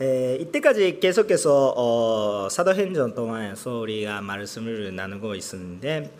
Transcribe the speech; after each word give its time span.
에, 0.00 0.36
이때까지 0.36 1.00
계속해서 1.00 1.74
어, 1.76 2.48
사도행전 2.48 3.16
동안에서 3.16 3.80
우리가 3.80 4.20
말씀을 4.20 4.94
나누고 4.94 5.34
있었는데 5.34 6.10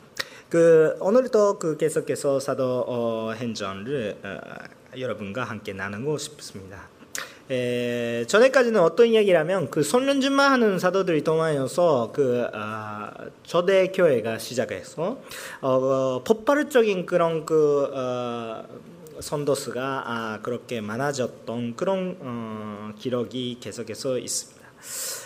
그 0.49 0.97
오늘도 0.99 1.61
그 1.61 1.77
계속해서 1.77 2.41
사도행전을 2.41 4.17
어, 4.25 4.41
여러분과 4.99 5.45
함께 5.45 5.72
나누고 5.75 6.19
싶습니다. 6.19 6.88
에, 7.51 8.25
전에까지는 8.27 8.80
어떤 8.80 9.06
이야기라면 9.06 9.71
그 9.71 9.85
손련준만 9.85 10.51
하는 10.51 10.81
사도들이 10.81 11.22
동안이어서 11.22 12.10
그 12.13 12.49
아, 12.53 13.13
초대 13.45 13.88
교회가 13.88 14.38
시작해서 14.38 15.19
어, 15.60 15.69
어, 15.69 16.23
폭발적인 16.24 17.06
그런 17.06 17.47
그 17.47 17.88
어, 17.95 18.65
선도수가 19.20 20.02
아, 20.06 20.41
그렇게 20.42 20.80
많아졌던 20.80 21.77
그런 21.77 22.16
어, 22.20 22.92
기록이 22.98 23.59
계속해서 23.60 24.18
있습니다. 24.18 24.59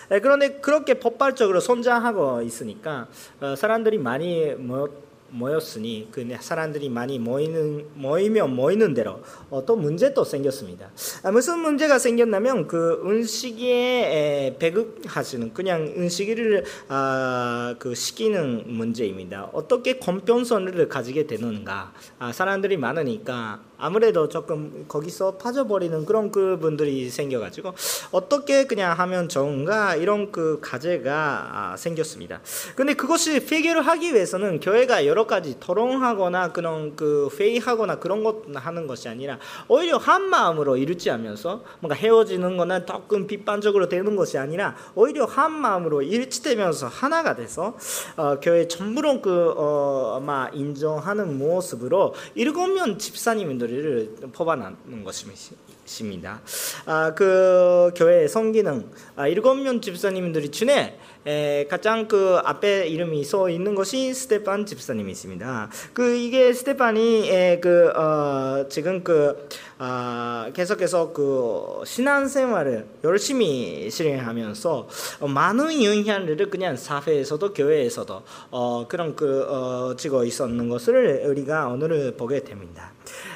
그런데 0.09 0.61
그렇게 0.61 0.95
폭발적으로 0.95 1.61
성장하고 1.61 2.43
있으니까 2.43 3.09
어, 3.41 3.55
사람들이 3.57 3.99
많이 3.99 4.55
모, 4.55 4.89
모였으니 5.33 6.09
그 6.11 6.27
사람들이 6.41 6.89
많이 6.89 7.19
모이는 7.19 7.87
모이면 7.95 8.55
모이는 8.55 8.95
대로 8.95 9.23
어, 9.51 9.65
또 9.65 9.77
문제도 9.77 10.23
생겼습니다. 10.23 10.91
아, 11.23 11.31
무슨 11.31 11.61
문제가 11.61 11.99
생겼냐면 11.99 12.67
그 12.67 13.01
음식에 13.05 14.57
배급하시는 14.59 15.55
그냥 15.55 15.93
음식을 15.97 16.65
아, 16.89 17.75
그 17.79 17.95
시키는 17.95 18.65
문제입니다. 18.67 19.49
어떻게 19.53 19.95
공평성을 19.95 20.89
가지게 20.89 21.27
되는가? 21.27 21.93
아, 22.19 22.33
사람들이 22.33 22.77
많으니까 22.77 23.61
아무래도 23.83 24.29
조금 24.29 24.85
거기서 24.87 25.39
빠져버리는 25.39 26.07
그런 26.07 26.31
그 26.31 26.57
분들이 26.61 27.11
생겨가지고 27.11 27.75
어떻게 28.13 28.69
그냥 28.69 28.97
하면 28.97 29.29
좋은가 29.29 29.97
이런 29.97 30.31
그 30.31 30.61
과제가 30.63 31.73
아, 31.73 31.77
생겼습니다. 31.77 32.41
근데 32.77 32.95
그것이 32.95 33.41
해결을 33.41 33.83
하기 33.83 34.15
위해서는 34.15 34.61
교회가 34.61 35.05
여러 35.07 35.27
가지 35.27 35.59
토론하거나 35.59 36.53
그런 36.53 36.95
그 36.95 37.29
회의하거나 37.37 37.99
그런 37.99 38.23
것 38.23 38.45
하는 38.55 38.87
것이 38.87 39.09
아니라 39.09 39.41
오히려 39.67 39.97
한 39.97 40.23
마음으로 40.31 40.77
일치하면서 40.77 41.65
뭔가 41.81 41.97
헤어지는거나 41.97 42.87
조금 42.87 43.27
비판적으로 43.27 43.89
되는 43.89 44.15
것이 44.15 44.39
아니라 44.39 44.77
오히려 44.95 45.25
한 45.25 45.51
마음으로 45.51 46.03
일치되면서 46.03 46.87
하나가 46.87 47.35
돼서 47.35 47.77
어, 48.17 48.39
교회 48.41 48.69
전부로 48.69 49.21
그 49.21 49.55
어, 49.57 50.23
인정하는 50.53 51.37
모습으로 51.37 52.15
일곱 52.37 52.69
명 52.69 52.97
집사님들 52.97 53.72
목소리를 53.73 54.17
뽑아내는 54.33 55.05
것입니다. 55.05 56.43
아, 56.85 57.15
그 57.15 57.91
교회 57.97 58.29
성기능 58.29 58.91
아, 59.17 59.27
일곱 59.27 59.55
명 59.55 59.81
집사님들이 59.81 60.51
중에 60.51 60.99
에, 61.27 61.67
가장 61.69 62.09
그 62.09 62.41
앞에 62.45 62.89
이름이 62.89 63.25
써 63.25 63.49
있는 63.49 63.75
것이 63.75 64.13
스테판 64.13 64.67
집사님이십니다. 64.67 65.71
그 65.93 66.17
이게 66.17 66.53
스테판이 66.53 67.31
에, 67.31 67.61
그 67.61 67.91
어, 67.91 68.67
지금 68.69 69.05
그 69.05 69.49
아, 69.79 70.51
계속해서 70.55 71.13
그 71.13 71.83
신앙생활을 71.85 72.87
열심히 73.05 73.91
실행하면서 73.91 74.89
많은 75.29 75.83
영향을 75.83 76.37
그냥 76.51 76.77
사회에서도 76.77 77.53
교회에서도 77.53 78.23
어, 78.51 78.87
그런 78.89 79.17
그 79.17 79.45
어, 79.49 79.97
지고 79.97 80.25
있었는 80.25 80.69
것을 80.69 81.25
우리가 81.27 81.69
오늘 81.69 82.15
보게 82.17 82.45
됩니다. 82.45 82.93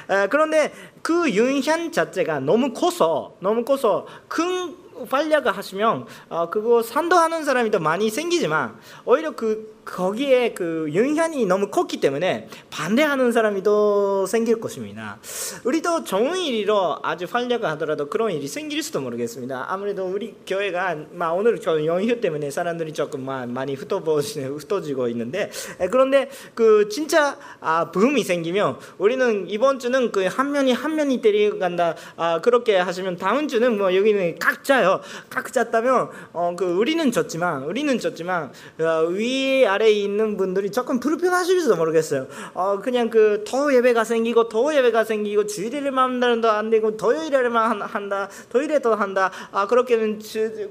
에, 0.09 0.27
그런데 0.27 0.71
그 1.01 1.35
영향 1.35 1.91
자체가 1.91 2.39
너무 2.39 2.73
커서 2.73 3.35
너무 3.39 3.63
커서 3.63 4.05
큰 4.27 4.86
활약을 5.09 5.55
하시면 5.55 6.05
어, 6.29 6.49
그거 6.49 6.81
산도하는 6.81 7.43
사람이 7.43 7.71
더 7.71 7.79
많이 7.79 8.09
생기지만 8.09 8.77
오히려 9.05 9.31
그 9.31 9.76
거기에 9.87 10.53
그 10.53 10.91
영향이 10.93 11.45
너무 11.47 11.69
컸기 11.69 11.99
때문에 11.99 12.47
반대하는 12.69 13.31
사람이 13.31 13.63
더 13.63 14.25
생길 14.27 14.59
것입니다. 14.59 15.17
우리도 15.63 16.03
좋은 16.03 16.37
일로 16.37 16.99
아주 17.01 17.25
활약을 17.29 17.67
하더라도 17.71 18.09
그런 18.09 18.31
일이 18.31 18.47
생길 18.47 18.83
수도 18.83 19.01
모르겠습니다. 19.01 19.65
아무래도 19.69 20.05
우리 20.05 20.35
교회가 20.45 20.95
막 21.11 21.33
오늘 21.33 21.59
저 21.59 21.83
연휴 21.85 22.21
때문에 22.21 22.51
사람들이 22.51 22.93
조금 22.93 23.25
많이 23.25 23.73
흩어지고 23.75 25.07
있는데 25.09 25.49
그런데 25.91 26.29
그 26.53 26.87
진짜 26.89 27.37
아, 27.59 27.91
붐이 27.91 28.23
생기면 28.23 28.77
우리는 28.97 29.49
이번 29.49 29.79
주는 29.79 30.11
그 30.11 30.27
한 30.27 30.51
면이 30.51 30.71
한 30.71 30.95
면이 30.95 31.21
데려간다 31.21 31.95
아, 32.15 32.39
그렇게 32.41 32.77
하시면 32.77 33.17
다음 33.17 33.47
주는 33.47 33.77
뭐 33.77 33.95
여기는 33.95 34.39
각자요 34.39 35.01
각자다면 35.29 36.09
어, 36.33 36.55
그 36.57 36.65
우리는 36.65 37.11
졌지만 37.11 37.63
우리는 37.63 37.97
졌지만 37.99 38.51
어, 38.79 39.05
위 39.09 39.65
아래에 39.77 39.91
있는 39.91 40.37
분들이 40.37 40.71
조금 40.71 40.99
불편하실지도 40.99 41.75
모르겠어요. 41.75 42.27
어, 42.53 42.79
그냥 42.79 43.09
그 43.09 43.43
더 43.47 43.73
예배가 43.73 44.03
생기고 44.03 44.49
더 44.49 44.75
예배가 44.75 45.03
생기고 45.03 45.45
주일을 45.45 45.91
만나도 45.91 46.49
안 46.49 46.69
되고 46.69 46.97
토요일에만 46.97 47.81
한다 47.81 48.29
토요일에도 48.49 48.95
한다. 48.95 49.31
아 49.51 49.67
그렇게는 49.67 50.19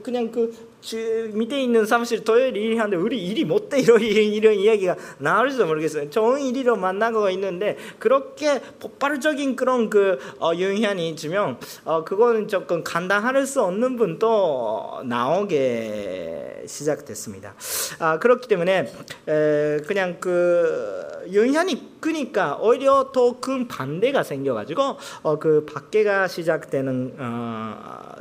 그냥 0.02 0.30
그 0.30 0.52
밑에 1.32 1.62
있는 1.62 1.84
사무실 1.86 2.22
토요일 2.24 2.56
일이 2.56 2.76
하는데 2.76 2.96
우리 2.96 3.24
일이 3.24 3.44
못돼 3.44 3.80
이런, 3.80 4.00
이런 4.00 4.54
이야기가 4.54 4.96
나올지도 5.18 5.66
모르겠어요. 5.66 6.10
좋은 6.10 6.40
일이로 6.40 6.76
만나고 6.76 7.28
있는데 7.30 7.76
그렇게 7.98 8.60
폭발적인 8.80 9.56
그런 9.56 9.90
그 9.90 10.18
어, 10.40 10.52
영향이 10.58 11.16
주면 11.16 11.58
어, 11.84 12.04
그거는 12.04 12.48
조금 12.48 12.84
감당할 12.84 13.46
수 13.46 13.62
없는 13.62 13.96
분도 13.96 15.00
나오게 15.04 16.64
시작됐습니다. 16.66 17.54
아, 17.98 18.18
그렇기 18.18 18.48
때문에 18.48 18.92
에, 19.28 19.78
그냥 19.86 20.16
그 20.20 21.06
영향이 21.32 21.96
크니까 22.00 22.58
오히려 22.60 23.10
더 23.12 23.36
큰 23.40 23.68
반대가 23.68 24.22
생겨가지고 24.22 24.96
어, 25.22 25.38
그 25.38 25.66
밖에가 25.66 26.26
시작되는 26.28 27.16
어, 27.18 27.76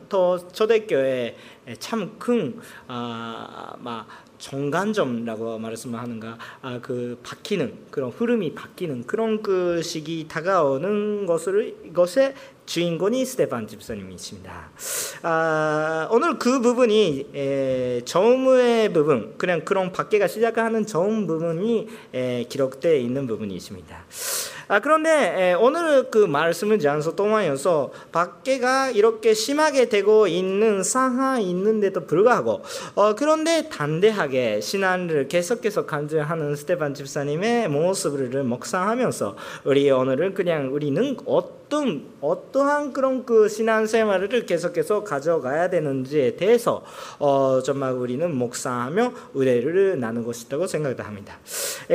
더 0.10 0.38
초대교회 0.50 1.36
참큰 1.80 2.60
아, 2.88 3.76
막 3.80 4.08
정관점이라고 4.38 5.58
말씀하는가 5.60 6.38
아, 6.62 6.80
그 6.82 7.20
바뀌는 7.24 7.86
그런 7.90 8.12
흐름이 8.12 8.54
바뀌는 8.54 9.08
그런 9.08 9.42
그 9.42 9.82
시기 9.82 10.28
다가오는 10.28 11.26
것을 11.26 11.94
것에 11.94 12.36
주인공이 12.66 13.24
스테판 13.26 13.68
집사님이십니다. 13.68 14.70
아, 15.22 16.08
오늘 16.12 16.40
그 16.40 16.62
부분이 16.62 17.30
에, 17.34 18.02
저음의 18.06 18.92
부분, 18.94 19.36
그냥 19.38 19.64
그런 19.64 19.92
밖에가 19.92 20.28
시작하는 20.28 20.86
저음 20.86 21.28
부분이 21.28 21.88
에, 22.14 22.44
기록되어 22.50 22.96
있는 22.96 23.28
부분이 23.28 23.56
있습니다. 23.56 24.06
아, 24.68 24.80
그런데 24.80 25.54
오늘 25.60 26.10
그 26.10 26.18
말씀을 26.18 26.80
장소 26.80 27.16
동안여서 27.16 27.92
밖에가 28.12 28.90
이렇게 28.90 29.34
심하게 29.34 29.90
되고 29.90 30.28
있는 30.28 30.82
상황이 30.82 31.48
있는데도 31.50 32.06
불구하고 32.06 32.62
어, 32.96 33.16
그런데 33.16 33.70
단대하게 33.70 34.62
신앙을 34.62 35.28
계속해서 35.28 35.86
간증하는 35.86 36.56
스테반 36.56 36.94
집사님의 36.94 37.70
모습을 37.70 38.44
묵상하면서 38.44 39.36
우리 39.66 39.92
오늘은 39.92 40.34
그냥 40.34 40.74
우리는 40.74 41.16
어떤 41.26 42.06
어떠한 42.22 42.94
그런 42.94 43.26
그 43.26 43.48
신앙생활을 43.48 44.46
계속해서 44.46 45.04
가져가야 45.04 45.70
되는지에 45.70 46.36
대해서 46.38 46.84
어, 47.20 47.62
정말 47.64 47.94
우리는 47.94 48.34
묵상하며 48.36 49.14
의뢰를 49.36 50.00
나누고 50.00 50.34
싶다고 50.34 50.66
생각합니다. 50.68 51.38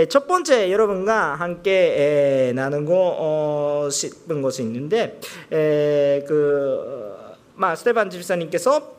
첫 0.09 0.26
번째 0.26 0.70
여러분과 0.70 1.34
함께 1.34 2.53
나누고 2.60 2.94
어, 2.94 3.88
싶은 3.91 4.43
것이 4.43 4.62
있는데 4.62 5.19
에, 5.50 6.22
그 6.28 7.10
마, 7.54 7.75
스테반 7.75 8.10
집사님께서 8.10 8.97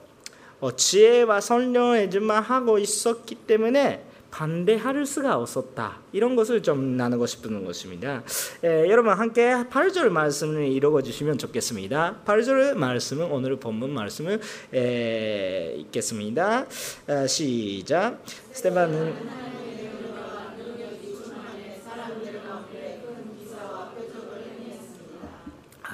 어, 0.59 0.75
지혜와 0.75 1.41
설명해주만 1.41 2.43
하고 2.43 2.79
있었기 2.79 3.35
때문에 3.35 4.05
반대할 4.31 5.05
수가 5.05 5.37
없었다. 5.37 5.99
이런 6.13 6.35
것을 6.35 6.63
좀 6.63 6.95
나누고 6.95 7.25
싶은 7.25 7.65
것입니다. 7.65 8.23
에, 8.63 8.89
여러분 8.89 9.13
함께 9.13 9.53
8절 9.69 10.09
말씀을 10.09 10.67
읽어 10.71 11.01
주시면 11.01 11.37
좋겠습니다. 11.37 12.21
8절 12.25 12.73
말씀은 12.75 13.29
오늘 13.29 13.57
본문 13.57 13.91
말씀을 13.91 14.39
에, 14.73 15.75
읽겠습니다. 15.77 16.65
에, 17.09 17.27
시작. 17.27 18.23
스테반은 18.53 19.60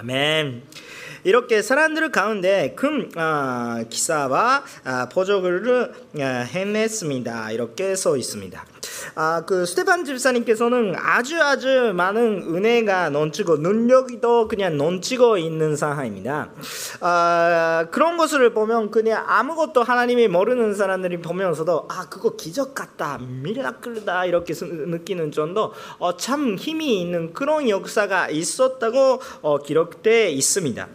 아멘. 0.07 0.63
이렇게 1.25 1.61
사람들 1.61 2.11
가운데 2.11 2.73
큰 2.77 3.11
아, 3.17 3.83
기사와 3.89 4.63
아, 4.85 5.09
보조글을 5.09 5.91
아, 6.21 6.23
해냈습니다. 6.23 7.51
이렇게 7.51 7.93
써 7.97 8.15
있습니다. 8.15 8.65
아, 9.15 9.43
그 9.45 9.65
스테판 9.65 10.05
집사님께서는 10.05 10.95
아주 10.97 11.41
아주 11.41 11.93
많은 11.95 12.55
은혜가 12.55 13.09
넘치고 13.09 13.57
능력도 13.57 14.47
그냥 14.47 14.77
넘치고 14.77 15.37
있는 15.37 15.75
상황입니다. 15.75 16.49
아, 17.01 17.85
그런 17.91 18.17
것을 18.17 18.53
보면 18.53 18.91
그냥 18.91 19.23
아무것도 19.27 19.83
하나님이 19.83 20.27
모르는 20.27 20.75
사람들이 20.75 21.21
보면서도 21.21 21.87
아 21.89 22.07
그거 22.09 22.35
기적 22.35 22.75
같다, 22.75 23.19
미라클다 23.19 24.25
이렇게 24.25 24.53
느끼는 24.61 25.31
정도 25.31 25.73
어, 25.99 26.17
참 26.17 26.55
힘이 26.55 27.01
있는 27.01 27.33
그런 27.33 27.69
역사가 27.69 28.29
있었다고 28.29 29.21
어, 29.41 29.59
기록돼 29.59 30.29
있습니다. 30.31 30.87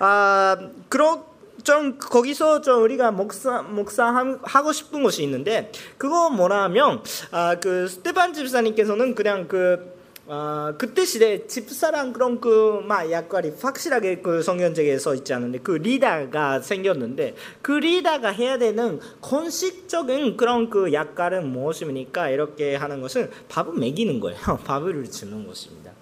아 0.00 0.56
그런 0.88 1.22
좀 1.64 1.98
거기서 1.98 2.62
좀 2.62 2.82
우리가 2.82 3.10
목사 3.10 3.62
목사 3.62 4.06
하고 4.42 4.72
싶은 4.72 5.02
것이 5.02 5.22
있는데 5.22 5.70
그거 5.98 6.30
뭐냐면 6.30 7.02
아 7.30 7.58
그 7.60 7.88
스테반 7.88 8.32
집사님께서는 8.32 9.14
그냥 9.14 9.48
그 9.48 9.96
아, 10.30 10.74
그때 10.76 11.06
시대 11.06 11.46
집사랑 11.46 12.12
그런 12.12 12.38
그막 12.40 13.10
역할이 13.10 13.52
확실하게 13.60 14.20
그 14.20 14.42
성경책에 14.42 14.98
서 14.98 15.14
있지 15.14 15.32
않은데 15.32 15.58
그 15.60 15.72
리더가 15.72 16.60
생겼는데 16.60 17.34
그 17.62 17.72
리더가 17.72 18.28
해야 18.28 18.58
되는 18.58 19.00
공식적인 19.20 20.36
그런 20.36 20.68
그 20.68 20.92
역할은 20.92 21.48
무엇입니까? 21.48 22.28
이렇게 22.28 22.76
하는 22.76 23.00
것은 23.00 23.30
밥을 23.48 23.72
먹이는 23.74 24.20
거예요. 24.20 24.38
밥을 24.64 25.10
주는 25.10 25.46
것입니다. 25.46 25.92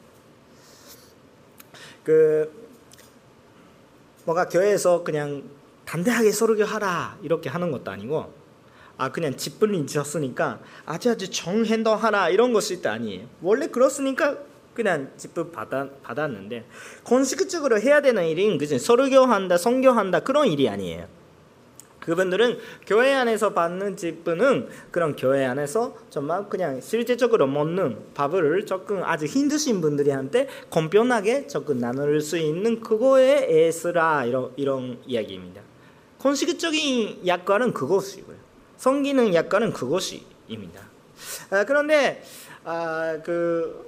그 2.03 2.56
뭐가 4.27 4.49
교회에서 4.49 5.05
그냥 5.05 5.45
담대하게 5.85 6.33
설교하라 6.33 7.19
이렇게 7.23 7.49
하는 7.49 7.71
것도 7.71 7.91
아니고 7.91 8.35
아 8.99 9.13
그냥 9.13 9.37
집불린 9.37 9.87
지었으니까 9.87 10.61
아주 10.85 11.11
아주 11.11 11.31
정행동하라 11.31 12.31
이런 12.31 12.53
것이 12.53 12.81
아니에요. 12.85 13.27
원래 13.41 13.69
그렇으니까 13.69 14.39
그냥 14.75 15.11
집불 15.17 15.53
받아, 15.53 15.89
받았는데 16.03 16.67
공식적으로 17.05 17.81
해야 17.81 18.03
되는 18.03 18.27
일인 18.27 18.59
그지 18.59 18.79
설교한다 18.79 19.59
성교한다 19.59 20.21
그런 20.21 20.49
일이 20.49 20.69
아니에요. 20.69 21.07
그분들은 22.07 22.59
교회 22.87 23.13
안에서 23.13 23.53
받는 23.53 23.97
직분은 23.97 24.69
그런 24.93 25.17
교회 25.17 25.45
안에서 25.45 25.97
정말 26.09 26.49
그냥 26.49 26.81
실제적으로 26.81 27.49
먹는 27.49 27.99
밥을 28.15 28.65
조금 28.65 29.03
아주 29.03 29.27
힘드신 29.27 29.81
분들한테 29.81 30.49
공평하게 30.71 31.49
조금 31.49 31.79
나눌 31.79 32.21
수 32.21 32.39
있는 32.39 32.81
그거에 32.81 33.49
애쓰라 33.51 34.25
이런 34.25 34.53
이런 34.57 34.99
이야기입니다. 35.05 35.61
공식적인 36.19 37.27
약관은 37.27 37.73
그것이고요. 37.75 38.37
성기는 38.77 39.35
약관은 39.35 39.73
그것입니다. 39.73 40.83
아, 41.51 41.65
그런데 41.65 42.23
아, 42.63 43.19
그 43.25 43.85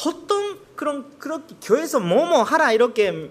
보통 0.00 0.56
그런 0.74 1.18
그렇게 1.18 1.54
교회에서 1.62 2.00
뭐뭐 2.00 2.42
하라 2.44 2.72
이렇게 2.72 3.30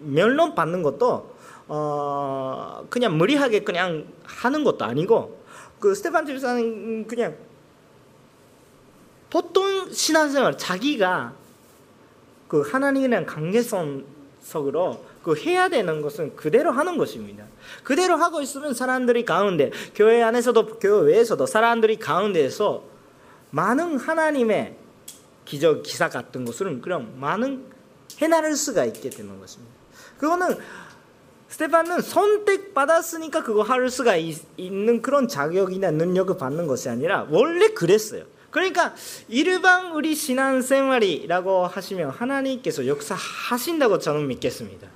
멸론 0.00 0.54
받는 0.54 0.82
것도 0.82 1.35
어 1.68 2.86
그냥 2.90 3.18
무리하게 3.18 3.60
그냥 3.60 4.06
하는 4.24 4.64
것도 4.64 4.84
아니고 4.84 5.40
그 5.80 5.94
스테판 5.94 6.26
집사는 6.26 7.06
그냥 7.06 7.36
보통 9.30 9.90
신앙생활 9.92 10.56
자기가 10.56 11.34
그 12.48 12.60
하나님이랑 12.60 13.26
관계성 13.26 14.04
속으로 14.40 15.04
그 15.22 15.34
해야 15.34 15.68
되는 15.68 16.02
것은 16.02 16.36
그대로 16.36 16.70
하는 16.70 16.96
것입니다. 16.96 17.44
그대로 17.82 18.16
하고 18.16 18.40
있으면 18.40 18.74
사람들이 18.74 19.24
가운데 19.24 19.72
교회 19.94 20.22
안에서도 20.22 20.78
교회 20.78 21.14
외에서도 21.14 21.44
사람들이 21.46 21.96
가운데에서 21.96 22.84
많은 23.50 23.98
하나님의 23.98 24.76
기적 25.44 25.82
기사 25.82 26.08
같은 26.08 26.44
것을 26.44 26.80
그럼 26.80 27.16
많은 27.18 27.64
해나를 28.18 28.54
수가 28.54 28.84
있게 28.84 29.10
되는 29.10 29.40
것입니다. 29.40 29.74
그거는 30.18 30.58
스테판은 31.48 32.00
선택받았으니까 32.00 33.42
그거 33.42 33.62
할 33.62 33.88
수가 33.88 34.16
있, 34.16 34.38
는 34.58 35.00
그런 35.00 35.28
자격이나 35.28 35.90
능력을 35.92 36.36
받는 36.36 36.66
것이 36.66 36.88
아니라 36.88 37.26
원래 37.30 37.68
그랬어요. 37.68 38.24
그러니까 38.56 38.94
일반 39.28 39.92
우리 39.92 40.14
신앙생활이라고 40.14 41.66
하시면 41.66 42.08
하나님께서 42.08 42.86
역사하신다고 42.86 43.98
저는 43.98 44.26
믿겠습니다. 44.28 44.88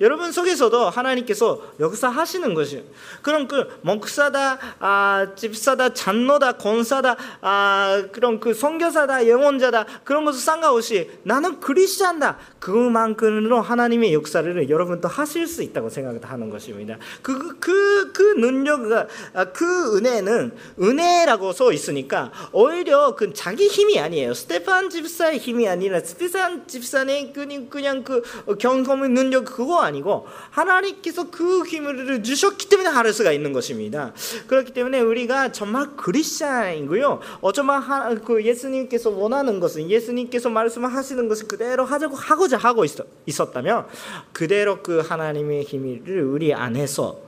여러분 0.00 0.32
속에서도 0.32 0.90
하나님께서 0.90 1.62
역사하시는 1.78 2.54
것이 2.54 2.84
그런 3.22 3.46
그 3.46 3.78
목사다, 3.82 4.58
아, 4.80 5.28
집사다, 5.36 5.94
장로다, 5.94 6.54
권사다, 6.54 7.16
아, 7.40 8.02
그런 8.10 8.40
그 8.40 8.52
선교사다, 8.52 9.28
영혼자다 9.28 9.86
그런 10.02 10.24
것을 10.24 10.40
상관없이 10.40 11.08
나는 11.22 11.60
그리스도다 11.60 12.38
그만큼으로 12.58 13.60
하나님의 13.60 14.12
역사를 14.12 14.68
여러분도 14.68 15.06
하실 15.06 15.46
수 15.46 15.62
있다고 15.62 15.88
생각하는 15.88 16.50
것입니다. 16.50 16.98
그 17.22 17.60
그, 17.60 18.12
그 18.12 18.22
능력과 18.22 19.06
아, 19.34 19.44
그 19.52 19.98
은혜는 19.98 20.56
은혜라고 20.80 21.52
써 21.52 21.72
있으니까 21.72 22.32
오히려 22.50 23.03
그 23.12 23.32
자기 23.32 23.68
힘이 23.68 23.98
아니에요. 23.98 24.34
스테판 24.34 24.90
집사의 24.90 25.38
힘이 25.38 25.68
아니라 25.68 26.00
스테판 26.00 26.66
집사의 26.66 27.32
그냥, 27.32 27.68
그냥 27.68 28.04
그 28.04 28.22
경험의 28.58 29.10
능력 29.10 29.44
그거 29.44 29.80
아니고 29.80 30.26
하나님께서 30.50 31.30
그 31.30 31.64
힘을 31.64 32.22
주셨기 32.22 32.68
때문에 32.68 32.88
할 32.88 33.12
수가 33.12 33.32
있는 33.32 33.52
것입니다. 33.52 34.12
그렇기 34.46 34.72
때문에 34.72 35.00
우리가 35.00 35.52
정말 35.52 35.96
그리스도인이고요. 35.96 37.20
어쩌면 37.40 37.82
하, 37.82 38.14
그 38.14 38.44
예수님께서 38.44 39.10
원하는 39.10 39.60
것은 39.60 39.90
예수님께서 39.90 40.48
말씀하시는 40.48 41.28
것을 41.28 41.46
그대로 41.48 41.84
하자고 41.84 42.16
하고자 42.16 42.56
하고 42.56 42.84
있었, 42.84 43.06
있었다면 43.26 43.86
그대로 44.32 44.82
그 44.82 45.00
하나님의 45.00 45.64
힘을 45.64 46.22
우리 46.22 46.54
안에서 46.54 47.18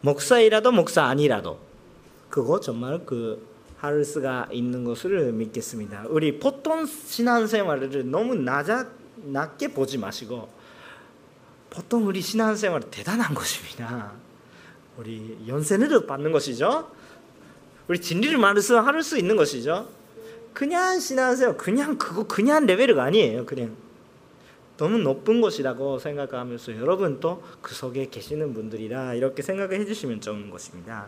목사이라도 0.00 0.72
목사 0.72 1.04
아니라도 1.04 1.58
그거 2.28 2.60
정말 2.60 3.00
그 3.06 3.53
할 3.84 4.04
수가 4.04 4.48
있는 4.50 4.84
것을 4.84 5.32
믿겠습니다. 5.32 6.06
우리 6.08 6.38
보통 6.38 6.86
신앙생활을 6.86 8.10
너무 8.10 8.34
낮아, 8.34 8.88
낮게 9.16 9.68
보지 9.68 9.98
마시고 9.98 10.48
보통 11.70 12.06
우리 12.06 12.20
신앙생활 12.20 12.82
대단한 12.90 13.34
것입니다. 13.34 14.12
우리 14.96 15.38
연세를 15.46 16.06
받는 16.06 16.32
것이죠. 16.32 16.90
우리 17.88 18.00
진리를 18.00 18.38
말해서 18.38 18.80
할수 18.80 19.18
있는 19.18 19.36
것이죠. 19.36 19.88
그냥 20.54 20.98
신앙생활 21.00 21.56
그냥 21.56 21.98
그거 21.98 22.26
그냥 22.26 22.64
레벨이 22.64 22.98
아니에요. 22.98 23.44
그냥 23.44 23.76
너무 24.76 24.98
높은 24.98 25.40
곳이라고 25.40 26.00
생각하면서 26.00 26.78
여러분도 26.78 27.42
그 27.62 27.74
속에 27.74 28.08
계시는 28.10 28.54
분들이라 28.54 29.14
이렇게 29.14 29.42
생각을 29.42 29.78
해주시면 29.80 30.20
좋은 30.20 30.50
것입니다. 30.50 31.06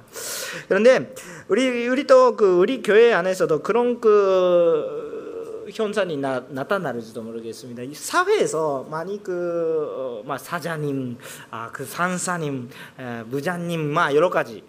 그런데 0.68 1.14
우리 1.48 1.88
우리 1.88 2.06
또 2.06 2.36
그 2.36 2.58
우리 2.58 2.82
교회 2.82 3.12
안에서도 3.12 3.62
그런 3.62 4.00
그 4.00 5.66
현상이 5.72 6.16
나, 6.16 6.44
나타나는지도 6.48 7.22
모르겠습니다. 7.22 7.82
사회에서 7.92 8.86
많이 8.88 9.22
그 9.22 10.22
어, 10.26 10.38
사자님, 10.38 11.18
아, 11.50 11.70
그 11.72 11.84
산사님, 11.84 12.70
에, 12.98 13.22
무자님, 13.24 13.92
막 13.92 14.14
여러 14.14 14.30
가지. 14.30 14.62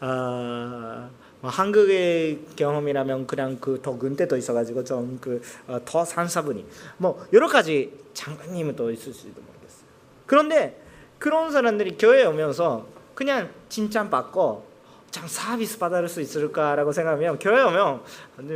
어, 0.00 0.06
뭐 0.06 1.21
한국의 1.48 2.40
경험이라면 2.56 3.26
그냥 3.26 3.58
그더 3.58 3.98
근대도 3.98 4.36
있어가지고 4.36 4.84
좀 4.84 5.18
그더 5.20 5.98
어, 5.98 6.04
산사분이 6.04 6.64
뭐 6.98 7.24
여러 7.32 7.48
가지 7.48 7.92
장관님은 8.14 8.76
또 8.76 8.90
있을지도 8.90 9.40
모르겠어요. 9.40 9.86
그런데 10.26 10.80
그런 11.18 11.50
사람들이 11.50 11.96
교회에 11.98 12.24
오면서 12.24 12.86
그냥 13.14 13.50
칭찬받고 13.68 14.71
참 15.12 15.28
서비스 15.28 15.78
받을 15.78 16.08
수 16.08 16.22
있을까라고 16.22 16.90
생각하면 16.90 17.38
교회 17.38 17.62
오면 17.62 18.00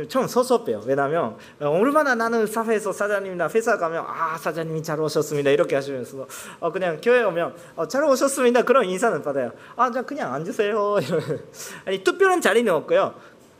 좀 0.09 0.25
섭섭해요. 0.25 0.81
왜냐하면 0.87 1.37
얼마나 1.59 2.15
나는 2.15 2.47
사회에서 2.47 2.91
사장님이나 2.91 3.47
회사 3.53 3.77
가면 3.77 4.03
아 4.07 4.35
사장님이 4.39 4.81
잘 4.81 4.99
오셨습니다 4.99 5.51
이렇게 5.51 5.75
하시면서 5.75 6.27
어, 6.59 6.71
그냥 6.71 6.99
교회 6.99 7.21
오면 7.21 7.55
어, 7.75 7.87
잘 7.87 8.03
오셨습니다 8.03 8.63
그런 8.63 8.85
인사는 8.85 9.21
받아요. 9.21 9.51
아 9.75 9.91
그냥 9.91 10.33
앉으세요. 10.33 10.95
아니 11.85 12.03
특별한 12.03 12.41
자리는 12.41 12.73
없고요. 12.73 13.13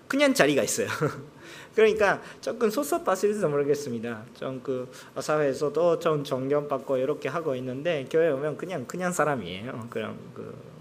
그냥 0.08 0.34
자리가 0.34 0.63
있어요. 0.63 0.88
그러니까 1.75 2.20
조금 2.42 2.72
섭섭하실지도 2.72 3.48
모르겠습니다. 3.48 4.24
좀 4.39 4.60
그 4.63 4.89
사회에서도 5.20 6.00
좀 6.00 6.24
존경받고 6.24 6.98
이렇게 6.98 7.30
하고 7.30 7.54
있는데 7.54 8.08
교회 8.10 8.32
오면 8.32 8.58
그냥 8.58 8.86
그냥 8.88 9.12
사람이에요. 9.12 9.86
그냥 9.92 10.18
그 10.34 10.76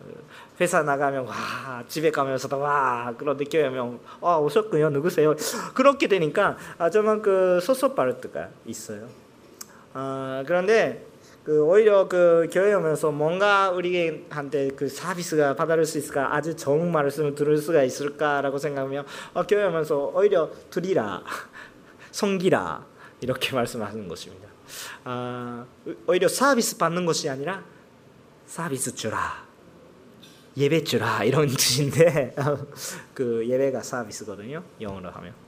회사 0.60 0.82
나가면 0.82 1.26
와 1.26 1.84
집에 1.88 2.10
가면서도 2.10 2.58
와 2.58 3.14
그런 3.18 3.36
느껴면 3.36 4.00
아 4.20 4.36
오셨군요 4.36 4.90
누구세요 4.90 5.34
그렇게 5.74 6.08
되니까 6.08 6.56
아 6.78 6.90
저만 6.90 7.22
그 7.22 7.60
때가 8.20 8.48
있어요. 8.64 9.08
아 9.92 10.42
그런데 10.46 11.06
그 11.46 11.62
오히려 11.62 12.08
그 12.08 12.48
교회 12.52 12.74
오면서 12.74 13.12
뭔가 13.12 13.70
우리한테 13.70 14.70
그 14.74 14.88
서비스가 14.88 15.54
받을 15.54 15.84
수 15.84 15.98
있을까 15.98 16.34
아주 16.34 16.56
좋은 16.56 16.90
말씀을 16.90 17.36
들을 17.36 17.56
수가 17.58 17.84
있을까라고 17.84 18.58
생각하면 18.58 19.06
어, 19.32 19.44
교회 19.44 19.62
오면서 19.62 20.10
오히려 20.12 20.50
드리라 20.70 21.22
섬기라 22.10 22.84
이렇게 23.22 23.54
말씀하는 23.54 24.08
것입니다. 24.08 24.48
아, 25.04 25.64
오히려 26.08 26.26
서비스 26.26 26.76
받는 26.76 27.06
것이 27.06 27.30
아니라 27.30 27.62
서비스 28.46 28.92
주라 28.92 29.45
예배 30.56 30.84
주라 30.84 31.24
이런 31.24 31.48
뜻인데 31.48 32.34
그 33.14 33.46
예배가 33.46 33.82
서비스거든요 33.82 34.62
영어로 34.80 35.10
하면 35.10 35.46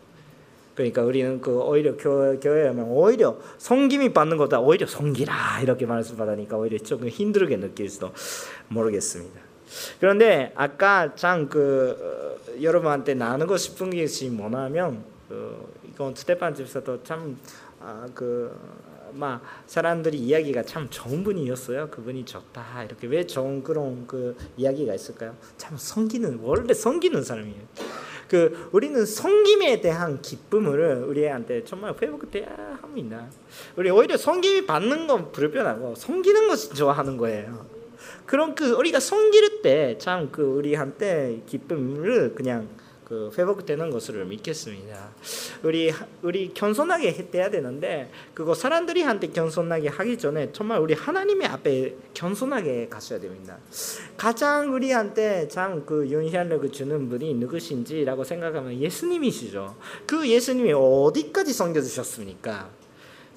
그러니까 0.78 1.02
우리는 1.02 1.40
그 1.40 1.58
오히려 1.58 1.96
교, 1.96 2.38
교회에 2.38 2.68
오면 2.68 2.84
오히려 2.84 3.36
성김이 3.58 4.12
받는 4.12 4.36
것보다 4.36 4.60
오히려 4.60 4.86
성기라 4.86 5.60
이렇게 5.62 5.86
말씀 5.86 6.16
받으니까 6.16 6.56
오히려 6.56 6.78
조금 6.78 7.08
힘들게 7.08 7.56
느낄지도 7.56 8.12
모르겠습니다. 8.68 9.40
그런데 9.98 10.52
아까 10.54 11.16
참그 11.16 12.38
어, 12.54 12.62
여러분한테 12.62 13.14
나누고 13.14 13.56
싶은 13.56 13.90
것이 13.90 14.30
뭐냐면 14.30 15.02
그, 15.28 15.68
이건 15.92 16.14
스테판 16.14 16.54
집사도 16.54 17.02
참그 17.02 18.56
막 19.12 19.42
사람들이 19.66 20.16
이야기가 20.18 20.62
참 20.64 20.88
좋은 20.90 21.24
분이었어요. 21.24 21.90
그분이 21.90 22.24
좋다 22.24 22.84
이렇게 22.84 23.06
왜 23.06 23.26
좋은 23.26 23.62
그런 23.62 24.06
그 24.06 24.36
이야기가 24.56 24.94
있을까요? 24.94 25.36
참 25.56 25.76
성기는 25.76 26.40
원래 26.42 26.72
성기는 26.74 27.22
사람이에요. 27.22 27.60
그 28.28 28.68
우리는 28.72 29.06
성김에 29.06 29.80
대한 29.80 30.20
기쁨을 30.20 31.04
우리한테 31.04 31.64
정말 31.64 31.94
회복 32.00 32.30
돼야 32.30 32.78
합니다. 32.82 33.26
우리 33.76 33.90
오히려 33.90 34.16
성김이 34.16 34.66
받는 34.66 35.06
건 35.06 35.32
불편하고 35.32 35.94
성기는 35.94 36.48
것이 36.48 36.74
좋아하는 36.74 37.16
거예요. 37.16 37.66
그럼 38.26 38.54
그 38.54 38.72
우리가 38.72 39.00
성기를 39.00 39.62
때 39.62 39.96
참 39.98 40.30
그 40.30 40.42
우리한테 40.42 41.42
기쁨을 41.46 42.34
그냥 42.34 42.68
그 43.08 43.30
회복되는 43.36 43.90
것을 43.90 44.24
믿겠습니다. 44.24 45.10
우리 45.62 45.92
우리 46.22 46.52
겸손하게 46.52 47.28
해야 47.34 47.50
되는데 47.50 48.10
그거 48.34 48.54
사람들이 48.54 49.02
한테 49.02 49.28
겸손하게 49.28 49.88
하기 49.88 50.18
전에 50.18 50.52
정말 50.52 50.78
우리 50.80 50.94
하나님의 50.94 51.48
앞에 51.48 51.96
겸손하게 52.14 52.88
가셔야 52.88 53.18
됩니다. 53.18 53.56
가장 54.16 54.72
우리한테 54.74 55.48
참 55.48 55.88
그 55.88 56.10
영향력을 56.10 56.70
주는 56.70 57.08
분이 57.08 57.34
누구신지라고 57.34 58.24
생각하면 58.24 58.74
예수님이시죠. 58.78 59.76
그 60.06 60.28
예수님이 60.28 60.72
어디까지 60.74 61.52
섬겨 61.52 61.80
주셨습니까? 61.80 62.68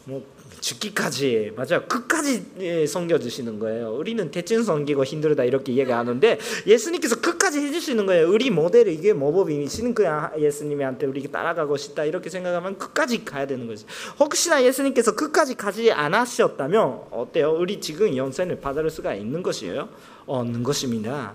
뭐 0.04 0.22
죽기까지 0.62 1.52
맞아요. 1.56 1.86
끝까지 1.88 2.46
예, 2.60 2.86
섬겨 2.88 3.20
주시는 3.20 3.60
거예요. 3.60 3.94
우리는 3.94 4.32
대충 4.32 4.64
섬기고 4.64 5.04
힘들다 5.04 5.44
이렇게 5.44 5.76
얘기하는데 5.76 6.40
예수님께서 6.66 7.20
끝까지 7.20 7.60
해 7.60 7.72
주시는 7.72 8.06
거예요. 8.06 8.30
우리 8.30 8.50
모델이 8.50 8.94
이게 8.94 9.12
모범이시는 9.12 9.94
거야. 9.96 10.32
예수님한테 10.38 11.08
우리 11.08 11.24
따라가고 11.24 11.76
싶다 11.78 12.06
이렇게 12.06 12.30
생각하면 12.30 12.78
끝까지 12.78 13.26
가야 13.26 13.48
되는 13.48 13.68
거지. 13.68 13.86
혹시나 14.20 14.64
예수님께서 14.64 15.16
끝까지 15.16 15.56
가지 15.56 15.92
않으셨다면 15.92 17.02
어때요? 17.12 17.52
우리 17.52 17.82
지금 17.82 18.16
연세를 18.16 18.62
받을 18.62 18.90
수가 18.90 19.16
있는 19.16 19.44
것이에요? 19.44 19.90
없는 20.28 20.64
것입니다 20.64 21.34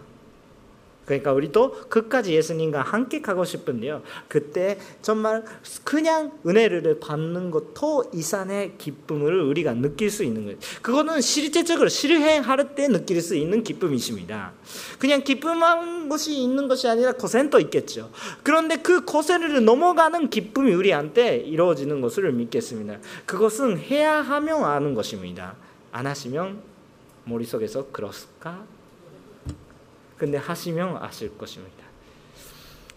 그러니까 1.07 1.33
우리도 1.33 1.89
끝까지 1.89 2.35
예수님과 2.35 2.83
함께 2.83 3.23
가고 3.23 3.45
싶은데요. 3.45 4.03
그때 4.29 4.79
정말 5.01 5.45
그냥 5.85 6.33
은혜를 6.45 6.99
받는 7.01 7.51
것도 7.51 8.11
이산의 8.13 8.75
기쁨을 8.77 9.41
우리가 9.43 9.73
느낄 9.75 10.11
수 10.11 10.25
있는 10.25 10.45
거예요. 10.45 10.59
그거는 10.83 11.21
실제적으로 11.21 11.89
실행할 11.89 12.75
때 12.75 12.89
느낄 12.89 13.23
수 13.23 13.37
있는 13.37 13.63
기쁨이십니다. 13.63 14.53
그냥 14.99 15.23
기쁨한 15.23 16.09
것이 16.09 16.43
있는 16.43 16.69
것이 16.69 16.89
아니라 16.89 17.13
고생도 17.13 17.61
있겠죠. 17.61 18.11
그런데 18.43 18.77
그 18.77 19.05
고생을 19.05 19.65
넘어가는 19.65 20.29
기쁨이 20.29 20.75
우리한테 20.75 21.37
이루어지는 21.37 22.01
것을 22.01 22.33
믿겠습니다. 22.33 22.99
그것은 23.25 23.79
해야 23.79 24.21
하면 24.21 24.65
아는 24.65 24.95
것입니다. 24.95 25.55
안 25.93 26.07
하시면 26.07 26.61
머릿속에서 27.25 27.87
그럴까? 27.93 28.76
근데 30.17 30.39
하시면 30.39 30.97
아실 30.97 31.37
것입니다. 31.37 31.85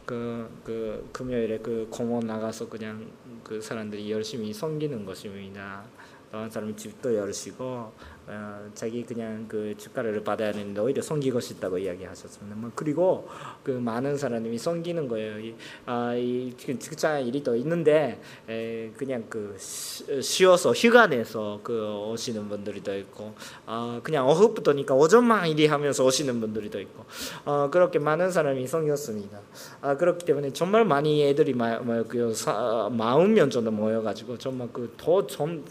그, 0.06 0.50
그 0.64 1.10
금요일에 1.14 1.60
그 1.60 1.88
공원 1.92 2.26
나가서 2.26 2.70
그냥 2.70 3.06
그 3.44 3.62
사람들이 3.62 4.10
열심히 4.12 4.52
섬기는 4.54 5.06
것입니다. 5.06 5.84
어떤 6.30 6.50
사람이 6.50 6.76
집도 6.76 7.16
열시고 7.16 7.92
어, 8.32 8.70
자기 8.76 9.04
그냥 9.04 9.46
그 9.48 9.74
축가를 9.76 10.24
받아야 10.24 10.52
되는데 10.52 10.80
오히려 10.80 11.02
섬기고 11.02 11.40
싶다고 11.40 11.80
이야기하셨습니다. 11.80 12.56
뭐 12.56 12.72
그리고 12.76 13.28
그 13.64 13.72
많은 13.72 14.18
사람이 14.18 14.56
섬기는 14.56 15.08
거예요. 15.08 15.40
이, 15.40 15.56
아, 15.88 16.14
이 16.14 16.54
직장 16.56 17.26
일이 17.26 17.42
또 17.42 17.56
있는데 17.56 18.22
에, 18.48 18.92
그냥 18.96 19.26
그 19.28 19.58
쉬어서 19.58 20.74
휴가 20.74 21.08
내서 21.08 21.60
그 21.64 21.92
오시는 22.12 22.48
분들이 22.50 22.84
더 22.84 22.96
있고 22.96 23.34
어, 23.66 24.00
그냥 24.04 24.28
오후부터니까 24.28 24.94
오전만 24.94 25.48
일이 25.48 25.66
하면서 25.66 26.06
오시는 26.06 26.40
분들이 26.40 26.70
더 26.70 26.80
있고 26.80 27.06
어, 27.46 27.70
그렇게 27.72 27.98
많은 27.98 28.30
사람이 28.30 28.68
섬겼습니다. 28.68 29.40
아, 29.82 29.98
그렇기 29.98 30.28
때문에 30.28 30.54
정말 30.54 30.86
많이 30.86 31.24
애들이 31.28 31.56
마, 31.56 31.80
마, 31.80 32.04
그 32.04 32.36
사, 32.36 32.90
마흔 32.92 33.34
명 33.34 33.50
정도 33.50 33.72
모여가지고 33.72 34.38
정말 34.38 34.72
그더좀 34.72 35.66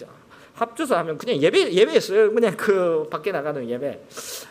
합쳐서 0.58 0.96
하면 0.98 1.18
그냥 1.18 1.40
예배 1.40 1.72
예배였어요. 1.72 2.32
그냥 2.32 2.56
그 2.56 3.06
밖에 3.10 3.32
나가는 3.32 3.68
예배. 3.68 4.00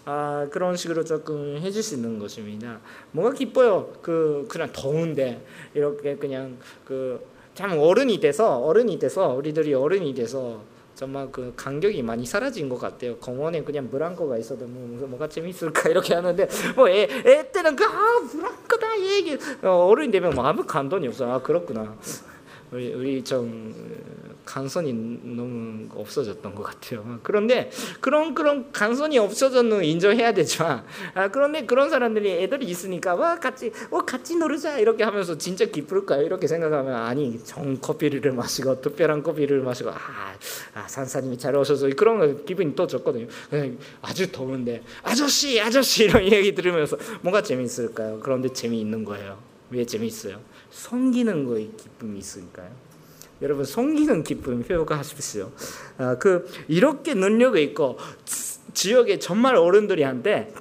아 0.05 0.47
그런 0.51 0.75
식으로 0.75 1.03
조금 1.03 1.57
해줄 1.57 1.83
수 1.83 1.95
있는 1.95 2.19
것입니다. 2.19 2.79
뭔가 3.11 3.33
기뻐요. 3.33 3.93
그 4.01 4.45
그냥 4.49 4.69
더운데 4.73 5.45
이렇게 5.73 6.15
그냥 6.15 6.57
그 6.85 7.37
참 7.57 7.75
어른이 7.79 8.19
돼서 8.19 8.59
어른이 8.59 8.99
돼서 8.99 9.29
우리들이 9.29 9.73
어른이 9.73 10.13
돼서 10.13 10.61
정말 10.93 11.27
그 11.31 11.53
간격이 11.55 12.03
많이 12.03 12.23
사라진 12.23 12.69
것 12.69 12.77
같아요. 12.77 13.17
공원에 13.17 13.63
그냥 13.63 13.89
브랑코가 13.89 14.37
있어도 14.37 14.67
뭐, 14.67 15.07
뭐가 15.07 15.27
재밌을까 15.27 15.89
이렇게 15.89 16.13
하는데 16.13 16.47
뭐애 16.75 17.07
애 17.25 17.51
때는 17.51 17.75
그아 17.75 18.21
브랑코다 18.29 18.99
얘기 19.01 19.35
어, 19.63 19.87
어른이 19.87 20.11
되면 20.11 20.35
뭐 20.35 20.45
아무 20.45 20.63
감동이 20.67 21.07
없어. 21.07 21.31
아 21.31 21.41
그렇구나. 21.41 21.97
우리 22.71 22.93
우리 22.93 23.23
좀 23.23 23.73
간선이 24.48 24.94
너무 25.36 25.89
없어졌던 25.94 26.56
것 26.56 26.63
같아요. 26.63 27.20
그런데 27.22 27.70
그런 28.00 28.34
그런 28.34 28.72
간선이 28.72 29.20
없어졌는 29.20 29.84
인정해야 29.84 30.34
되지만 30.34 30.86
아, 31.13 31.27
그런데 31.27 31.66
그런 31.66 31.89
사람들이 31.89 32.32
애들이 32.44 32.66
있으니까 32.66 33.16
와 33.16 33.39
같이 33.39 33.72
어 33.92 34.00
같이 34.00 34.38
놀자 34.38 34.80
이렇게 34.80 35.04
하면서 35.04 35.38
진짜 35.38 35.66
기쁠까요? 35.66 36.24
이렇게 36.24 36.48
생각하면 36.48 36.96
아니 36.96 37.38
정 37.44 37.77
커피를 37.80 38.32
마시고 38.32 38.82
특별한 38.82 39.22
커피를 39.22 39.60
마시고 39.62 39.89
아, 39.89 40.34
아 40.74 40.88
산사님이 40.88 41.38
잘 41.38 41.56
오셔서 41.56 41.89
그런 41.98 42.46
기분이 42.46 42.74
또 42.74 42.88
좋거든요. 42.88 43.27
아주 44.01 44.32
더운데 44.32 44.82
아저씨 45.04 45.60
아저씨 45.60 46.06
이런 46.06 46.24
얘기 46.32 46.56
들으면서 46.56 46.98
뭔가 47.22 47.44
재미있을까요? 47.44 48.22
그런데 48.22 48.48
재미있는 48.54 49.04
거예요. 49.04 49.38
왜 49.70 49.86
재미있어요? 49.86 50.39
섬기는 50.72 51.46
거에 51.46 51.68
기쁨이 51.75 52.20
있으니까요. 52.20 52.87
여러분 53.41 53.65
섬기는 53.65 54.24
기쁨 54.24 54.63
회복하십시오. 54.63 55.51
아, 55.98 56.17
그 56.17 56.50
이렇게 56.67 57.13
능력이 57.13 57.62
있고 57.63 57.98
지역의 58.74 59.20
정말 59.20 59.56
어른들이한테 59.56 60.53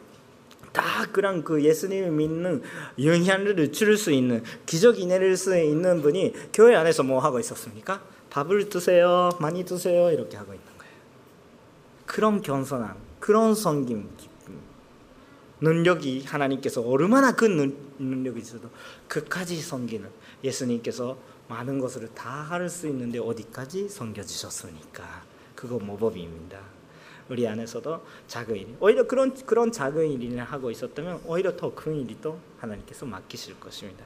다 0.72 1.06
그런 1.10 1.42
그 1.42 1.64
예수님을 1.64 2.10
믿는 2.10 2.62
영향을 3.02 3.72
줄 3.72 3.96
수 3.96 4.10
있는 4.12 4.42
기적이 4.66 5.06
내릴 5.06 5.36
수 5.36 5.56
있는 5.56 6.02
분이 6.02 6.34
교회 6.52 6.74
안에서 6.74 7.02
뭐 7.02 7.18
하고 7.18 7.40
있었습니까? 7.40 8.02
밥을 8.28 8.68
드세요, 8.68 9.30
많이 9.40 9.64
드세요 9.64 10.10
이렇게 10.10 10.36
하고 10.36 10.52
있는 10.52 10.66
거예요. 10.78 10.92
그런 12.04 12.42
겸손함, 12.42 12.94
그런 13.20 13.54
섬김, 13.54 14.10
기쁨, 14.18 14.58
능력이 15.62 16.24
하나님께서 16.26 16.82
얼마나 16.82 17.34
그 17.34 17.46
능력이 17.98 18.38
있어도 18.40 18.68
그까지 19.08 19.58
섬기는 19.58 20.06
예수님께서 20.44 21.16
많은 21.48 21.78
것을 21.78 22.08
다 22.14 22.42
할 22.42 22.68
수 22.68 22.88
있는데 22.88 23.18
어디까지 23.18 23.88
섬겨주셨습니까? 23.88 25.24
그거 25.54 25.78
모범입니다. 25.78 26.60
우리 27.28 27.46
안에서도 27.46 28.04
작은 28.28 28.56
일, 28.56 28.76
오히려 28.80 29.06
그런 29.06 29.34
그런 29.46 29.72
작은 29.72 30.10
일을 30.22 30.44
하고 30.44 30.70
있었다면 30.70 31.22
오히려 31.26 31.56
더 31.56 31.74
큰 31.74 31.96
일이 31.96 32.16
또 32.20 32.38
하나님께서 32.58 33.04
맡기실 33.06 33.58
것입니다. 33.58 34.04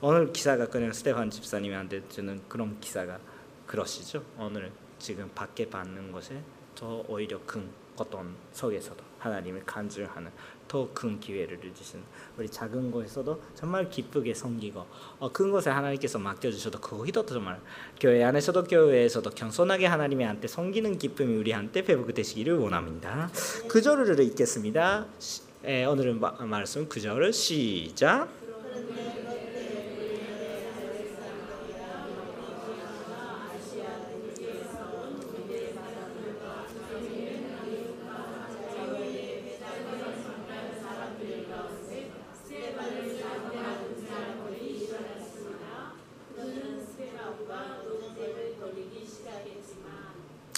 오늘 0.00 0.32
기사가 0.32 0.66
그냥 0.68 0.92
스테판 0.92 1.30
집사님한테 1.30 2.08
주는 2.08 2.40
그런 2.48 2.78
기사가 2.80 3.18
그러시죠. 3.66 4.24
오늘 4.38 4.70
지금 4.98 5.28
밖에 5.34 5.68
받는 5.68 6.12
것에 6.12 6.40
더 6.74 7.04
오히려 7.08 7.40
큰 7.46 7.68
어떤 7.96 8.34
속에서도 8.52 9.02
하나님을 9.18 9.64
간증하는 9.64 10.30
더 10.72 10.88
큰 10.94 11.20
기회를 11.20 11.60
주시는 11.74 12.02
우리 12.38 12.48
작은 12.48 12.90
곳에서도 12.90 13.42
정말 13.54 13.90
기쁘게 13.90 14.32
섬기고 14.32 14.86
어, 15.18 15.30
큰 15.30 15.50
곳에 15.50 15.68
하나님께서 15.68 16.18
맡겨주셔도 16.18 16.80
그것도 16.80 17.26
정말 17.26 17.60
교회 18.00 18.24
안에서도 18.24 18.64
교회에서도 18.64 19.28
겸손하게 19.30 19.84
하나님한테 19.84 20.48
섬기는 20.48 20.96
기쁨이 20.96 21.36
우리한테 21.36 21.80
회복되시기를 21.80 22.56
원합니다. 22.56 23.30
구절을 23.68 24.18
읽겠습니다. 24.18 25.06
시, 25.18 25.42
에, 25.64 25.84
오늘은 25.84 26.20
마, 26.20 26.30
말씀 26.46 26.88
구절을 26.88 27.34
시작. 27.34 28.42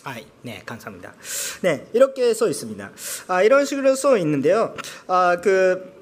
아, 0.07 0.21
네, 0.43 0.54
감사합니다. 0.65 1.15
네, 1.63 1.87
이렇게 1.93 2.35
써 2.35 2.49
있습니다. 2.49 2.91
아, 3.29 3.43
이런 3.43 3.65
식으로 3.65 3.95
써 3.95 4.17
있는데요. 4.19 4.75
아, 5.07 5.37
그 5.43 5.94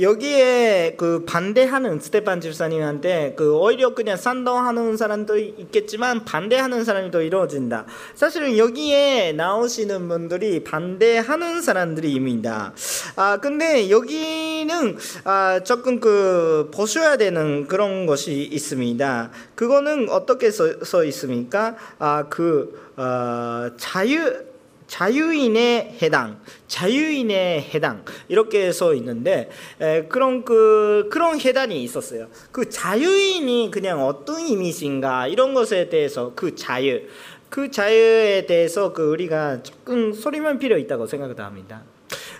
여기에 0.00 0.94
그 0.98 1.24
반대하는 1.24 2.00
스테판 2.00 2.40
집사님한테 2.40 3.34
그 3.36 3.56
오히려 3.56 3.94
그냥賛同하는 3.94 4.96
사람도 4.96 5.38
있겠지만 5.38 6.24
반대하는 6.24 6.84
사람이 6.84 7.10
더 7.10 7.22
이루어진다. 7.22 7.86
사실은 8.14 8.58
여기에 8.58 9.32
나오시는 9.32 10.08
분들이 10.08 10.62
반대하는 10.62 11.62
사람들입니다. 11.62 12.74
아 13.16 13.38
근데 13.38 13.90
여기는 13.90 14.96
아 15.24 15.60
조금 15.64 16.00
그 16.00 16.70
보셔야 16.74 17.16
되는 17.16 17.66
그런 17.66 18.06
것이 18.06 18.42
있습니다. 18.42 19.30
그거는 19.54 20.08
어떻게 20.10 20.50
써, 20.50 20.84
써 20.84 21.04
있습니까? 21.04 21.76
아그 21.98 22.92
어, 22.96 23.70
자유 23.76 24.46
자유인의 24.86 25.98
해당, 26.00 26.40
자유인의 26.68 27.62
해당 27.74 28.04
이렇게 28.28 28.72
써 28.72 28.94
있는데 28.94 29.50
에, 29.80 30.04
그런 30.04 30.44
그 30.44 31.08
그런 31.10 31.40
해당이 31.40 31.82
있었어요. 31.82 32.28
그 32.52 32.68
자유인이 32.68 33.70
그냥 33.72 34.04
어떤 34.04 34.40
이미지인가 34.40 35.26
이런 35.28 35.54
것에 35.54 35.88
대해서 35.88 36.32
그 36.34 36.54
자유, 36.54 37.00
그 37.48 37.70
자유에 37.70 38.46
대해서 38.46 38.92
그 38.92 39.10
우리가 39.10 39.62
조금 39.62 40.12
소리만 40.12 40.58
필요 40.58 40.76
있다고 40.78 41.06
생각합니다. 41.06 41.82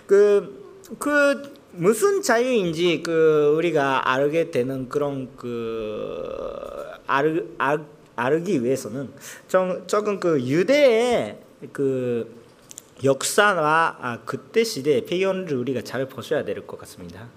그, 0.05 0.79
그 0.99 1.51
무슨 1.71 2.21
자유인지 2.21 3.03
그 3.03 3.53
우리가 3.55 4.09
알게 4.11 4.51
되는 4.51 4.89
그런 4.89 5.29
그 5.35 6.23
알, 7.05 7.45
알, 7.57 7.85
알기 8.15 8.63
위해서는 8.63 9.09
좀 9.47 9.83
조금 9.85 10.19
그 10.19 10.41
유대의 10.41 11.37
그 11.71 12.36
역사와 13.03 13.97
아, 13.99 14.19
그때 14.25 14.63
시대의 14.63 15.05
배경을 15.05 15.53
우리가 15.53 15.81
잘 15.81 16.07
보셔야 16.07 16.43
될 16.43 16.65
것 16.65 16.79
같습니다. 16.79 17.29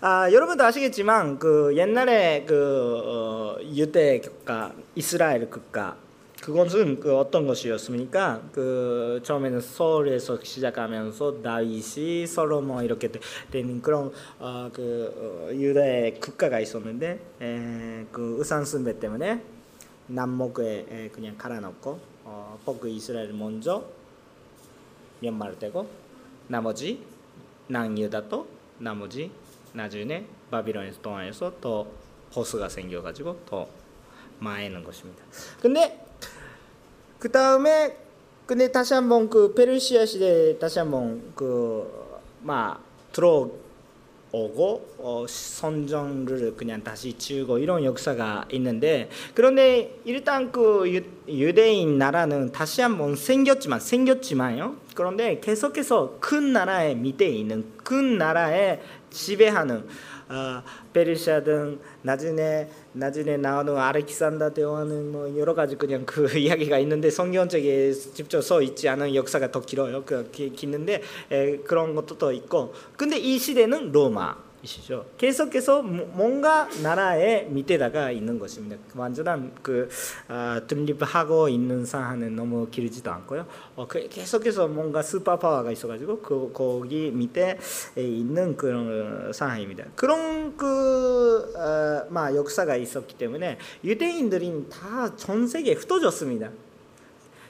아, 0.00 0.30
여러분도 0.32 0.64
아시겠지만 0.64 1.38
그 1.38 1.74
옛날에 1.76 2.44
그 2.46 3.02
어, 3.04 3.56
유대 3.74 4.20
국가, 4.20 4.72
이스라엘 4.94 5.48
국가 5.48 5.96
그것은 6.42 7.00
그 7.00 7.16
어떤 7.16 7.46
것이었습니까? 7.46 8.42
그 8.52 9.20
처음에는 9.22 9.60
서울에서 9.60 10.38
시작하면서 10.42 11.40
다윗이 11.42 12.26
솔로몬 12.26 12.84
이렇게 12.84 13.10
되는 13.50 13.80
그런 13.80 14.12
어, 14.40 14.68
그 14.72 15.48
어, 15.48 15.54
유대 15.54 16.18
국가가 16.20 16.58
있었는데 16.60 17.20
에, 17.40 18.06
그 18.10 18.36
의산 18.38 18.64
숭배 18.64 18.98
때문에 18.98 19.40
남목에 20.08 21.10
그냥 21.12 21.36
갈아놓고 21.38 21.98
어, 22.24 22.58
북 22.64 22.84
이스라엘 22.86 23.32
먼저 23.32 23.84
연말되고 25.22 25.88
나머지 26.48 27.02
남유다도 27.68 28.46
나머지 28.78 29.30
나중에 29.72 30.24
바빌론에서 30.50 31.00
동안에서 31.00 31.52
또 31.60 31.92
보스가 32.32 32.68
생겨가지고 32.68 33.40
더 33.46 33.68
망하는 34.38 34.84
것입니다. 34.84 35.22
근데 35.60 36.04
그 37.18 37.30
다음에 37.30 37.96
근데 38.46 38.70
다시 38.70 38.94
한번 38.94 39.28
그 39.28 39.54
페르시아 39.54 40.06
시대 40.06 40.58
다시 40.58 40.78
한번 40.78 41.32
그막 41.34 42.80
들어 43.12 43.50
오고 44.32 44.94
어, 44.98 45.24
선정을 45.26 46.54
그냥 46.56 46.84
다시 46.84 47.16
지우고 47.16 47.58
이런 47.58 47.84
역사가 47.84 48.46
있는데 48.52 49.08
그런데 49.34 49.98
일단 50.04 50.52
그 50.52 51.02
유, 51.28 51.54
대인 51.54 51.96
나라는 51.96 52.52
다시 52.52 52.82
한번 52.82 53.16
생겼지만 53.16 53.80
생겼지만요 53.80 54.76
그런데 54.96 55.38
계속해서 55.40 56.16
큰 56.20 56.54
나라의 56.54 56.96
밑에 56.96 57.28
있는 57.28 57.64
큰 57.84 58.16
나라에 58.16 58.80
지배하는 59.10 59.84
어, 60.28 60.62
페르시아 60.92 61.44
등 61.44 61.78
나중에 62.02 62.66
나중에 62.92 63.36
나오는 63.36 63.76
아레키산더 63.76 64.54
대왕은 64.54 65.12
뭐 65.12 65.38
여러 65.38 65.54
가지 65.54 65.76
그냥 65.76 66.04
그 66.04 66.26
이야기가 66.36 66.78
있는데 66.78 67.10
성경책에 67.10 67.92
직접 67.92 68.40
써 68.40 68.60
있지 68.62 68.88
않은 68.88 69.14
역사가 69.14 69.52
더 69.52 69.60
길어요. 69.60 70.02
그 70.04 70.30
길는데 70.32 71.02
에, 71.30 71.58
그런 71.58 71.94
것도 71.94 72.18
또 72.18 72.32
있고. 72.32 72.72
근데 72.96 73.18
이 73.18 73.38
시대는 73.38 73.92
로마. 73.92 74.45
이시죠. 74.62 75.04
계속해서 75.18 75.82
뭔가 75.82 76.68
나라의 76.82 77.48
밑에다가 77.50 78.10
있는 78.10 78.38
것입니다. 78.38 78.76
완전한 78.94 79.52
그 79.62 79.88
아, 80.28 80.60
독립하고 80.66 81.48
있는 81.48 81.84
상황은 81.84 82.34
너무 82.34 82.68
길지도 82.70 83.10
않고요. 83.10 83.46
어, 83.76 83.86
그 83.86 84.08
계속해서 84.08 84.68
뭔가 84.68 85.02
슈퍼 85.02 85.38
파워가 85.38 85.70
있어가지고 85.70 86.20
그 86.20 86.50
거기 86.52 87.10
밑에 87.10 87.58
있는 87.96 88.56
그런 88.56 89.32
상황입니다. 89.32 89.84
그런 89.94 90.56
그 90.56 91.52
어, 91.56 92.06
막 92.10 92.34
역사가 92.34 92.76
있었기 92.76 93.16
때문에 93.16 93.58
유대인들이 93.84 94.66
다 94.70 95.06
전 95.16 95.46
세계에 95.46 95.74
흩어졌습니다. 95.74 96.50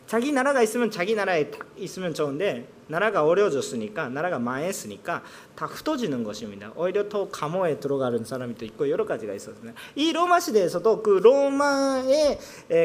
자기 0.06 0.32
나라가 0.32 0.62
있으면 0.62 0.90
자기 0.90 1.14
나라에 1.14 1.50
있으면 1.76 2.14
좋은데 2.14 2.68
나라가 2.88 3.24
어려워졌으니까 3.24 4.08
나라가 4.08 4.38
망했으니까 4.38 5.22
다 5.56 5.66
흩어지는 5.66 6.22
것입니다. 6.22 6.72
오히려 6.76 7.08
더 7.08 7.28
감옥에 7.28 7.80
들어가는 7.80 8.24
사람이 8.24 8.54
또 8.56 8.64
있고 8.64 8.88
여러 8.88 9.04
가지가 9.04 9.34
있었습니다. 9.34 9.74
이 9.96 10.12
로마 10.12 10.38
시대에서도 10.38 11.02
그 11.02 11.10
로마의 11.22 12.38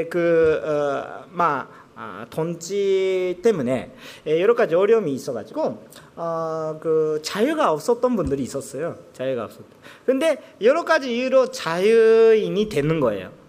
그막 0.10 1.82
아, 1.94 2.26
돈지 2.32 3.42
때문에 3.44 3.94
여러 4.26 4.56
가지 4.56 4.74
어려움이 4.74 5.14
있어가지고 5.14 5.86
어, 6.16 6.80
그 6.82 7.20
자유가 7.22 7.72
없었던 7.72 8.16
분들이 8.16 8.42
있었어요. 8.42 8.98
자유가 9.14 9.44
없었. 9.44 9.64
근데 10.06 10.42
여러 10.62 10.84
가지 10.84 11.16
이유로 11.16 11.52
자유인이 11.52 12.70
되는 12.70 13.00
거예요. 13.00 13.41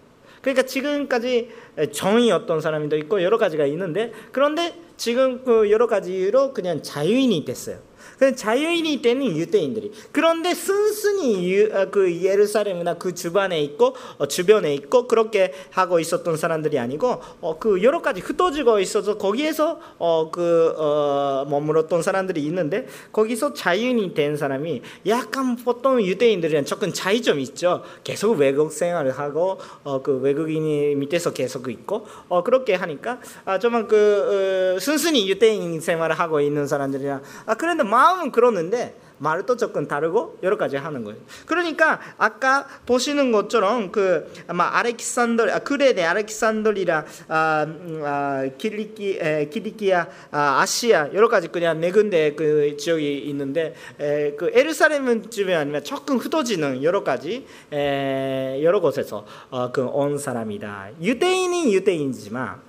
그러니까 0.43 0.63
지금까지 0.63 1.49
정의였던 1.91 2.61
사람도 2.61 2.97
있고 2.97 3.23
여러 3.23 3.37
가지가 3.37 3.65
있는데 3.65 4.11
그런데 4.31 4.75
지금 4.97 5.43
그 5.43 5.71
여러 5.71 5.87
가지 5.87 6.13
이유로 6.13 6.53
그냥 6.53 6.83
자유인이 6.83 7.45
됐어요. 7.45 7.79
그 8.23 8.37
자유인이 8.37 9.01
되는 9.01 9.35
유대인들이 9.35 9.91
그런데 10.13 10.53
순순히 10.53 11.51
유, 11.51 11.69
어, 11.75 11.89
그 11.91 12.21
예루살렘이나 12.21 12.93
그 12.93 13.13
주변에 13.13 13.61
있고 13.63 13.95
어, 14.17 14.27
주변에 14.27 14.73
있고 14.75 15.07
그렇게 15.09 15.51
하고 15.71 15.99
있었던 15.99 16.37
사람들이 16.37 16.79
아니고 16.79 17.19
어, 17.41 17.59
그 17.59 17.83
여러 17.83 18.01
가지 18.01 18.21
흩어지고 18.21 18.79
있어서 18.79 19.17
거기에서 19.17 19.77
어, 19.97 20.29
그 20.31 20.73
어, 20.77 21.45
머물었던 21.49 22.01
사람들이 22.01 22.41
있는데 22.43 22.87
거기서 23.11 23.53
자유인이 23.53 24.13
된 24.13 24.37
사람이 24.37 24.81
약간 25.07 25.57
보통 25.57 26.01
유대인들이랑 26.01 26.63
조금 26.63 26.93
차이점이 26.93 27.43
있죠. 27.43 27.83
계속 28.05 28.37
외국 28.37 28.71
생활을 28.71 29.11
하고 29.19 29.59
어, 29.83 30.01
그 30.01 30.17
외국인이 30.19 30.95
밑에서 30.95 31.33
계속 31.33 31.69
있고 31.69 32.07
어, 32.29 32.41
그렇게 32.41 32.75
하니까 32.75 33.19
아, 33.43 33.59
좀만 33.59 33.89
그 33.89 34.75
어, 34.77 34.79
순순히 34.79 35.29
유대인 35.29 35.81
생활을 35.81 36.17
하고 36.17 36.39
있는 36.39 36.67
사람들이랑 36.67 37.21
아, 37.47 37.55
그런데 37.55 37.83
마음 37.83 38.12
은 38.21 38.31
그러는데 38.31 38.95
말도 39.23 39.55
조금 39.57 39.87
다르고 39.87 40.39
여러 40.43 40.57
가지 40.57 40.75
하는 40.75 41.03
거예요. 41.03 41.19
그러니까 41.45 41.99
아까 42.17 42.67
보시는 42.85 43.31
것처럼 43.31 43.91
그 43.91 44.31
아마 44.47 44.65
아렉산더 44.77 45.49
아, 45.49 45.59
그레네 45.59 46.03
아렉산더리라 46.03 47.05
아, 47.29 47.65
음, 47.67 48.01
아, 48.03 48.43
키리키 48.57 49.19
에, 49.21 49.49
키리키아 49.49 50.07
아, 50.31 50.59
아 50.61 50.65
시아 50.65 51.13
여러 51.13 51.29
가지 51.29 51.47
그냥 51.47 51.79
네 51.79 51.91
군데 51.91 52.33
그 52.33 52.75
지역이 52.77 53.19
있는데 53.29 53.75
에, 53.99 54.31
그 54.31 54.51
에르사렘 54.53 55.29
주변 55.29 55.57
아니면 55.57 55.83
조금 55.83 56.17
흩어지는 56.17 56.83
여러 56.83 57.03
가지 57.03 57.45
에, 57.71 58.61
여러 58.61 58.81
곳에서 58.81 59.25
어, 59.49 59.71
그온 59.71 60.17
사람이다. 60.17 60.91
유대인이 61.01 61.73
유대인이지만 61.73 62.61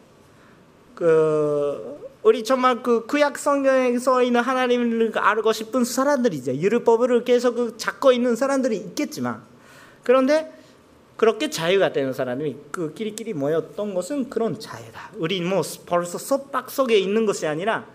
그 0.95 2.04
우리 2.25 2.43
정말 2.43 2.83
그 2.83 3.05
구약 3.05 3.39
성경에서 3.39 4.23
있는 4.23 4.41
하나님을 4.41 5.13
알고 5.15 5.53
싶은 5.53 5.85
사람들이죠. 5.85 6.55
율법을 6.55 7.23
계속 7.25 7.79
잡고 7.79 8.13
있는 8.13 8.35
사람들이 8.35 8.77
있겠지만 8.79 9.43
그런데 10.03 10.51
그렇게 11.19 11.51
자유가 11.51 11.93
되는 11.93 12.15
사람이 12.15 12.57
그 12.71 12.95
끼리끼리 12.95 13.35
모였던 13.35 13.95
것은 13.95 14.31
그런 14.31 14.59
자유다. 14.59 15.11
우리 15.17 15.43
뭐 15.43 15.63
벌써 15.85 16.17
솥박 16.17 16.71
속에 16.71 16.99
있는 16.99 17.27
것이 17.27 17.47
아니라 17.47 17.87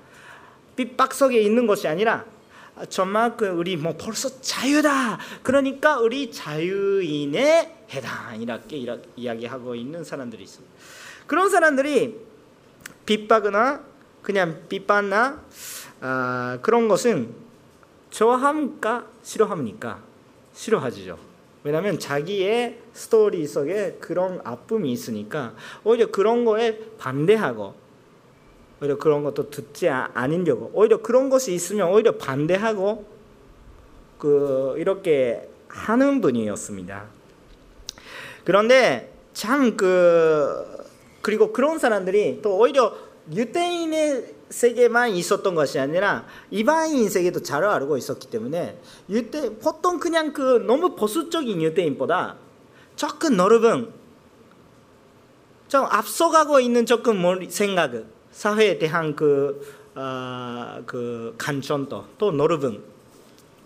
빗박 0.76 1.15
속에 1.15 1.42
있는 1.42 1.65
것이 1.65 1.88
아니라 1.88 2.24
정말 2.88 3.36
그 3.36 3.48
우리 3.48 3.78
뭐 3.78 3.96
벌써 3.98 4.30
자유다. 4.42 5.18
그러니까 5.42 6.00
우리 6.00 6.32
자유인의 6.32 7.78
해당 7.89 8.39
이렇게 8.39 8.86
이야기하고 9.18 9.74
있는 9.74 10.04
사람들이 10.04 10.44
있습니다. 10.44 10.76
그런 11.26 11.50
사람들이 11.50 12.15
빗박이나 13.08 13.88
그냥 14.21 14.63
빗받나 14.67 15.41
아, 16.01 16.60
그런 16.62 16.88
것은 16.88 17.34
좋아합니까 18.10 19.05
싫어합니까? 19.23 20.01
싫어하죠. 20.53 21.17
왜냐하면 21.63 21.99
자기의 21.99 22.79
스토리 22.93 23.45
속에 23.45 23.97
그런 23.99 24.39
아픔이 24.43 24.91
있으니까 24.91 25.53
오히려 25.84 26.08
그런 26.08 26.45
거에 26.45 26.79
반대하고 26.97 27.75
오히려 28.82 28.97
그런 28.97 29.23
것도 29.23 29.49
듣지 29.49 29.89
않으려고 29.89 30.71
오히려 30.73 31.01
그런 31.01 31.29
것이 31.29 31.53
있으면 31.53 31.89
오히려 31.89 32.17
반대하고 32.17 33.05
그 34.17 34.75
이렇게 34.77 35.49
하는 35.67 36.21
분이었습니다. 36.21 37.05
그런데 38.45 39.13
참 39.34 39.75
그 39.77 40.79
그리고 41.21 41.51
그런 41.51 41.79
사람들이 41.79 42.39
또 42.41 42.58
오히려 42.58 42.95
유대인의 43.34 44.36
세계만 44.50 45.12
있었던 45.12 45.54
것이 45.54 45.80
아니라 45.80 46.26
이방인 46.50 47.10
세계도 47.10 47.44
잘 47.44 47.63
알고 47.63 47.98
있었기 47.98 48.30
때문에 48.30 48.80
유대 49.10 49.56
보통 49.58 50.00
그냥 50.00 50.34
그 50.34 50.63
너무 50.65 50.96
보수적인 50.96 51.62
유대인보다 51.62 52.36
조금 52.96 53.38
넓은 53.38 53.92
좀 55.68 55.86
앞서가고 55.86 56.60
있는 56.60 56.86
조금 56.86 57.50
생각 57.50 57.92
사회에 58.32 58.80
대한 58.80 59.15
그, 59.15 59.62
어, 59.94 60.82
그 60.86 61.36
관점도 61.38 62.06
또 62.18 62.32
넓은 62.32 62.84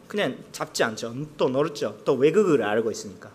그냥 0.08 0.38
잡지 0.52 0.84
않죠. 0.84 1.16
또 1.38 1.50
넓죠. 1.50 1.98
또 2.06 2.14
외국을 2.14 2.62
알고 2.62 2.92
있으니까. 2.92 3.32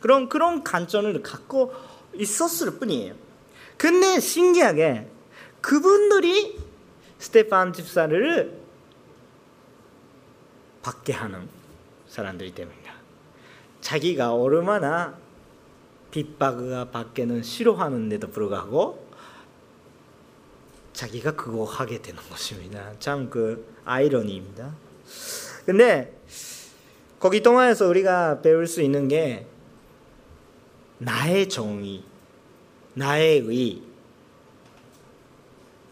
그런 0.00 0.28
그런 0.28 0.64
관점을 0.64 1.22
갖고 1.22 1.72
있었을 2.14 2.78
뿐이에요. 2.78 3.14
근데 3.76 4.18
신기하게 4.18 5.06
그분들이 5.60 6.58
스테판 7.18 7.72
집사를 7.72 8.58
받게 10.82 11.12
하는 11.12 11.48
사람들이 12.08 12.54
됩니다. 12.54 12.94
자기가 13.80 14.34
얼마나 14.34 15.18
빗박이가 16.10 16.90
받게는 16.90 17.42
싫어하는데도 17.42 18.30
불구하고 18.30 19.08
자기가 20.92 21.32
그거 21.32 21.64
하게 21.64 22.02
되는 22.02 22.20
것입니다. 22.28 22.92
참 22.98 23.30
그 23.30 23.74
아이러니입니다. 23.84 24.74
근데 25.66 26.18
거기 27.18 27.42
동안에서 27.42 27.86
우리가 27.86 28.40
배울 28.40 28.66
수 28.66 28.82
있는 28.82 29.08
게 29.08 29.46
나의 30.98 31.48
정의, 31.48 32.02
나의 32.94 33.40
의, 33.40 33.82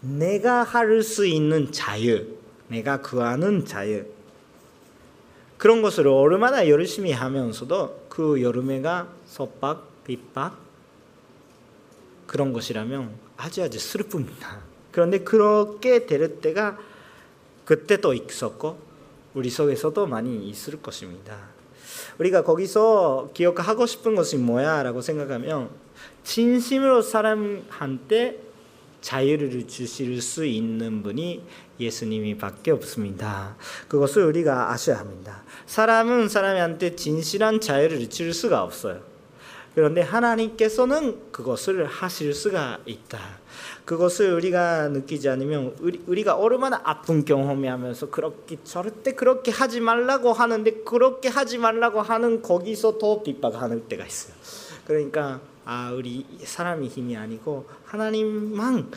내가 0.00 0.62
할 0.62 1.02
수 1.02 1.26
있는 1.26 1.72
자유, 1.72 2.26
내가 2.68 3.00
구하는 3.00 3.64
자유. 3.64 4.04
그런 5.56 5.82
것을 5.82 6.06
얼마나 6.06 6.68
열심히 6.68 7.10
하면서도 7.12 8.06
그 8.08 8.42
여름에가 8.42 9.08
섭박, 9.26 10.04
빗박 10.04 10.56
그런 12.26 12.52
것이라면 12.52 13.10
아주 13.36 13.62
아주 13.62 13.78
슬픕니다. 13.78 14.60
그런데 14.92 15.18
그렇게 15.18 16.06
될 16.06 16.40
때가 16.40 16.78
그때 17.64 18.00
또 18.00 18.14
있었고 18.14 18.78
우리 19.34 19.50
속에서도 19.50 20.06
많이 20.06 20.48
있을 20.48 20.80
것입니다. 20.80 21.36
우리가 22.18 22.42
거기서 22.42 23.30
기억하고 23.34 23.86
싶은 23.86 24.14
것이 24.14 24.36
뭐야라고 24.36 25.00
생각하면 25.00 25.70
진심으로 26.22 27.02
사람한테 27.02 28.47
자유를 29.00 29.66
주실 29.66 30.20
수 30.20 30.44
있는 30.44 31.02
분이 31.02 31.42
예수님이 31.78 32.36
밖에 32.36 32.70
없습니다. 32.70 33.56
그것을 33.86 34.24
우리가 34.24 34.72
아셔야 34.72 34.98
합니다. 34.98 35.44
사람은 35.66 36.28
사람한테 36.28 36.96
진실한 36.96 37.60
자유를 37.60 38.10
줄 38.10 38.34
수가 38.34 38.62
없어요. 38.62 39.00
그런데 39.74 40.00
하나님께서는 40.00 41.30
그것을 41.30 41.86
하실 41.86 42.34
수가 42.34 42.78
있다. 42.84 43.20
그것을 43.84 44.32
우리가 44.34 44.88
느끼지 44.88 45.28
않으면 45.28 45.76
우리 45.78 46.24
가 46.24 46.34
얼마나 46.34 46.80
아픈 46.82 47.24
경험이 47.24 47.68
하면서 47.68 48.10
그렇게 48.10 48.58
절대 48.64 49.12
그렇게 49.12 49.52
하지 49.52 49.80
말라고 49.80 50.32
하는데 50.32 50.70
그렇게 50.84 51.28
하지 51.28 51.58
말라고 51.58 52.02
하는 52.02 52.42
거기서 52.42 52.98
더 52.98 53.22
핍박하는 53.22 53.88
때가 53.88 54.04
있어요. 54.04 54.34
그러니까 54.84 55.40
아 55.70 55.92
우리 55.92 56.24
사람이 56.42 56.88
힘이 56.88 57.14
아니고 57.18 57.66
하나님만 57.84 58.90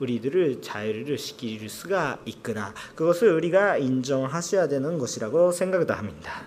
우리들을 0.00 0.60
자유를 0.60 1.16
시킬 1.16 1.66
수가 1.70 2.18
있구나. 2.26 2.74
그것을 2.94 3.32
우리가 3.32 3.78
인정하셔야 3.78 4.68
되는 4.68 4.98
것이라고 4.98 5.50
생각도 5.50 5.94
합니다. 5.94 6.42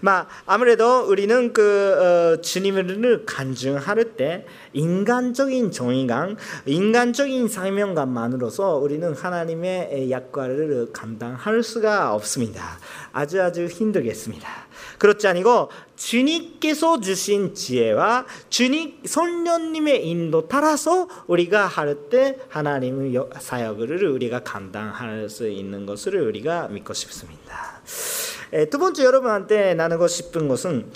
마 0.00 0.26
아무래도 0.44 1.06
우리는 1.08 1.54
그 1.54 2.36
어, 2.36 2.42
주님을 2.42 3.24
간증할 3.24 4.16
때 4.18 4.44
인간적인 4.74 5.70
정의감, 5.70 6.36
인간적인 6.66 7.48
사명감만으로서 7.48 8.76
우리는 8.76 9.14
하나님의 9.14 10.10
역할을 10.10 10.90
감당할 10.92 11.62
수가 11.62 12.12
없습니다. 12.14 12.78
아주 13.14 13.40
아주 13.40 13.64
힘들겠습니다. 13.64 14.66
그렇지 14.98 15.28
아니고 15.28 15.70
주님께서 15.96 17.00
주신 17.00 17.54
지혜와 17.54 18.26
주님 18.50 19.00
성령님의 19.04 20.06
인도 20.06 20.46
따라서 20.46 21.08
우리가 21.26 21.66
할 21.66 21.96
때 22.10 22.38
하나님의 22.48 23.18
사역을 23.40 24.06
우리가 24.06 24.40
감당할 24.40 25.28
수 25.30 25.48
있는 25.48 25.86
것을 25.86 26.20
우리가 26.20 26.68
믿고 26.68 26.92
싶습니다. 26.92 27.80
에, 28.52 28.66
두 28.66 28.78
번째 28.78 29.04
여러분한테 29.04 29.74
나누고 29.74 30.06
싶은 30.06 30.46
것은 30.46 30.90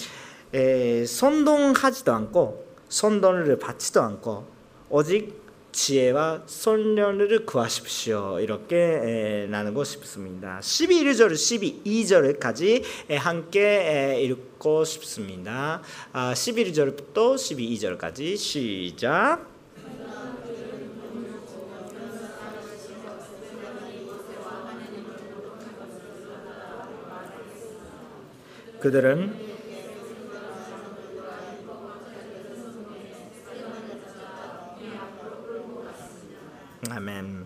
에, 0.52 1.04
선동하지도 1.06 2.12
않고 2.12 2.66
선동을 2.88 3.58
받지도 3.58 4.02
않고 4.02 4.46
오직 4.90 5.40
지혜와 5.72 6.42
선련을 6.46 7.46
구하십시오. 7.46 8.40
이렇게 8.40 9.46
나누고 9.50 9.84
싶습니다. 9.84 10.58
11절, 10.60 11.32
12절까지 11.32 12.84
함께 13.18 14.20
읽고 14.22 14.84
싶습니다. 14.84 15.82
11절부터 16.12 17.32
아, 17.32 17.34
12절까지 17.36 18.36
시작. 18.36 19.48
그들은 28.80 29.49
아멘. 36.88 37.39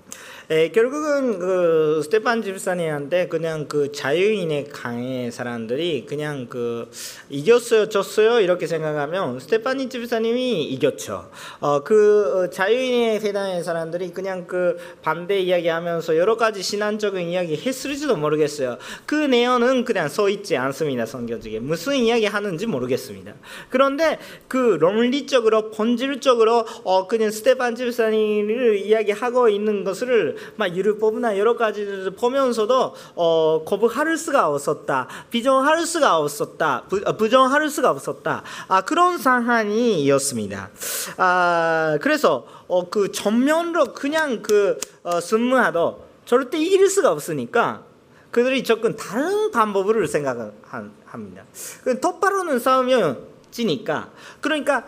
에, 0.51 0.69
결국은 0.73 1.39
그 1.39 2.03
스테판 2.05 2.43
집사님한테 2.43 3.29
그냥 3.29 3.67
그 3.67 3.93
자유인의 3.93 4.69
강의 4.69 5.33
사람들이 5.33 6.05
그냥 6.07 6.49
그 6.51 6.91
이겼어요, 7.31 7.89
졌어요 7.89 8.41
이렇게 8.41 8.67
생각하면 8.67 9.41
스테파니 9.41 9.89
집사님이 9.89 10.65
이겼죠. 10.65 11.31
어, 11.61 11.83
그 11.83 12.51
자유인의 12.53 13.21
세단의 13.21 13.65
사람들이 13.65 14.11
그냥 14.11 14.47
그 14.47 14.77
반대 15.01 15.41
이야기하면서 15.41 16.19
여러 16.19 16.37
가지 16.37 16.63
신앙적인 16.63 17.27
이야기 17.27 17.57
했을지도 17.57 18.17
모르겠어요. 18.17 18.77
그 19.07 19.15
내용은 19.15 19.85
그냥 19.85 20.11
써 20.11 20.29
있지 20.29 20.59
않습니다 20.59 21.07
성경적에 21.07 21.59
무슨 21.59 21.95
이야기 21.95 22.27
하는지 22.27 22.67
모르겠습니다. 22.67 23.33
그런데 23.71 24.19
그論理적으로 24.49 25.71
본질적으로 25.71 26.67
어, 26.85 27.07
그냥 27.07 27.31
스테판 27.31 27.77
집사님을 27.77 28.77
이야기하고 28.77 29.49
있는 29.49 29.85
것을 29.85 30.34
막 30.57 30.75
율법이나 30.75 31.39
여러 31.39 31.57
가지를 31.57 32.11
보면서도 32.13 32.95
어, 33.15 33.65
거부할 33.65 34.17
수가 34.17 34.49
없었다. 34.49 35.09
비정할 35.31 35.87
수가 35.87 36.19
없었다. 36.19 36.85
부, 36.89 37.01
어, 37.05 37.17
부정할 37.17 37.69
수가 37.69 37.91
없었다. 37.91 38.43
아, 38.69 38.81
그런 38.83 39.19
상황이었습니다. 39.19 40.71
아, 41.17 41.99
그래서 42.01 42.47
어, 42.67 42.89
그 42.89 43.13
전면으로 43.13 43.93
그냥 43.93 44.43
그 44.43 44.79
어, 45.03 45.21
순무하도 45.21 46.05
절대 46.25 46.59
이길 46.59 46.89
수가 46.89 47.13
없으니까 47.13 47.83
그들이 48.31 48.65
조금 48.65 48.97
다른 48.97 49.51
방법을 49.51 50.09
생각합니다. 50.09 51.45
그 51.85 52.01
똑바로는 52.01 52.59
싸우면 52.59 53.19
지니까 53.51 54.11
그러니까 54.41 54.85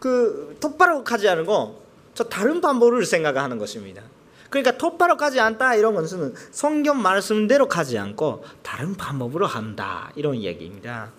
그 0.00 0.56
똑바로 0.60 1.04
가지 1.04 1.28
않고 1.28 1.80
저 2.14 2.24
다른 2.24 2.60
방법을 2.60 3.06
생각하는 3.06 3.58
것입니다. 3.58 4.02
그러니까 4.52 4.76
똑바로 4.76 5.16
가지 5.16 5.40
않다 5.40 5.76
이런 5.76 5.94
것은 5.94 6.34
성경 6.50 7.00
말씀대로 7.00 7.68
가지 7.68 7.96
않고 7.98 8.44
다른 8.62 8.94
방법으로 8.94 9.46
한다 9.46 10.10
이런 10.14 10.36
얘기입니다. 10.36 11.10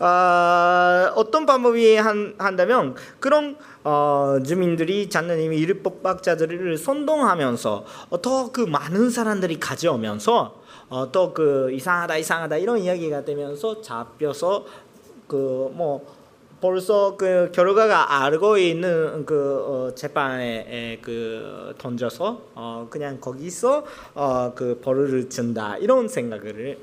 아, 0.00 1.12
어떤 1.14 1.46
방법이 1.46 1.96
한, 1.96 2.34
한다면 2.38 2.96
그런 3.20 3.56
어, 3.84 4.38
주민들이 4.44 5.08
장로님이 5.08 5.62
율법학자들을 5.62 6.76
선동하면서 6.76 7.84
어, 8.10 8.20
더그 8.20 8.62
많은 8.62 9.10
사람들이 9.10 9.60
가져오면서 9.60 10.60
어, 10.88 11.12
또 11.12 11.32
그 11.32 11.70
이상하다 11.72 12.16
이상하다 12.16 12.56
이런 12.56 12.78
이야기가 12.78 13.24
되면서 13.24 13.80
잡혀서 13.80 14.66
그뭐 15.28 16.04
벌써 16.60 17.16
그 17.16 17.50
결과가 17.52 18.22
알고 18.24 18.56
있는 18.56 19.26
그 19.26 19.64
어, 19.66 19.94
재판에 19.94 20.98
그 21.02 21.74
던져서 21.78 22.42
어, 22.54 22.86
그냥 22.90 23.20
거기서 23.20 23.84
어, 24.14 24.52
그 24.54 24.80
벌을 24.82 25.28
준다 25.28 25.76
이런 25.76 26.08
생각을 26.08 26.78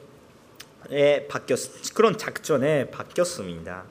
에 0.92 1.28
바뀌었 1.28 1.94
그런 1.94 2.18
작전에 2.18 2.92
바뀌었습니다. 2.92 3.84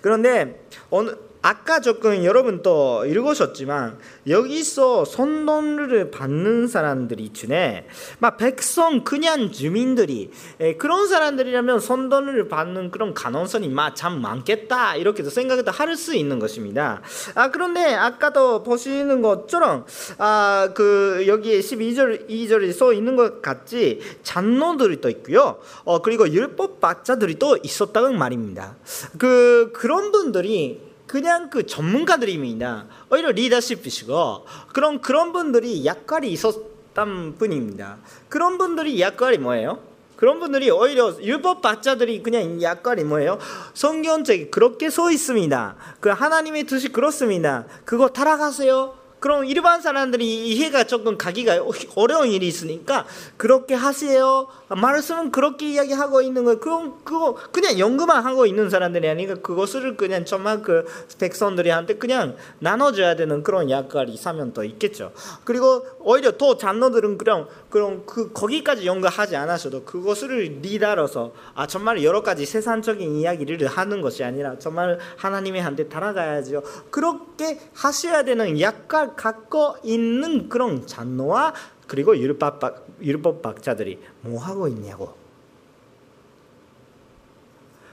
그런데 0.00 0.64
어느 0.90 1.10
아까 1.46 1.80
조금 1.80 2.24
여러분 2.24 2.60
또 2.62 3.04
읽으셨지만 3.06 3.98
여기서 4.28 5.04
선동을 5.04 6.10
받는 6.10 6.66
사람들이 6.66 7.32
중에 7.32 7.86
막 8.18 8.36
백성 8.36 9.04
그냥 9.04 9.52
주민들이 9.52 10.32
그런 10.78 11.06
사람들이라면 11.06 11.78
선동을 11.78 12.48
받는 12.48 12.90
그런 12.90 13.14
가능성이 13.14 13.68
막 13.68 13.94
참 13.94 14.20
많겠다 14.20 14.96
이렇게도 14.96 15.30
생각도 15.30 15.70
할 15.70 15.96
수 15.96 16.14
있는 16.16 16.40
것입니다. 16.40 17.00
아 17.36 17.50
그런데 17.52 17.94
아까도 17.94 18.64
보시는 18.64 19.22
것처럼 19.22 19.86
아 20.18 20.70
그 20.74 21.24
여기에 21.28 21.60
12절 21.60 22.28
2절에 22.28 22.72
써 22.72 22.92
있는 22.92 23.14
것 23.14 23.40
같이 23.40 24.00
잔노들이 24.24 25.00
또 25.00 25.08
있고요. 25.08 25.58
어 25.84 26.02
그리고 26.02 26.28
율법 26.28 26.80
박자들이 26.80 27.38
또 27.38 27.56
있었다는 27.62 28.18
말입니다. 28.18 28.74
그 29.16 29.70
그런 29.72 30.10
분들이 30.10 30.95
그냥 31.16 31.48
그 31.48 31.64
전문가들입니다. 31.64 32.84
오히려 33.10 33.30
리더십이시고 33.30 34.44
그런 34.74 35.00
그런 35.00 35.32
분들이 35.32 35.86
역할이 35.86 36.30
있었던 36.30 37.36
분입니다. 37.38 37.96
그런 38.28 38.58
분들이 38.58 39.00
역할이 39.00 39.38
뭐예요? 39.38 39.78
그런 40.16 40.40
분들이 40.40 40.68
오히려 40.70 41.16
율법 41.18 41.62
박자들이 41.62 42.22
그냥 42.22 42.60
역할이 42.60 43.04
뭐예요? 43.04 43.38
성경책에 43.72 44.50
그렇게 44.50 44.90
써 44.90 45.10
있습니다. 45.10 45.76
그 46.00 46.10
하나님의 46.10 46.64
뜻이 46.64 46.90
그렇습니다. 46.90 47.64
그거 47.86 48.08
따라가세요. 48.08 49.05
그럼 49.20 49.44
일반 49.46 49.80
사람들이 49.80 50.46
이해가 50.48 50.84
조금 50.84 51.16
가기가 51.16 51.64
어려운 51.94 52.28
일이 52.28 52.46
있으니까 52.46 53.06
그렇게 53.36 53.74
하세요. 53.74 54.46
말씀은 54.68 55.30
그렇게 55.30 55.70
이야기하고 55.72 56.22
있는 56.22 56.44
거 56.44 56.58
그건 56.58 57.04
그거 57.04 57.36
그냥 57.52 57.78
연구만 57.78 58.24
하고 58.24 58.46
있는 58.46 58.68
사람들이 58.68 59.08
아니까 59.08 59.36
그것을 59.36 59.96
그냥 59.96 60.24
정말 60.24 60.62
그 60.62 60.84
백성들이한테 61.18 61.94
그냥 61.94 62.36
나눠줘야 62.58 63.16
되는 63.16 63.42
그런 63.42 63.70
역할이 63.70 64.12
있으면 64.12 64.52
더 64.52 64.64
있겠죠. 64.64 65.12
그리고 65.44 65.86
오히려 66.00 66.36
더 66.36 66.56
장로들은 66.56 67.18
그냥 67.18 67.46
그럼 67.70 68.04
그 68.06 68.32
거기까지 68.32 68.86
연구하지 68.86 69.36
않아서도 69.36 69.84
그것을 69.84 70.60
리더로서 70.62 71.32
아 71.54 71.66
정말 71.66 72.02
여러 72.02 72.22
가지 72.22 72.44
세상적인 72.44 73.16
이야기를 73.16 73.66
하는 73.66 74.00
것이 74.00 74.24
아니라 74.24 74.58
정말 74.58 74.98
하나님의 75.16 75.62
한테 75.62 75.88
따라가야죠. 75.88 76.62
그렇게 76.90 77.60
하셔야 77.74 78.24
되는 78.24 78.60
역할 78.60 79.05
갖고 79.14 79.76
있는 79.84 80.48
그런 80.48 80.86
잔노와 80.86 81.54
그리고 81.86 82.16
율법, 82.16 82.60
율법 83.00 83.42
박자들이 83.42 84.00
뭐 84.22 84.42
하고 84.42 84.66
있냐고. 84.68 85.14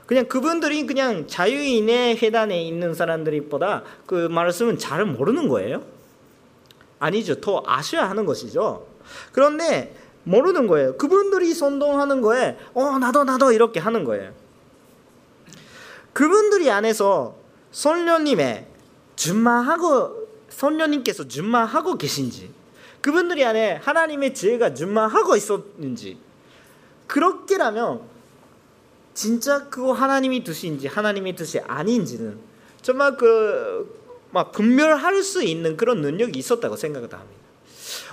그냥 0.05 0.27
그분들이 0.27 0.85
그냥 0.85 1.27
자유인의 1.27 2.17
회단에 2.17 2.61
있는 2.61 2.93
사람들보다 2.93 3.83
그 4.05 4.27
말씀은 4.27 4.77
잘 4.77 5.05
모르는 5.05 5.47
거예요. 5.47 5.83
아니죠. 6.99 7.39
더 7.39 7.63
아셔야 7.65 8.09
하는 8.09 8.25
것이죠. 8.25 8.85
그런데 9.31 9.95
모르는 10.23 10.67
거예요. 10.67 10.97
그분들이 10.97 11.53
선동하는 11.53 12.21
거에 12.21 12.57
어 12.73 12.97
나도 12.97 13.23
나도 13.23 13.51
이렇게 13.51 13.79
하는 13.79 14.03
거예요. 14.03 14.31
그분들이 16.13 16.69
안에서 16.69 17.35
선녀님의 17.71 18.67
준마하고 19.15 20.22
선녀님께서 20.53 21.27
준마하고 21.27 21.97
계신지 21.97 22.51
그분들이 23.01 23.43
안에 23.43 23.73
하나님의 23.83 24.33
지혜가 24.33 24.73
준마하고 24.73 25.35
있었는지 25.35 26.17
그렇게라면 27.07 28.01
진짜 29.13 29.67
그거 29.69 29.93
하나님이 29.93 30.43
뜻인지 30.43 30.87
하나님의 30.87 31.35
뜻이 31.35 31.59
아닌지는 31.59 32.39
정말 32.81 33.17
그 33.17 34.03
막 34.33 34.51
분별할 34.51 35.21
수 35.21 35.43
있는 35.43 35.77
그런 35.77 36.01
능력이 36.01 36.37
있었다고 36.39 36.75
생각을 36.75 37.13
합니다. 37.13 37.42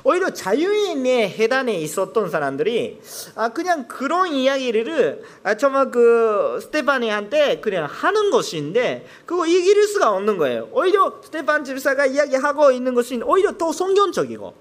오히려 0.03 0.31
자유인의 0.31 1.31
해단에 1.31 1.75
있었던 1.75 2.31
사람들이 2.31 3.01
아 3.35 3.51
그냥 3.51 3.87
그런 3.87 4.33
이야기를 4.33 5.23
아 5.43 5.57
정말 5.57 5.91
그 5.91 6.59
스테파니한테 6.63 7.61
그냥 7.61 7.87
하는 7.87 8.31
것인데 8.31 9.07
그거 9.27 9.47
이길 9.47 9.87
수가 9.87 10.11
없는 10.13 10.39
거예요. 10.39 10.69
오히려 10.73 11.21
스테판 11.25 11.65
집사가 11.65 12.07
이야기하고 12.07 12.71
있는 12.73 12.95
것이 12.95 13.21
오히려 13.25 13.57
더 13.57 13.73
성경적이고 13.73 14.55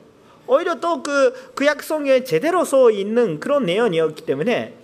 오히려 0.47 0.79
또그 0.79 1.53
그약성에 1.55 2.23
제대로 2.23 2.65
써 2.65 2.89
있는 2.89 3.39
그런 3.39 3.65
내용이었기 3.65 4.25
때문에 4.25 4.75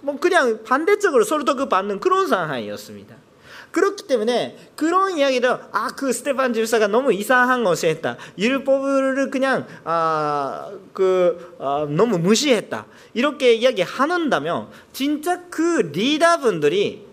뭐 0.00 0.18
그냥 0.18 0.62
반대적으로 0.64 1.24
서로 1.24 1.44
그 1.44 1.68
받는 1.68 2.00
그런 2.00 2.26
상황이었습니다. 2.26 3.21
그렇기 3.72 4.06
때문에 4.06 4.56
그런 4.76 5.18
이야기를 5.18 5.50
아 5.72 5.88
그 5.96 6.12
스테판 6.12 6.52
집사가 6.52 6.88
너무 6.88 7.12
이상한 7.12 7.64
것을 7.64 7.88
했다. 7.90 8.16
율법을 8.38 9.30
그냥 9.30 9.66
아그 9.84 11.56
아, 11.60 11.86
너무 11.88 12.18
무시했다. 12.18 12.86
이렇게 13.14 13.54
이야기하는다면 13.54 14.68
진짜 14.92 15.42
그 15.48 15.90
리더분들이 15.92 17.06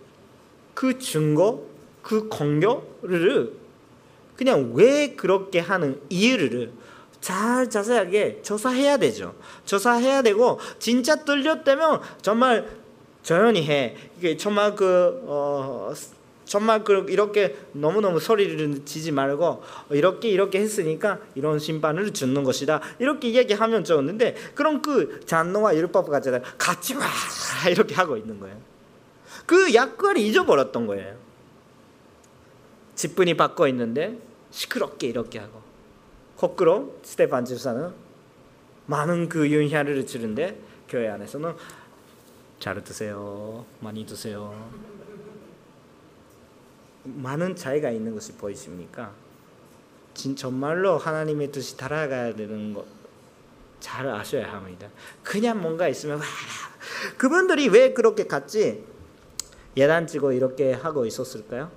그 0.74 0.98
증거, 0.98 1.62
그根拠를 2.02 3.54
그냥 4.36 4.72
왜 4.74 5.16
그렇게 5.16 5.60
하는 5.60 6.02
이유를 6.10 6.72
잘 7.22 7.70
자세하게 7.70 8.42
조사해야 8.42 8.98
되죠. 8.98 9.36
조사해야 9.66 10.22
되고 10.22 10.60
진짜 10.80 11.16
뚫렸다면 11.16 12.02
정말 12.22 12.68
조용히 13.24 13.64
해. 13.68 13.96
이게 14.18 14.36
정말 14.38 14.76
그 14.76 15.22
어, 15.26 15.94
정말 16.50 16.84
그 16.84 17.06
이렇게 17.10 17.56
너무너무 17.74 18.20
소리를 18.20 18.84
지지 18.84 19.12
말고 19.12 19.62
이렇게 19.92 20.30
이렇게 20.30 20.60
했으니까 20.60 21.20
이런 21.36 21.60
심판을 21.60 22.12
주는 22.12 22.44
것이다. 22.44 22.82
이렇게 22.98 23.36
얘기하면 23.36 23.84
좋은데 23.84 24.36
그럼 24.56 24.82
그 24.82 25.20
잔노와 25.28 25.76
율법 25.76 26.10
같이 26.10 26.32
같이 26.58 26.96
와 26.96 27.06
이렇게 27.70 27.94
하고 27.94 28.18
있는 28.18 28.40
거예요. 28.40 28.58
그 29.46 29.76
역할을 29.76 30.18
잊어버렸던 30.18 30.88
거예요. 30.88 31.16
직분이 32.96 33.38
받고 33.38 33.68
있는데 33.68 34.18
시끄럽게 34.50 35.06
이렇게 35.06 35.38
하고 35.38 35.62
거꾸로 36.36 36.98
스테판 37.04 37.46
집사는 37.46 37.92
많은 38.88 39.30
그 39.30 39.48
윤희를 39.48 40.08
주는데 40.08 40.60
교회 40.88 41.10
안에서는 41.10 41.54
잘 42.60 42.84
드세요. 42.84 43.66
많이 43.82 44.04
드세요. 44.08 44.89
많은 47.04 47.56
차이가 47.56 47.90
있는 47.90 48.14
것이 48.14 48.34
보이십니까? 48.34 49.12
진 50.14 50.36
정말로 50.36 50.98
하나님의 50.98 51.52
뜻이 51.52 51.78
따라가야 51.78 52.36
되는 52.36 52.74
것 52.74 53.00
잘 53.80 54.08
아셔야 54.08 54.52
합니다. 54.52 54.88
그냥 55.24 55.62
뭔가 55.62 55.88
있으면 55.88 56.20
와 56.20 56.24
그분들이 57.18 57.70
왜 57.70 57.94
그렇게 57.94 58.28
같이 58.28 58.84
예단지고 59.78 60.34
이렇게 60.34 60.74
하고 60.74 61.06
있었을까요? 61.06 61.72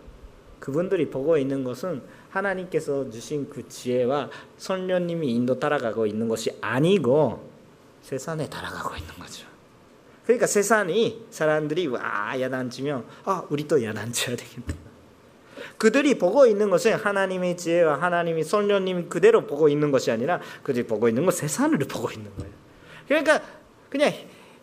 그분들이 0.58 1.10
보고 1.10 1.38
있는 1.38 1.64
것은 1.64 2.02
하나님께서 2.30 3.10
주신 3.10 3.48
그 3.50 3.68
지혜와 3.68 4.30
선녀님이 4.56 5.32
인도 5.32 5.58
따라가고 5.58 6.06
있는 6.06 6.28
것이 6.28 6.56
아니고 6.60 7.50
세상에 8.02 8.48
따라가고 8.48 8.96
있는 8.96 9.14
거죠. 9.14 9.46
그러니까 10.24 10.46
세상이 10.46 11.26
사람들이 11.30 11.88
와 11.88 12.40
야단치면 12.40 13.04
아 13.24 13.44
우리도 13.50 13.82
야단쳐야 13.84 14.36
되겠다. 14.36 14.74
그들이 15.78 16.18
보고 16.18 16.46
있는 16.46 16.70
것은 16.70 16.94
하나님의 16.94 17.56
지혜와 17.56 18.00
하나님의 18.00 18.44
선녀님 18.44 19.08
그대로 19.08 19.46
보고 19.46 19.68
있는 19.68 19.90
것이 19.90 20.10
아니라 20.10 20.40
그들이 20.62 20.86
보고 20.86 21.08
있는 21.08 21.24
것 21.24 21.34
세상을 21.34 21.78
보고 21.78 22.10
있는 22.10 22.30
거예요. 22.36 22.52
그러니까 23.06 23.42
그냥 23.88 24.12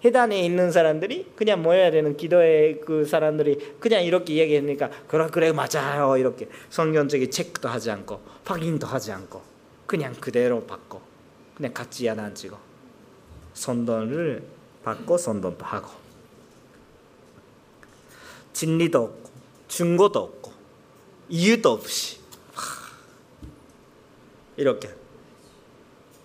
해단에 0.04 0.42
있는 0.44 0.72
사람들이 0.72 1.34
그냥 1.36 1.62
모여야 1.62 1.92
되는 1.92 2.16
기도의 2.16 2.82
그 2.86 3.06
사람들이 3.06 3.76
그냥 3.80 4.04
이렇게 4.04 4.34
이야기하니까 4.34 4.90
그래 5.08 5.28
그래 5.32 5.52
맞아요. 5.52 6.18
이렇게 6.18 6.48
성경적인 6.70 7.30
체크도 7.30 7.68
하지 7.68 7.92
않고 7.92 8.22
확인도 8.46 8.88
하지 8.88 9.12
않고 9.12 9.42
그냥 9.86 10.14
그대로 10.20 10.66
받고 10.66 11.02
그냥 11.56 11.74
같이 11.74 12.06
야단치고 12.08 12.58
선돈을 13.54 14.44
받고 14.84 15.18
선돈도 15.18 15.66
하고. 15.66 15.90
진리도 18.54 19.04
없고 19.04 19.30
증거도 19.68 20.20
없고 20.20 20.39
이유도 21.30 21.72
없이 21.72 22.20
이렇게 24.58 24.90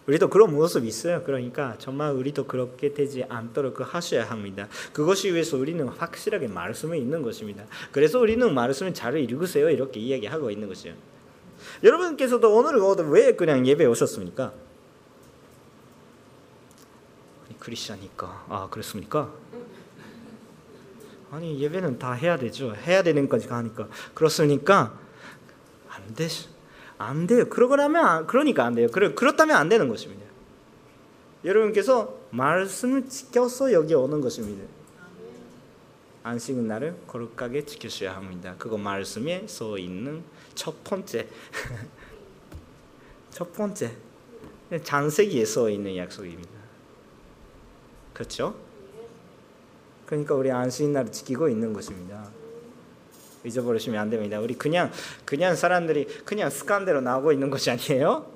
우리도 0.06 0.28
그런 0.28 0.54
모습이 0.54 0.86
있어요. 0.86 1.22
그러니까 1.24 1.76
정말 1.78 2.12
우리도 2.12 2.46
그렇게 2.46 2.92
되지 2.92 3.24
않도록 3.28 3.94
하셔야 3.94 4.28
합니다. 4.28 4.68
그것이 4.92 5.32
위해서 5.32 5.56
우리는 5.56 5.86
확실하게 5.88 6.48
말씀이 6.48 6.98
있는 6.98 7.22
것입니다. 7.22 7.64
그래서 7.90 8.18
우리는 8.18 8.52
말씀을 8.52 8.92
잘 8.92 9.16
읽으세요. 9.16 9.70
이렇게 9.70 10.00
이야기하고 10.00 10.50
있는 10.50 10.68
것이에요. 10.68 10.94
여러분께서도 11.82 12.54
오늘 12.54 12.78
왜 13.10 13.34
그냥 13.34 13.66
예배 13.66 13.86
오셨습니까? 13.86 14.52
크리스천이니까. 17.58 18.46
아 18.50 18.68
그렇습니까? 18.70 19.32
아니 21.35 21.59
예배는 21.59 21.99
다 21.99 22.12
해야 22.12 22.37
되죠. 22.37 22.77
해야 22.77 23.03
되는 23.03 23.29
까지 23.29 23.49
가니까 23.49 23.88
그렇습니까? 24.14 24.97
안 25.88 26.14
돼. 26.14 26.29
안 26.97 27.27
돼요. 27.27 27.49
그러면 27.49 28.27
그러니까 28.29 28.64
안 28.64 28.77
돼요. 28.77 28.87
그래 28.92 29.12
그렇다면 29.14 29.57
안 29.57 29.68
되는 29.68 29.88
것입니다. 29.88 30.25
여러분께서 31.44 32.16
말씀을 32.31 33.09
지켜서 33.09 33.73
여기 33.73 33.94
오는 33.94 34.20
것입니다. 34.20 34.64
안식은 36.23 36.68
날을 36.68 36.97
거룩하게 37.09 37.66
지키셔야 37.66 38.14
합니다. 38.14 38.55
그거 38.57 38.79
말씀에 38.79 39.47
써 39.49 39.77
있는 39.77 40.23
첫 40.55 40.85
번째 40.85 41.29
첫 43.31 43.53
번째 43.53 43.90
장세기에 44.85 45.44
써 45.44 45.68
있는 45.68 45.97
약속입니다. 45.97 46.51
그렇죠? 48.12 48.55
그러니까 50.06 50.34
우리 50.34 50.50
안식 50.50 50.90
날을 50.90 51.12
지키고 51.12 51.48
있는 51.48 51.72
것입니다. 51.72 52.24
잊어버리시면 53.44 54.00
안 54.00 54.10
됩니다. 54.10 54.40
우리 54.40 54.54
그냥 54.54 54.90
그냥 55.24 55.54
사람들이 55.54 56.06
그냥 56.24 56.50
습관대로 56.50 57.00
나오고 57.00 57.32
있는 57.32 57.50
것이 57.50 57.70
아니에요. 57.70 58.26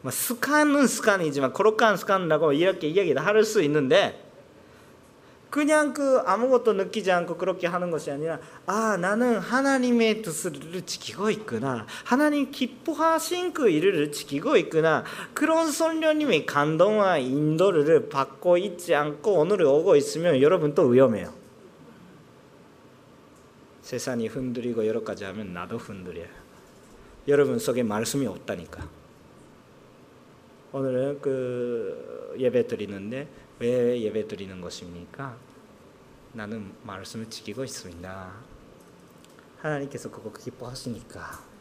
뭐 0.00 0.10
습관은 0.10 0.86
습관이지만 0.86 1.52
거룩한 1.52 1.96
습관이라고 1.96 2.52
이렇게 2.54 2.88
이야기를 2.88 3.24
할 3.24 3.44
수 3.44 3.62
있는데 3.62 4.31
그냥 5.52 5.92
그 5.92 6.20
아무것도 6.24 6.72
느끼지 6.72 7.12
않고 7.12 7.36
그렇게 7.36 7.66
하는 7.66 7.90
것이 7.90 8.10
아니라 8.10 8.40
아 8.64 8.96
나는 8.96 9.36
하나님의 9.38 10.22
뜻을 10.22 10.52
지키고 10.86 11.28
있구나 11.28 11.86
하나님 12.04 12.50
기뻐하신 12.50 13.52
그 13.52 13.68
일을 13.68 14.12
지키고 14.12 14.56
있구나 14.56 15.04
그런 15.34 15.70
선녀님의 15.70 16.46
감동과 16.46 17.18
인도를 17.18 18.08
받고 18.08 18.56
있지 18.56 18.94
않고 18.94 19.34
오늘 19.34 19.62
오고 19.62 19.94
있으면 19.96 20.40
여러분 20.40 20.74
또 20.74 20.84
위험해요 20.84 21.42
세상이 23.82 24.28
흔들리고 24.28 24.86
여러 24.86 25.04
가지 25.04 25.24
하면 25.24 25.52
나도 25.52 25.76
흔들려요. 25.76 26.28
여러분 27.28 27.58
속에 27.58 27.82
말씀이 27.82 28.26
없다니까. 28.26 28.88
오늘은 30.72 31.20
그 31.20 32.34
예배 32.38 32.66
드리는데 32.68 33.28
왜 33.62 34.02
예배 34.02 34.26
드리는 34.26 34.60
것입니까? 34.60 35.36
나는 36.32 36.72
말씀을 36.82 37.30
지키고 37.30 37.62
있습니다. 37.62 38.32
하나님께서 39.58 40.10
그거 40.10 40.32
기뻐하시니까. 40.32 41.52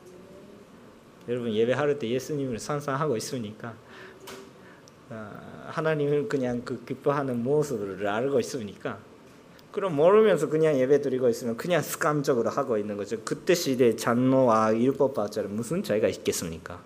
여러분 1.29 1.53
예배할 1.53 1.99
때 1.99 2.09
예수님을 2.09 2.57
상상하고 2.57 3.15
있으니까 3.15 3.75
아, 5.11 5.67
하나님을 5.67 6.27
그냥 6.27 6.63
그 6.65 6.83
기뻐하는 6.83 7.43
모습을 7.43 8.07
알고 8.07 8.39
있으니까 8.39 8.97
그럼 9.71 9.95
모르면서 9.95 10.49
그냥 10.49 10.79
예배 10.79 11.01
드리고 11.01 11.29
있으면 11.29 11.55
그냥 11.55 11.83
습관적으로 11.83 12.49
하고 12.49 12.79
있는 12.79 12.97
거죠. 12.97 13.21
그때 13.23 13.53
시대 13.53 13.95
잔노와 13.95 14.75
율법과처럼 14.75 15.55
무슨 15.55 15.83
차이가 15.83 16.07
있겠습니까? 16.07 16.81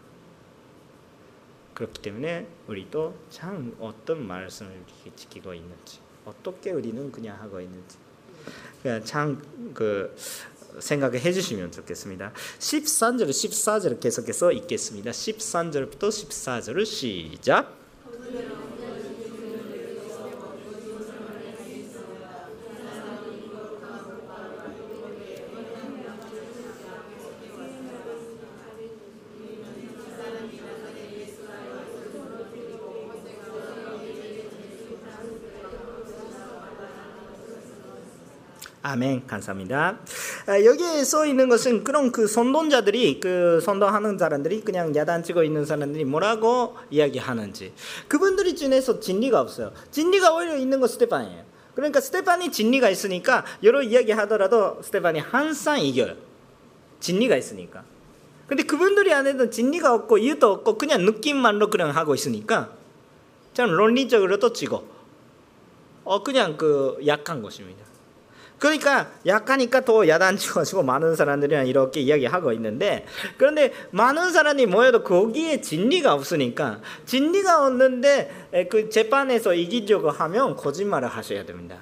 그렇기 1.76 2.02
때문에 2.02 2.48
우리도 2.68 3.14
참 3.30 3.76
어떤 3.80 4.26
말씀을 4.26 4.72
지키고 5.16 5.54
있는지 5.54 6.00
어떻게 6.26 6.72
우리는 6.72 7.12
그냥 7.12 7.40
하고 7.40 7.62
있는지 7.62 7.98
참그 9.04 10.16
생각해 10.80 11.32
주시면 11.32 11.72
좋겠습니다. 11.72 12.32
13절 12.60 13.30
14절 13.30 14.00
계속해서 14.00 14.52
읽겠습니다. 14.52 15.12
13절부터 15.12 16.10
14절을 16.10 16.86
시작 16.86 17.74
아멘 38.86 39.26
감사합니다. 39.26 39.98
아, 40.46 40.64
여기에 40.64 41.04
써 41.06 41.26
있는 41.26 41.50
것은 41.50 41.84
그런 41.84 42.12
그 42.12 42.28
선동자들이 42.28 43.20
그 43.20 43.60
선동하는 43.60 44.20
사람들이 44.20 44.62
그냥 44.62 44.96
야단치고 44.96 45.42
있는 45.42 45.66
사람들이 45.66 46.06
뭐라고 46.06 46.78
이야기하는지 46.92 47.74
그분들이 48.08 48.56
중에서 48.56 49.00
진리가 49.00 49.42
없어요. 49.42 49.72
진리가 49.90 50.36
오히려 50.36 50.56
있는 50.56 50.80
건 50.80 50.88
스테판이에요. 50.88 51.44
그러니까 51.74 52.00
스테판이 52.00 52.52
진리가 52.52 52.92
있으니까 52.92 53.44
여러 53.64 53.82
이야기 53.82 54.12
하더라도 54.12 54.80
스테판이 54.84 55.18
항상 55.20 55.80
이겨요. 55.80 56.14
진리가 57.00 57.36
있으니까. 57.38 57.84
근데 58.46 58.62
그분들이 58.62 59.12
안에도 59.12 59.50
진리가 59.50 59.96
없고 59.96 60.20
이유도 60.20 60.52
없고 60.52 60.78
그냥 60.78 61.06
느낌만로 61.06 61.72
그냥 61.72 61.90
하고 61.90 62.14
있으니까 62.14 62.70
참論理적으로도 63.56 64.54
지고 64.54 64.88
어 66.04 66.22
그냥 66.22 66.56
그 66.56 67.00
약한 67.08 67.42
것입니다. 67.42 67.95
그러니까 68.60 69.12
약하니까 69.26 69.82
더 69.82 70.08
야단치고 70.08 70.84
많은 70.84 71.16
사람들이랑 71.16 71.68
이렇게 71.68 72.00
이야기하고 72.02 72.54
있는데 72.54 73.06
그런데 73.38 73.74
많은 73.92 74.32
사람이 74.32 74.66
모여도 74.66 75.04
거기에 75.04 75.62
진리가 75.62 76.14
없으니까 76.14 76.82
진리가 77.06 77.66
없는데 77.66 78.68
그 78.70 78.90
재판에서 78.90 79.54
이기려고 79.54 80.10
하면 80.10 80.56
거짓말을 80.56 81.08
하셔야 81.08 81.46
됩니다. 81.46 81.78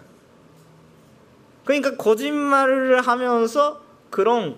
그러니까 1.64 1.96
거짓말을 1.96 3.02
하면서 3.02 3.82
그런 4.10 4.58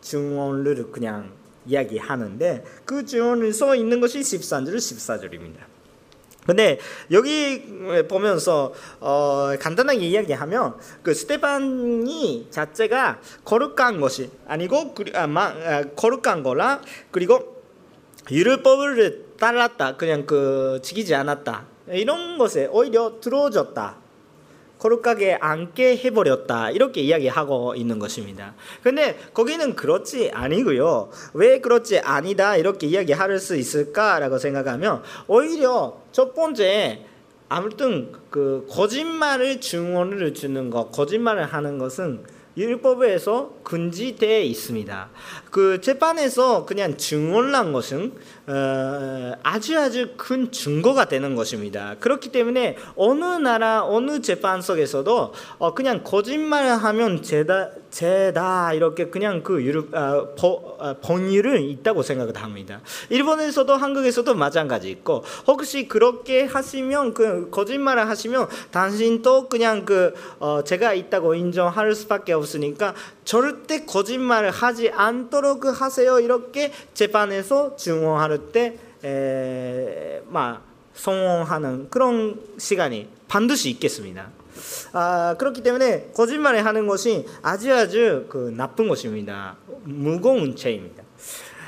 증언을 0.00 0.90
그냥 0.92 1.32
이야기하는데 1.66 2.64
그 2.84 3.06
증언을 3.06 3.54
써 3.54 3.74
있는 3.74 4.00
것이 4.00 4.20
13절 4.20 4.76
14절입니다. 4.76 5.73
근데 6.46 6.78
여기 7.10 7.62
보면서 8.08 8.72
어, 9.00 9.52
간단하게 9.58 9.98
이야기하면 10.00 10.76
그 11.02 11.14
스테반이 11.14 12.48
자체가 12.50 13.20
거룩한 13.44 14.00
것이 14.00 14.30
아니고 14.46 14.94
아, 15.14 15.26
마, 15.26 15.46
아, 15.46 15.84
거룩한 15.96 16.42
거라 16.42 16.80
그리고 17.10 17.62
율법을 18.30 19.24
따랐다. 19.38 19.96
그냥 19.96 20.24
그 20.26 20.80
지키지 20.82 21.14
않았다. 21.14 21.66
이런 21.88 22.38
것에 22.38 22.66
오히려 22.70 23.20
들어줬다 23.20 24.03
거룩하게 24.84 25.38
앉게 25.40 25.96
해버렸다 25.96 26.70
이렇게 26.70 27.00
이야기하고 27.00 27.74
있는 27.74 27.98
것입니다. 27.98 28.54
근데 28.82 29.18
거기는 29.32 29.74
그렇지 29.74 30.30
아니고요. 30.30 31.10
왜 31.32 31.60
그렇지 31.60 32.00
아니다 32.00 32.56
이렇게 32.56 32.86
이야기할 32.88 33.38
수 33.38 33.56
있을까라고 33.56 34.36
생각하면 34.36 35.02
오히려 35.26 36.02
첫 36.12 36.34
번째 36.34 37.06
아무튼 37.48 38.12
그 38.28 38.66
거짓말을 38.70 39.60
증언을 39.60 40.34
주는 40.34 40.68
것, 40.68 40.90
거짓말을 40.90 41.46
하는 41.46 41.78
것은 41.78 42.24
율법에서 42.56 43.54
금지되어 43.64 44.42
있습니다. 44.42 45.10
그 45.50 45.80
재판에서 45.80 46.64
그냥 46.66 46.96
증언한 46.96 47.72
것은 47.72 48.12
어, 48.12 48.33
아주 49.42 49.78
아주 49.78 50.10
큰 50.16 50.52
증거가 50.52 51.06
되는 51.06 51.34
것입니다. 51.34 51.96
그렇기 52.00 52.30
때문에 52.30 52.76
어느 52.96 53.24
나라 53.24 53.84
어느 53.84 54.20
재판 54.20 54.60
속에서도 54.60 55.32
어, 55.58 55.74
그냥 55.74 56.02
거짓말을 56.04 56.76
하면 56.76 57.22
죄다 57.22 57.70
죄다 57.90 58.72
이렇게 58.72 59.06
그냥 59.06 59.42
그 59.42 59.62
유럽 59.62 59.94
아, 59.94 60.26
버, 60.36 60.76
아, 60.80 60.94
법률은 61.00 61.62
있다고 61.62 62.02
생각을 62.02 62.34
합니다. 62.36 62.80
일본에서도 63.08 63.72
한국에서도 63.74 64.34
마찬가지 64.34 64.90
있고 64.90 65.22
혹시 65.46 65.86
그렇게 65.86 66.44
하시면 66.44 67.14
그 67.14 67.48
거짓말을 67.50 68.08
하시면 68.08 68.48
당신도 68.72 69.48
그냥 69.48 69.84
그 69.84 70.12
어, 70.40 70.62
제가 70.64 70.92
있다고 70.92 71.34
인정할 71.34 71.94
수밖에 71.94 72.32
없으니까 72.32 72.94
절대 73.24 73.84
거짓말을 73.86 74.50
하지 74.50 74.90
않도록 74.90 75.64
하세요. 75.80 76.20
이렇게 76.20 76.72
재판에서 76.94 77.76
증언 77.76 78.20
할 78.34 78.38
때막 79.02 80.62
성공하는 80.94 81.90
그런 81.90 82.40
시간이 82.58 83.08
반드시 83.28 83.70
있겠습니다. 83.70 84.30
아, 84.92 85.34
그렇기 85.38 85.62
때문에 85.62 86.10
거짓말을 86.14 86.64
하는 86.64 86.86
것이 86.86 87.26
아주 87.42 87.72
아주 87.72 88.26
그 88.28 88.52
나쁜 88.56 88.88
것입니다. 88.88 89.56
무거운 89.84 90.54
죄입니다. 90.54 91.02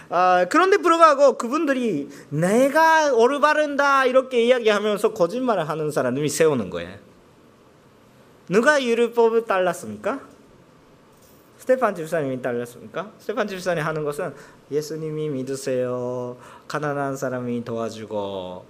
아, 0.08 0.46
그런데 0.48 0.76
불구하고 0.76 1.36
그분들이 1.36 2.08
내가 2.28 3.12
올바른다 3.12 4.06
이렇게 4.06 4.44
이야기하면서 4.44 5.12
거짓말을 5.14 5.68
하는 5.68 5.90
사람들이 5.90 6.28
세우는 6.28 6.70
거예요. 6.70 6.96
누가 8.48 8.80
율법을 8.82 9.46
따랐습니까? 9.46 10.20
스테판 11.66 11.96
집사님이 11.96 12.40
따랐습니까? 12.40 13.12
스테판 13.18 13.48
집사님 13.48 13.82
하는 13.84 14.04
것은 14.04 14.32
예수님이 14.70 15.30
믿으세요. 15.30 16.36
가난한 16.68 17.16
사람이 17.16 17.64
도와주고 17.64 18.64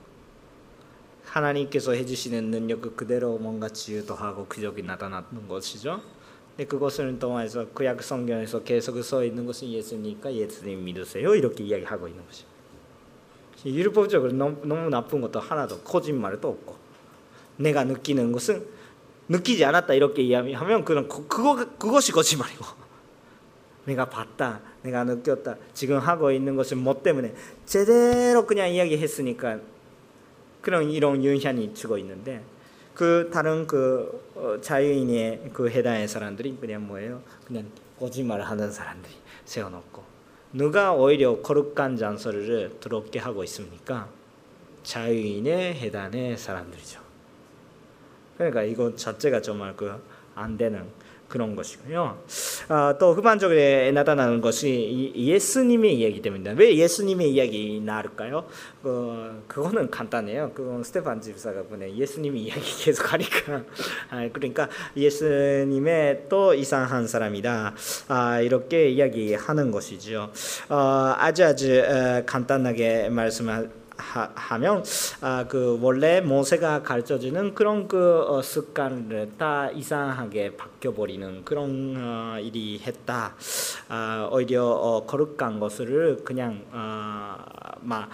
하나님께서 1.26 1.92
해주시는 1.92 2.51
능력 2.51 2.97
그대로 2.97 3.36
뭔가 3.36 3.68
치유도 3.68 4.14
하고 4.14 4.49
기적이 4.49 4.82
나타나는 4.84 5.47
것이죠. 5.47 6.01
근데 6.57 6.66
그것을 6.66 7.18
통해서 7.18 7.66
구약 7.74 8.03
성경에서 8.03 8.62
계속 8.62 9.03
써 9.03 9.22
있는 9.22 9.44
것은 9.44 9.68
예수니까 9.68 10.32
예수님 10.32 10.82
믿으세요 10.82 11.34
이렇게 11.34 11.64
이야기하고 11.64 12.09
있는 12.09 12.24
것이. 12.24 12.44
율법적으로 13.66 14.32
너무, 14.32 14.57
너무 14.64 14.88
나쁜 14.88 15.20
것도 15.20 15.38
하나도 15.38 15.80
거짓말도 15.80 16.49
없고 16.49 16.78
내가 17.59 17.84
느끼는 17.84 18.32
것은 18.32 18.66
느끼지 19.28 19.66
않았다 19.66 19.92
이렇게 19.92 20.22
이야기하면 20.22 20.86
그런 20.86 21.07
그거 21.09 21.57
그것이 21.76 22.12
거짓말이고 22.12 22.86
내가 23.87 24.09
봤다 24.09 24.61
내가 24.82 25.05
느꼈다 25.05 25.57
지금 25.72 25.99
하고 25.99 26.30
있는 26.30 26.57
것은 26.57 26.78
뭐 26.78 27.03
때문에 27.03 27.34
제대로 27.64 28.47
그냥 28.47 28.68
이야기했으니까 28.70 29.61
그런 30.61 30.91
이런 30.91 31.24
윤현이 31.24 31.74
주고 31.74 31.97
있는데 31.99 32.43
그 32.95 33.30
다른 33.32 33.66
그 33.66 34.30
어, 34.34 34.59
자유인의 34.61 35.51
그 35.53 35.70
해당의 35.70 36.09
사람들이 36.09 36.57
그냥 36.61 36.87
뭐예요? 36.87 37.22
그냥 37.47 37.66
거짓말을 37.99 38.45
하는 38.45 38.70
사람들이 38.70 39.14
세워놓고 39.45 40.03
누가 40.53 40.93
오히려 40.93 41.41
거룩한 41.43 41.97
장소를 41.97 42.78
더럽게 42.80 43.18
하고 43.18 43.45
있습니까? 43.45 44.09
자유인의 44.82 45.74
해당의 45.74 46.39
사람들이죠. 46.39 47.01
그러니까 48.37 48.62
이거 48.62 48.95
자체가 48.95 49.41
정말 49.41 49.74
그 49.76 50.16
안 50.37 50.57
되는 50.57 50.87
그런 51.37 51.55
것이고요. 51.55 52.18
아, 52.68 52.95
또 52.99 53.12
후반적으로 53.12 53.61
나타나는 53.93 54.41
것이 54.41 55.12
예수님의 55.14 55.95
이야기 55.97 56.22
때문입니다. 56.22 56.55
왜 56.59 56.74
예수님의 56.74 57.30
이야기 57.30 57.82
나올까요? 57.84 58.47
그, 58.82 59.45
그거는 59.47 59.91
간단해요. 59.91 60.53
그건 60.55 60.82
스테판 60.82 61.20
집사가 61.20 61.62
보내 61.64 61.95
예수님의 61.95 62.41
이야기 62.41 62.62
계속 62.82 63.12
하니까. 63.12 63.64
아, 64.09 64.26
그러니까 64.32 64.70
예수님의 64.97 66.24
또 66.30 66.55
이상한 66.55 67.07
사람이다. 67.07 67.74
아, 68.09 68.41
이렇게 68.41 68.89
이야기하는 68.89 69.70
것이죠. 69.70 70.30
어, 70.70 71.14
아주 71.18 71.45
아주 71.45 71.82
어, 71.82 72.22
간단하게 72.24 73.11
말씀할 73.11 73.68
하 73.97 74.59
면 74.59 74.82
아, 75.20 75.44
그 75.49 75.78
원래 75.80 76.20
모세가 76.20 76.82
가르쳐주는 76.82 77.55
그런 77.55 77.88
그 77.88 78.24
어, 78.28 78.42
습관을 78.42 79.32
다 79.38 79.70
이상하게 79.70 80.57
바뀌어 80.57 80.92
버리는 80.94 81.44
그런 81.44 81.94
어, 81.97 82.38
일이 82.40 82.80
했다. 82.84 83.34
아, 83.88 84.28
오히려 84.32 84.64
어, 84.64 85.07
거룩한 85.07 85.61
것을 85.61 86.22
그냥 86.24 86.62
어, 86.72 87.36
막 87.80 88.09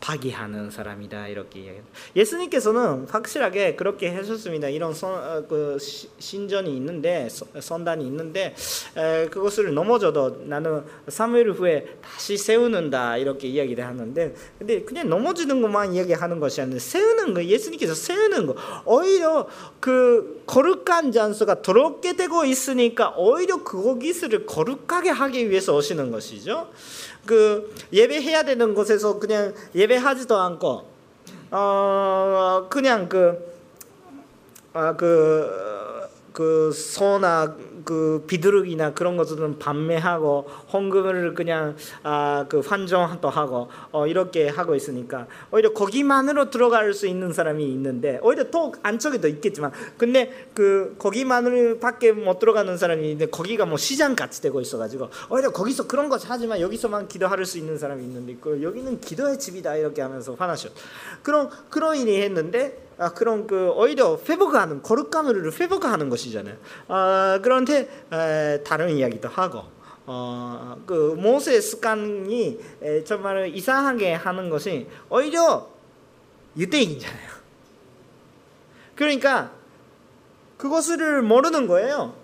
파기하는 0.00 0.70
사람이다 0.70 1.28
이렇게 1.28 1.82
예수님께서는 2.16 3.06
확실하게 3.08 3.76
그렇게 3.76 4.10
해줬습니다. 4.10 4.68
이런 4.68 4.94
선, 4.94 5.14
어, 5.14 5.44
그 5.48 5.78
신전이 6.18 6.74
있는데 6.76 7.28
선단이 7.30 8.06
있는데 8.06 8.54
에, 8.96 9.28
그것을 9.28 9.74
넘어져도 9.74 10.42
나는 10.44 10.84
3일 11.06 11.54
후에 11.54 11.86
다시 12.02 12.36
세우는다 12.36 13.16
이렇게 13.16 13.48
이야기를 13.48 13.84
하는데 13.86 14.34
근데 14.58 14.82
그냥 14.82 15.08
넘어지는 15.08 15.62
것만 15.62 15.94
이야기하는 15.94 16.40
것이 16.40 16.60
아니라 16.60 16.78
세우는 16.78 17.34
거 17.34 17.44
예수님께서 17.44 17.94
세우는 17.94 18.46
거 18.46 18.56
오히려 18.84 19.48
그 19.80 20.42
거룩한 20.46 21.12
장소가 21.12 21.62
더럽게 21.62 22.14
되고 22.14 22.44
있으니까 22.44 23.14
오히려 23.16 23.62
그거기술을 23.62 24.46
거룩하게 24.46 25.10
하기 25.10 25.50
위해서 25.50 25.74
오시는 25.74 26.10
것이죠. 26.10 26.68
그 27.26 27.74
예배해야 27.92 28.44
되는 28.44 28.74
곳에서 28.74 29.18
그냥 29.18 29.54
예배하지도 29.74 30.36
않고 30.36 30.90
어 31.50 32.66
그냥 32.68 33.08
그 33.08 33.52
아, 34.74 34.96
그, 34.96 36.08
그 36.32 36.72
소나 36.72 37.54
그 37.84 38.24
비둘기나 38.26 38.94
그런 38.94 39.16
것들은 39.16 39.58
판매하고 39.58 40.46
헌금을 40.72 41.34
그냥 41.34 41.76
아, 42.02 42.46
그 42.48 42.60
환정도 42.60 43.28
하고 43.28 43.68
어, 43.90 44.06
이렇게 44.06 44.48
하고 44.48 44.74
있으니까 44.74 45.26
오히려 45.50 45.72
거기만으로 45.72 46.50
들어갈 46.50 46.92
수 46.94 47.06
있는 47.06 47.32
사람이 47.32 47.64
있는데 47.72 48.18
오히려 48.22 48.44
또 48.50 48.74
안쪽에도 48.82 49.28
있겠지만 49.28 49.72
근데 49.96 50.30
그 50.54 50.94
거기만을 50.98 51.80
밖에 51.80 52.12
못 52.12 52.38
들어가는 52.38 52.76
사람이 52.76 53.02
있는데 53.02 53.26
거기가 53.26 53.66
뭐 53.66 53.76
시장 53.76 54.16
같이 54.16 54.42
되고 54.42 54.60
있어가지고 54.60 55.08
오히려 55.30 55.50
거기서 55.50 55.86
그런 55.86 56.08
것 56.08 56.22
하지만 56.26 56.60
여기서만 56.60 57.08
기도할 57.08 57.44
수 57.44 57.58
있는 57.58 57.78
사람이 57.78 58.02
있는데 58.04 58.36
그 58.40 58.62
여기는 58.62 59.00
기도의 59.00 59.38
집이다 59.38 59.76
이렇게 59.76 60.02
하면서 60.02 60.34
화나셔 60.34 60.68
그런 61.22 61.48
그런 61.70 61.96
일이 61.96 62.20
했는데 62.22 62.91
아, 63.02 63.12
그런 63.12 63.48
그 63.48 63.70
오히려 63.70 64.16
회복하는 64.28 64.80
거룩감을 64.80 65.52
회복하는 65.58 66.08
것이잖아요. 66.08 66.56
아, 66.86 67.40
그런데 67.42 67.88
에, 68.12 68.62
다른 68.62 68.90
이야기도 68.90 69.28
하고 69.28 69.64
어, 70.06 70.76
그 70.86 71.14
모세 71.18 71.60
습관이 71.60 72.60
에, 72.80 73.04
정말 73.04 73.54
이상하게 73.54 74.14
하는 74.14 74.50
것이 74.50 74.86
오히려 75.10 75.68
유대인이잖아요. 76.56 77.32
그러니까 78.94 79.50
그것을 80.56 81.22
모르는 81.22 81.66
거예요. 81.66 82.14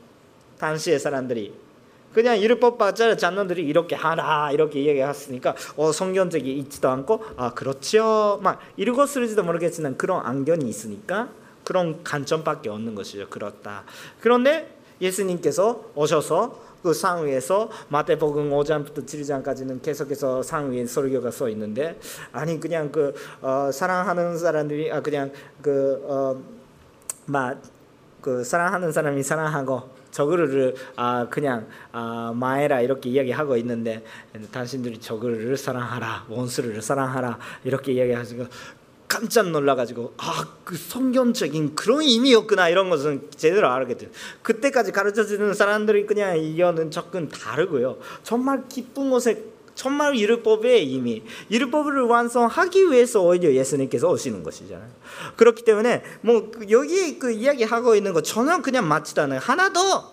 당시의 0.59 1.01
사람들이. 1.01 1.68
그냥 2.13 2.41
율법 2.41 2.79
받자 2.79 3.17
장로들이 3.17 3.65
이렇게 3.65 3.95
하라 3.95 4.51
이렇게 4.53 4.85
얘기했으니까 4.85 5.55
어 5.77 5.93
성경적이 5.93 6.57
있지도 6.59 6.89
않고 6.89 7.25
아 7.37 7.53
그렇죠 7.55 8.41
막 8.43 8.61
이러고 8.77 9.07
쓰지도 9.07 9.45
모르겠지만 9.45 9.97
그런 9.97 10.25
안견이 10.25 10.69
있으니까 10.69 11.29
그런 11.69 12.03
관점밖에 12.03 12.71
없는 12.71 12.95
것이죠. 12.95 13.29
그렇다. 13.29 13.85
그런데 14.23 14.75
예수님께서 15.03 15.85
오셔서 15.95 16.69
그 16.83 16.95
상위에서 16.95 17.71
마태복음 17.89 18.51
5장부터 18.51 19.05
7장까지는 19.05 19.83
계속해서 19.83 20.43
상위에 20.43 20.87
설교가 20.87 21.31
써 21.31 21.51
있는데 21.51 21.99
아니 22.33 22.59
그냥 22.59 22.91
그 22.91 23.15
어, 23.43 23.71
사랑하는 23.71 24.39
사람들이 24.39 24.91
아 24.91 25.03
그냥 25.03 25.31
그어막 25.61 26.39
그 28.23 28.45
사랑하는 28.45 28.93
사람이 28.93 29.23
사랑하고 29.23 29.98
저그를 30.11 30.75
아 30.97 31.27
그냥 31.29 31.67
아 31.93 32.33
마에라 32.35 32.81
이렇게 32.81 33.11
이야기하고 33.11 33.57
있는데 33.59 34.05
당신들이 34.53 34.99
저그를 34.99 35.57
사랑하라 35.57 36.27
원수를 36.29 36.81
사랑하라 36.83 37.39
이렇게 37.65 37.93
이야기하시고 37.93 38.47
깜짝 39.09 39.51
놀라가지고 39.51 40.15
아그 40.19 40.77
성경적인 40.77 41.75
그런 41.75 42.03
의미였구나 42.03 42.69
이런 42.69 42.91
것은 42.91 43.29
제대로 43.35 43.69
알게 43.69 43.97
돼요. 43.97 44.11
그때까지 44.43 44.93
가르쳐주는 44.93 45.55
사람들이 45.55 46.05
그냥 46.05 46.39
이거는 46.39 46.91
접근 46.91 47.29
다르고요. 47.29 47.99
정말 48.23 48.69
기쁜 48.69 49.11
것에 49.11 49.43
정말 49.79 50.19
율법의 50.19 50.91
이미 50.91 51.23
율법을 51.53 52.01
완성하기 52.01 52.91
위해서 52.91 53.23
오히려 53.23 53.53
예수님께서 53.53 54.09
오시는 54.11 54.43
것이잖아요. 54.43 54.91
그렇기 55.37 55.63
때문에 55.63 56.03
뭐 56.21 56.51
여기 56.69 57.21
그 57.21 57.31
이야기하고 57.31 57.95
있는 57.95 58.13
거 58.13 58.21
전혀 58.21 58.61
그냥 58.61 58.89
맞지도 58.89 59.23
않아요. 59.23 59.39
하나 59.41 59.73
더 59.73 60.13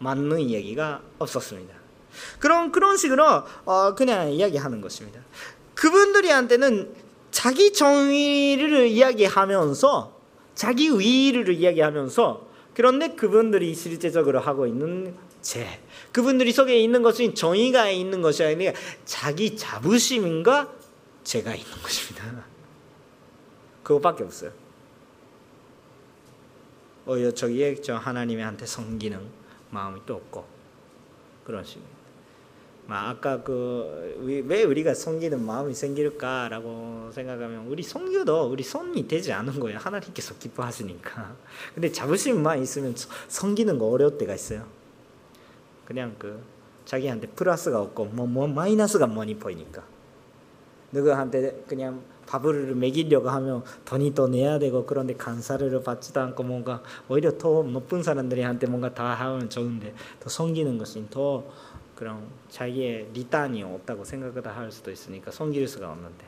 맞는 0.00 0.40
이야기가 0.40 1.00
없었습니다. 1.20 1.72
그런 2.40 2.72
그런 2.72 2.96
식으로 2.96 3.44
어, 3.64 3.94
그냥 3.94 4.32
이야기하는 4.32 4.80
것입니다. 4.80 5.20
그분들이한테는 5.74 6.92
자기 7.30 7.72
정의를 7.72 8.88
이야기하면서 8.88 10.16
자기 10.56 10.88
의의를 10.88 11.54
이야기하면서 11.54 12.48
그런데 12.74 13.14
그분들이 13.14 13.76
실제적으로 13.76 14.40
하고 14.40 14.66
있는 14.66 15.14
죄 15.40 15.80
그분들이 16.12 16.52
속에 16.52 16.78
있는 16.78 17.02
것은 17.02 17.34
정의가 17.34 17.90
있는 17.90 18.22
것이 18.22 18.44
아니라 18.44 18.72
자기 19.04 19.56
자부심인가 19.56 20.72
죄가 21.24 21.54
있는 21.54 21.72
것입니다. 21.82 22.44
그것밖에 23.82 24.24
없어요. 24.24 24.52
오히려 27.06 27.32
저기에 27.32 27.80
저 27.80 27.96
하나님한테 27.96 28.66
섬기는 28.66 29.20
마음이 29.70 30.00
또 30.06 30.14
없고 30.14 30.44
그런 31.44 31.64
식입니다. 31.64 32.00
아까 32.88 33.42
그 33.42 34.10
왜 34.22 34.64
우리가 34.64 34.94
섬기는 34.94 35.44
마음이 35.44 35.74
생길까라고 35.74 37.10
생각하면 37.12 37.66
우리 37.66 37.82
섬겨도 37.82 38.50
우리 38.50 38.62
손이 38.62 39.06
되지 39.08 39.32
않은 39.32 39.60
거예요. 39.60 39.78
하나님께서 39.78 40.34
기뻐하시니까. 40.38 41.36
근데 41.74 41.90
자부심만 41.90 42.62
있으면 42.62 42.94
섬기는 43.28 43.78
거 43.78 43.86
어려울 43.86 44.18
때가 44.18 44.34
있어요. 44.34 44.66
그냥 45.90 46.14
그 46.20 46.40
자기한테 46.84 47.26
플러스가 47.26 47.80
없고 47.80 48.04
뭐, 48.04 48.24
뭐 48.24 48.46
마이너스가 48.46 49.08
많이 49.08 49.34
보이니까. 49.34 49.82
누구한테 50.92 51.64
그냥 51.66 52.00
밥을 52.28 52.76
먹이려고 52.76 53.28
하면 53.28 53.64
돈이 53.84 54.14
더 54.14 54.28
내야 54.28 54.60
되고 54.60 54.86
그런데 54.86 55.14
감사를 55.14 55.82
받지도 55.82 56.20
않고 56.20 56.44
뭔가 56.44 56.80
오히려 57.08 57.36
더 57.36 57.64
높은 57.64 58.04
사람들한테 58.04 58.68
뭔가 58.68 58.94
다 58.94 59.14
하면 59.14 59.50
좋은데 59.50 59.92
더 60.20 60.30
섬기는 60.30 60.78
것이 60.78 61.04
더 61.10 61.44
그런 61.96 62.24
자기의 62.48 63.10
리단이 63.12 63.64
없다고 63.64 64.04
생각을 64.04 64.46
할 64.46 64.70
수도 64.70 64.92
있으니까 64.92 65.32
섬길 65.32 65.66
수가 65.66 65.90
없는데. 65.90 66.24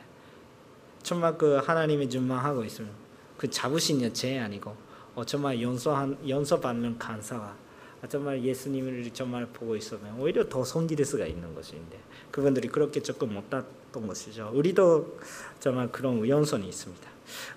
정말 1.03 1.37
그 1.37 1.55
하나님의 1.55 2.09
준망하고 2.09 2.65
있으면 2.65 2.91
그 3.37 3.49
자부심이 3.49 4.13
제 4.13 4.39
아니고 4.39 4.75
어 5.15 5.23
정말 5.23 5.61
연소한 5.61 6.17
연소 6.27 6.59
받는 6.59 6.97
감사와 6.99 7.63
정말 8.09 8.43
예수님을 8.43 9.09
정말 9.13 9.45
보고 9.47 9.75
있으면 9.75 10.19
오히려 10.19 10.47
더 10.47 10.63
섬길 10.63 11.03
수가 11.05 11.25
있는 11.25 11.53
것인데 11.55 11.97
그분들이 12.31 12.67
그렇게 12.67 13.01
조금 13.01 13.33
못했던 13.33 14.07
것이죠. 14.07 14.51
우리도 14.53 15.19
정말 15.59 15.91
그런 15.91 16.27
연선이 16.27 16.67
있습니다. 16.67 17.09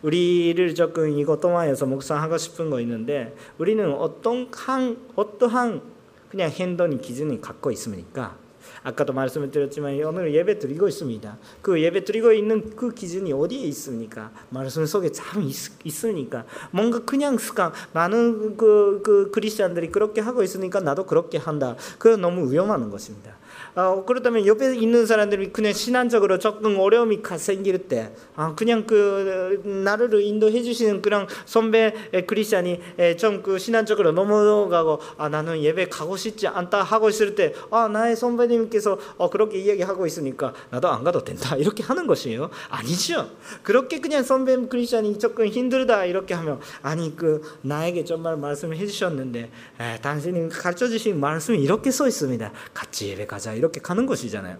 우리를 0.03 0.75
조금 0.75 1.19
이것 1.19 1.41
동안에서 1.41 1.87
묵상하고 1.87 2.39
싶은 2.39 2.71
거 2.71 2.81
있는데 2.81 3.35
우리는 3.59 3.93
어떤 3.93 4.49
한 4.53 4.97
어떠한 5.17 5.83
그냥 6.31 6.51
행동 6.51 6.99
기준을 6.99 7.41
갖고 7.41 7.71
있습니까? 7.73 8.37
아까도 8.83 9.13
말씀을 9.13 9.51
드렸지만 9.51 10.01
오늘 10.05 10.35
예배 10.35 10.59
드리고 10.59 10.89
있습니다. 10.89 11.39
그 11.63 11.81
예배 11.81 12.05
드리고 12.05 12.33
있는 12.33 12.75
그 12.77 12.93
기준이 12.93 13.33
어디에 13.33 13.61
있습니까? 13.69 14.31
말씀 14.51 14.85
속에 14.87 15.11
참 15.13 15.43
있, 15.43 16.05
으니까 16.05 16.45
뭔가 16.71 17.01
그냥 17.01 17.39
습관 17.39 17.73
많은 17.93 18.57
그, 18.57 19.01
그 19.03 19.31
그리스도인들이 19.31 19.91
그렇게 19.91 20.21
하고 20.21 20.43
있으니까 20.43 20.81
나도 20.81 21.07
그렇게 21.07 21.39
한다. 21.39 21.77
그 21.99 22.09
너무 22.09 22.53
위험한 22.53 22.91
것입니다. 22.91 23.33
어, 23.77 24.05
그렇다면 24.05 24.47
옆에 24.47 24.75
있는 24.75 25.07
사람들이 25.07 25.53
그냥 25.53 25.73
신앙적으로 25.73 26.39
조금 26.39 26.79
어려움이 26.79 27.21
생길 27.37 27.79
때 27.89 28.13
아, 28.35 28.55
그냥 28.55 28.87
그 28.87 29.63
나를 29.65 30.21
인도해 30.23 30.63
주시는 30.63 31.03
그런 31.03 31.27
선배 31.45 31.95
크리스찬이 32.27 32.81
좀 33.19 33.37
그 33.43 33.59
신앙적으로 33.59 34.13
넘어가고 34.13 34.99
아 35.19 35.29
나는 35.29 35.63
예배 35.63 35.89
가고 35.89 36.17
싶지 36.17 36.49
않다 36.49 36.83
하고 36.83 37.09
있을 37.09 37.35
때 37.35 37.53
아 37.71 37.89
나의 37.89 38.17
선배님께서 38.17 38.99
어, 39.17 39.31
그렇게 39.31 39.59
이야기하고 39.59 40.07
있으니까 40.07 40.53
나도 40.71 40.89
안 40.89 41.05
가도 41.05 41.23
된다. 41.23 41.57
이렇게 41.57 41.83
하는 41.83 42.07
것이에요. 42.07 42.51
아니죠. 42.69 43.31
그렇게 43.63 44.01
그냥 44.01 44.23
선배 44.23 44.57
크리스찬이 44.57 45.19
조금 45.19 45.47
힘들다 45.47 46.05
이렇게 46.07 46.35
하면 46.35 46.61
아니 46.83 47.15
그 47.17 47.43
나에게 47.63 48.05
정말 48.05 48.37
말씀을 48.37 48.77
해주셨는데 48.77 49.51
에, 49.81 50.01
당신이 50.01 50.49
가르쳐 50.49 50.89
주신 50.89 51.21
말씀이 51.21 51.59
이렇게 51.59 51.91
써 51.91 52.07
있습니다. 52.07 52.53
같이 52.73 53.09
예배 53.09 53.27
가자. 53.27 53.55
이렇게 53.55 53.66
이렇게 53.67 53.81
가는 53.81 54.07
것이잖아요. 54.07 54.59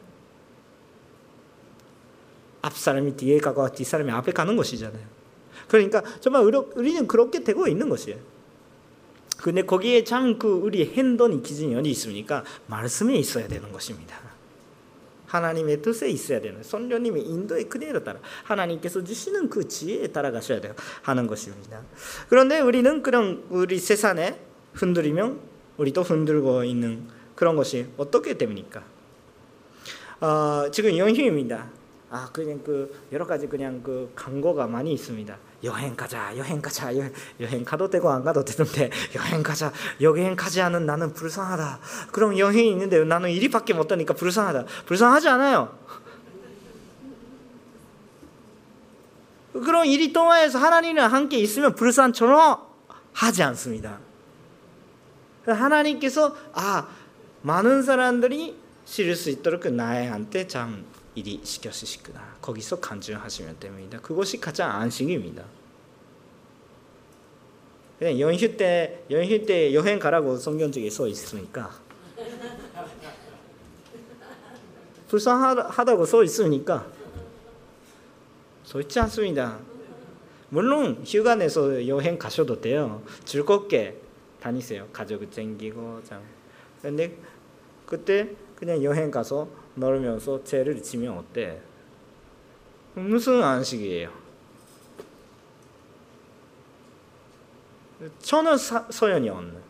앞 2.63 2.77
사람이 2.77 3.17
뒤에 3.17 3.39
가고 3.39 3.71
뒷 3.73 3.85
사람이 3.85 4.11
앞에 4.11 4.33
가는 4.33 4.57
것이잖아요. 4.57 5.17
그러니까 5.69 6.03
정말 6.21 6.43
우리는 6.43 7.07
그렇게 7.07 7.43
되고 7.43 7.67
있는 7.67 7.89
것이에요. 7.89 8.19
근데 9.39 9.63
거기에 9.63 10.03
참 10.05 10.39
그 10.39 10.49
우리 10.49 10.85
행동이 10.85 11.43
기준이 11.43 11.75
어디 11.77 11.91
있습니까? 11.91 12.43
말씀에 12.67 13.17
있어야 13.17 13.47
되는 13.49 13.71
것입니다. 13.71 14.17
하나님의 15.27 15.83
뜻에 15.83 16.09
있어야 16.09 16.41
되는 16.41 16.63
성령님의 16.63 17.23
인도에 17.23 17.65
그대로 17.65 18.03
따라 18.03 18.21
하나님께서 18.45 19.03
주시는 19.03 19.51
그 19.51 19.67
지혜에 19.67 20.09
따라가셔야 20.09 20.61
돼요 20.61 20.75
하는 21.03 21.27
것입니다. 21.27 21.83
그런데 22.29 22.61
우리는 22.61 23.03
그런 23.03 23.45
우리 23.51 23.79
세상에 23.79 24.39
흔들리면 24.75 25.41
우리도 25.79 26.03
흔들고 26.03 26.65
있는 26.65 27.09
그런 27.35 27.57
것이 27.57 27.87
어떻게 27.97 28.39
됩니까? 28.39 28.85
어, 30.21 30.71
지금 30.73 30.97
연휴입니다. 30.97 31.67
아 32.09 32.29
그냥 32.33 32.61
그 32.65 33.07
여러 33.11 33.27
가지 33.27 33.49
그냥 33.49 33.83
그 33.83 34.11
광고가 34.15 34.67
많이 34.69 34.93
있습니다. 34.93 35.37
여행 35.65 35.97
가자, 35.97 36.37
여행 36.37 36.63
가자, 36.63 36.97
여행, 36.97 37.13
여행 37.41 37.65
가도 37.65 37.91
되고 37.91 38.09
안 38.11 38.23
가도 38.23 38.45
되는데 38.45 38.91
여행 39.17 39.43
가자, 39.43 39.73
여행 40.01 40.37
가지 40.37 40.61
않은 40.63 40.87
나는 40.87 41.13
불쌍하다. 41.13 41.81
그럼 42.13 42.39
여행이 42.39 42.71
있는데 42.71 43.05
나는 43.05 43.31
일이밖에 43.31 43.75
못 43.75 43.91
하니까 43.91 44.15
불쌍하다. 44.15 44.67
불쌍하지 44.87 45.29
않아요. 45.29 45.77
그런 49.53 49.87
일이 49.87 50.13
동안에서 50.13 50.59
하나님과 50.59 51.09
함께 51.09 51.39
있으면 51.39 51.75
불쌍처럼 51.75 52.59
하지 53.13 53.43
않습니다. 53.43 53.99
하나님께서 55.47 56.37
아 56.53 56.87
많은 57.43 57.83
사람들이 57.83 58.66
실을 58.87 59.17
수 59.17 59.29
있도록 59.31 59.67
나한테 59.71 60.47
참 60.47 60.87
일이 61.15 61.41
시켜주시구나. 61.43 62.37
거기서 62.41 62.81
간증하시면 62.81 63.59
됩니다. 63.59 63.99
그것이 64.01 64.41
가장 64.41 64.71
안식입니다. 64.71 65.45
그냥 67.99 68.21
연휴 68.21 68.57
때 68.57 69.03
연휴 69.11 69.45
때 69.45 69.75
여행 69.75 69.99
가라고 69.99 70.37
성경책에 70.37 70.89
써 70.91 71.09
있으니까 71.09 71.73
불쌍하다고 75.09 76.05
써 76.05 76.23
있으니까 76.23 76.87
써 78.65 78.81
있지 78.81 79.01
않습니다. 79.01 79.59
물론 80.51 81.03
휴가 81.05 81.35
내서 81.35 81.89
여행 81.89 82.19
가셔도 82.19 82.61
돼요. 82.61 83.03
즐겁게 83.25 83.97
다니세요. 84.41 84.87
가족 84.93 85.29
챙기고 85.33 86.03
참. 86.05 86.23
근데 86.83 87.17
그때 87.87 88.37
그냥 88.57 88.83
여행 88.83 89.11
가서 89.11 89.49
놀면서 89.75 90.43
죄를 90.43 90.83
지면 90.83 91.19
어때? 91.19 91.61
무슨 92.95 93.43
안식이에요? 93.43 94.11
전혀 98.19 98.57
소연이 98.57 99.29
없는. 99.29 99.63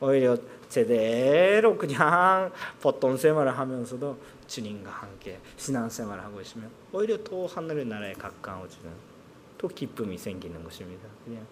오히려 0.00 0.36
제대로 0.68 1.76
그냥 1.76 2.50
보통 2.80 3.16
생활을 3.16 3.56
하면서도 3.56 4.18
주님과 4.46 4.90
함께 4.90 5.38
신앙생활을 5.58 6.24
하고 6.24 6.40
있으면 6.40 6.70
오히려 6.92 7.22
또 7.22 7.46
하늘의 7.46 7.84
나라에 7.84 8.14
가까워지는 8.14 8.90
또 9.58 9.68
기쁨이 9.68 10.16
생기는 10.18 10.64
것입니다. 10.64 11.06
그냥 11.24 11.46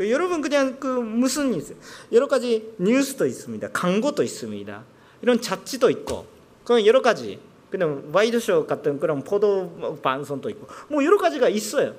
그 0.00 0.10
여러분 0.10 0.40
그냥 0.40 0.78
그 0.80 0.86
무슨 0.86 1.52
있어요? 1.52 1.76
여러 2.10 2.26
가지 2.26 2.72
뉴스도 2.78 3.26
있습니다. 3.26 3.68
광고도 3.68 4.22
있습니다. 4.22 4.82
이런 5.20 5.42
잡지도 5.42 5.90
있고 5.90 6.26
그런 6.64 6.86
여러 6.86 7.02
가지 7.02 7.38
그냥 7.68 8.08
와이드쇼 8.10 8.66
같은 8.66 8.98
그런 8.98 9.22
포도 9.22 9.98
방송도 10.02 10.48
있고 10.48 10.68
뭐 10.88 11.04
여러 11.04 11.18
가지가 11.18 11.50
있어요. 11.50 11.94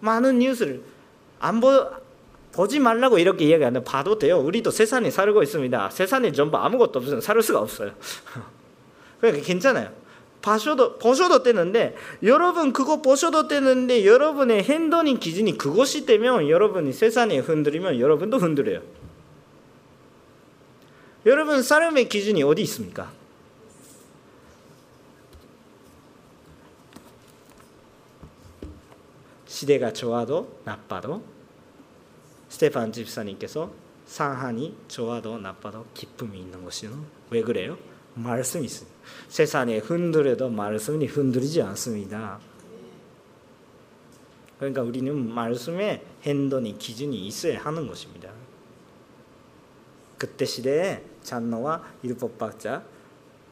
많은 0.00 0.38
뉴스를 0.38 0.80
안 1.38 1.60
보, 1.60 1.90
보지 2.52 2.80
말라고 2.80 3.18
이렇게 3.18 3.44
이야기하는 3.44 3.84
봐도 3.84 4.18
돼요. 4.18 4.38
우리도 4.38 4.70
세상에 4.70 5.10
살고 5.10 5.42
있습니다. 5.42 5.90
세상에 5.90 6.32
전부 6.32 6.56
아무것도 6.56 7.00
없으면 7.00 7.20
살 7.20 7.42
수가 7.42 7.58
없어요. 7.60 7.92
그러니까 9.20 9.44
괜찮아요. 9.44 9.90
보셔도 10.46 10.96
보셔도 10.98 11.42
되는데 11.42 11.96
여러분 12.22 12.72
그거 12.72 13.02
보셔도 13.02 13.48
되는데 13.48 14.06
여러분의 14.06 14.62
행동이 14.62 15.18
기준이 15.18 15.58
그것이 15.58 16.06
되면 16.06 16.48
여러분이 16.48 16.92
세상에 16.92 17.38
흔들리면 17.38 17.98
여러분도 17.98 18.38
흔들려요. 18.38 18.80
여러분 21.26 21.64
사람의 21.64 22.08
기준이 22.08 22.44
어디 22.44 22.62
있습니까? 22.62 23.10
시대가 29.46 29.92
좋아도 29.92 30.60
나빠도 30.64 31.24
스테판 32.50 32.92
집사님께서 32.92 33.72
상한이 34.06 34.76
좋아도 34.86 35.38
나빠도 35.38 35.86
기쁨이 35.92 36.38
있는 36.38 36.62
것이요. 36.62 37.04
왜 37.30 37.42
그래요? 37.42 37.76
말씀이 38.16 38.64
있습니다. 38.64 38.96
세상에 39.28 39.78
흔들어도 39.78 40.48
말씀이 40.48 41.06
흔들리지 41.06 41.62
않습니다. 41.62 42.40
그러니까 44.58 44.82
우리는 44.82 45.14
말씀에 45.34 46.02
행동이 46.22 46.78
기준이 46.78 47.26
있어야 47.26 47.60
하는 47.62 47.86
것입니다. 47.86 48.30
그때 50.16 50.46
시대에 50.46 51.04
장로와 51.22 51.84
율법학자 52.02 52.82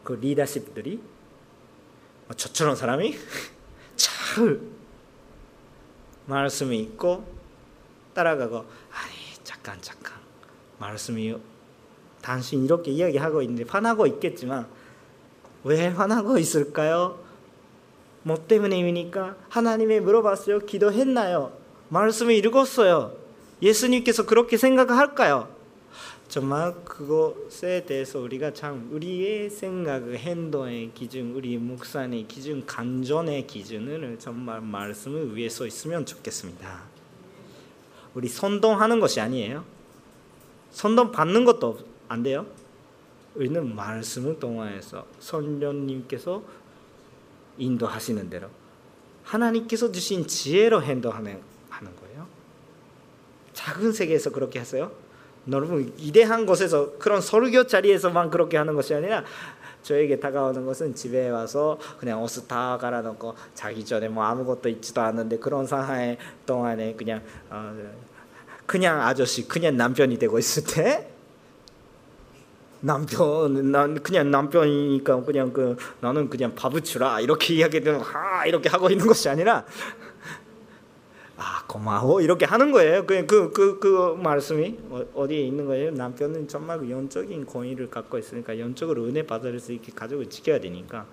그 0.03 0.15
리더십들이 0.15 1.01
저처럼 2.37 2.75
사람이 2.75 3.17
잘 3.97 4.61
말씀이 6.27 6.79
있고 6.81 7.27
따라가고 8.15 8.59
아니 8.59 9.45
잠깐 9.45 9.81
잠깐 9.83 10.15
말씀이 10.79 11.37
당신 12.25 12.65
이렇게 12.65 12.91
이야기하고 12.91 13.43
있는데 13.43 13.65
화나고 13.69 14.07
있겠지만 14.07 14.67
왜 15.63 15.89
화나고 15.89 16.39
있을까요? 16.39 17.19
뭐 18.23 18.47
때문입니까? 18.49 19.37
하나님이 19.51 20.01
물어봤어요. 20.01 20.61
기도했나요? 20.61 21.53
말씀을 21.91 22.33
읽었어요. 22.37 23.15
예수님께서 23.61 24.25
그렇게 24.25 24.57
생각할까요? 24.57 25.49
정말 26.27 26.75
그것에 26.87 27.85
대해서 27.85 28.21
우리가 28.21 28.55
참 28.55 28.89
우리의 28.91 29.51
생각, 29.51 30.09
행동의 30.09 30.93
기준, 30.95 31.35
우리 31.35 31.59
묵상의 31.59 32.27
기준, 32.27 32.65
감정의 32.65 33.47
기준을 33.47 34.19
정말 34.19 34.63
말씀을 34.63 35.37
위해 35.37 35.51
서 35.51 35.67
있으면 35.67 36.07
좋겠습니다. 36.07 36.85
우리 38.15 38.29
선동하는 38.29 38.99
것이 39.01 39.21
아니에요. 39.21 39.65
선동 40.71 41.13
받는 41.13 41.45
것도 41.45 41.94
안 42.09 42.23
돼요. 42.23 42.47
우리는 43.35 43.75
말씀을 43.75 44.39
통해서 44.39 45.07
성령님께서 45.19 46.43
인도하시는 47.59 48.31
대로 48.31 48.49
하나님께서 49.25 49.91
주신 49.91 50.27
지혜로 50.27 50.83
행동하는 50.83 51.41
거예요. 51.73 52.27
작은 53.53 53.93
세계에서 53.93 54.31
그렇게 54.31 54.59
하세요. 54.59 54.93
여러분 55.51 55.93
이대한 55.99 56.47
곳에서 56.47 56.97
그런 56.99 57.21
설교 57.21 57.67
자리에서만 57.67 58.31
그렇게 58.31 58.57
하는 58.57 58.75
것이 58.75 58.95
아니라 58.95 59.25
저에게 59.83 60.19
다가오는 60.19 60.65
것은 60.65 60.95
집에 60.95 61.29
와서 61.29 61.79
그냥 61.99 62.23
옷을 62.23 62.49
다 62.49 62.79
갈아놓고 62.79 63.35
자기 63.55 63.85
전에 63.85 64.09
뭐 64.09 64.25
아무것도 64.25 64.69
있지도 64.71 65.03
않는데 65.03 65.39
그런 65.39 65.67
상황 65.67 66.17
동안에 66.47 66.95
그냥 66.95 67.23
어, 67.51 67.77
그냥 68.65 69.03
아저씨 69.03 69.47
그냥 69.47 69.77
남편이 69.77 70.19
되고 70.19 70.39
있을 70.39 70.65
때 70.65 71.14
남편 72.85 73.73
난 73.73 74.03
그냥 74.03 74.31
남편이니까 74.31 75.25
그냥 75.25 75.53
그 75.53 75.77
나는 76.01 76.29
그냥 76.29 76.55
주라 76.83 77.21
이렇게 77.21 77.55
이야기는 77.55 78.01
하 78.01 78.45
이렇게 78.45 78.69
하고 78.69 78.91
있는 78.91 79.07
것이 79.07 79.27
아니라 79.29 79.65
아 81.39 81.65
고마워 81.67 82.21
이렇게 82.21 82.45
하는 82.45 82.73
거예요. 82.73 83.07
그그 83.07 83.53
그, 83.53 83.79
그 83.81 84.15
말씀이 84.23 84.79
어, 84.91 85.03
어디에 85.15 85.41
있는 85.41 85.65
거예요? 85.65 85.93
남편은 85.93 86.47
정말 86.47 86.79
그 86.79 86.91
영적인 86.91 87.47
권위를 87.47 87.89
갖고 87.89 88.19
있으니까 88.19 88.59
영적으로 88.59 89.05
은혜 89.05 89.27
받을 89.27 89.59
수 89.59 89.73
있게 89.73 89.91
가족을 89.93 90.29
지켜야 90.29 90.61
되니까 90.61 91.07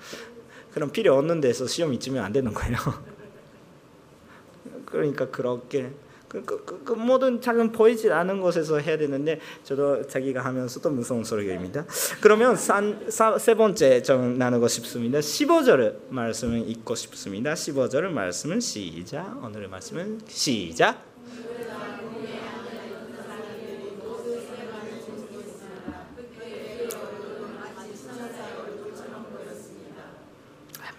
그럼 0.74 0.92
필요 0.92 1.16
없는 1.16 1.40
데서 1.40 1.68
시험 1.68 1.94
있으면 1.94 2.26
안 2.26 2.34
되는 2.34 2.54
거예요. 2.54 2.76
그러니까 4.86 5.30
그렇게 5.30 5.92
그, 6.32 6.46
그, 6.46 6.64
그, 6.64 6.84
그 6.86 6.94
모든 6.94 7.42
작은 7.42 7.74
보이지 7.74 8.10
않은 8.10 8.40
곳에서 8.40 8.80
해야 8.80 8.98
되는데 8.98 9.42
저도 9.66 10.08
자기가 10.08 10.46
하면서도 10.46 10.90
무서운 10.92 11.26
소리입니다. 11.26 11.86
그러면 12.22 12.56
산, 12.56 13.06
사, 13.10 13.38
세 13.38 13.54
번째 13.54 14.02
좀 14.02 14.38
나누고 14.38 14.70
싶습니다. 14.70 15.20
15절 15.20 16.10
말씀을 16.10 16.70
읽고 16.70 16.96
싶습니다. 16.96 17.54
15절 17.54 18.04
말씀은 18.04 18.62
시작. 18.62 19.44
오늘의 19.44 19.68
말씀은 19.68 20.22
시작. 20.26 21.04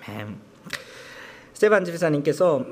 아멘. 0.07 0.39
스테반 1.55 1.87
집사님께서 1.87 2.67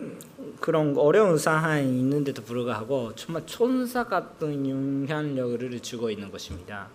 그런 0.61 0.97
어려운 0.99 1.39
상황이 1.39 1.85
있는데도 1.85 2.43
불구하고 2.43 3.15
정말 3.15 3.47
천사 3.47 4.05
같은 4.05 4.69
영향력을 4.69 5.81
주고 5.81 6.11
있는 6.11 6.31
것입니다. 6.31 6.89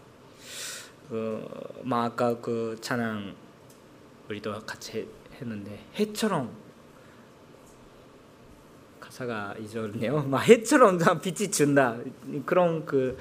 그, 1.10 1.44
뭐 1.84 2.04
아까 2.04 2.40
그 2.40 2.78
찬양 2.80 3.34
우리도 4.30 4.62
같이 4.62 5.08
했는데 5.34 5.84
해처럼 5.96 6.50
가사가 9.00 9.56
잊었네요. 9.60 10.24
막 10.24 10.40
해처럼 10.48 11.00
빛이 11.22 11.52
준다 11.52 11.98
그런 12.46 12.86
그 12.86 13.18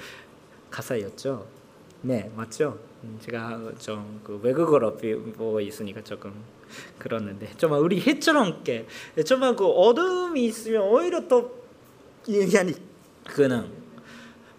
가사였죠. 0.69 1.45
네 2.01 2.31
맞죠. 2.35 2.77
제가 3.19 3.71
좀 3.79 4.21
그 4.23 4.39
외국어로 4.41 4.95
보고 4.95 5.61
있으니까 5.61 6.03
조금 6.03 6.33
그러는데 6.99 7.51
정말 7.57 7.79
우리 7.79 7.99
해처럼 7.99 8.63
게 8.63 8.87
정말 9.25 9.55
그 9.55 9.65
어둠이 9.65 10.45
있으면 10.45 10.83
오히려 10.83 11.27
더 11.27 11.49
얘기하니 12.27 12.73
그는 13.25 13.85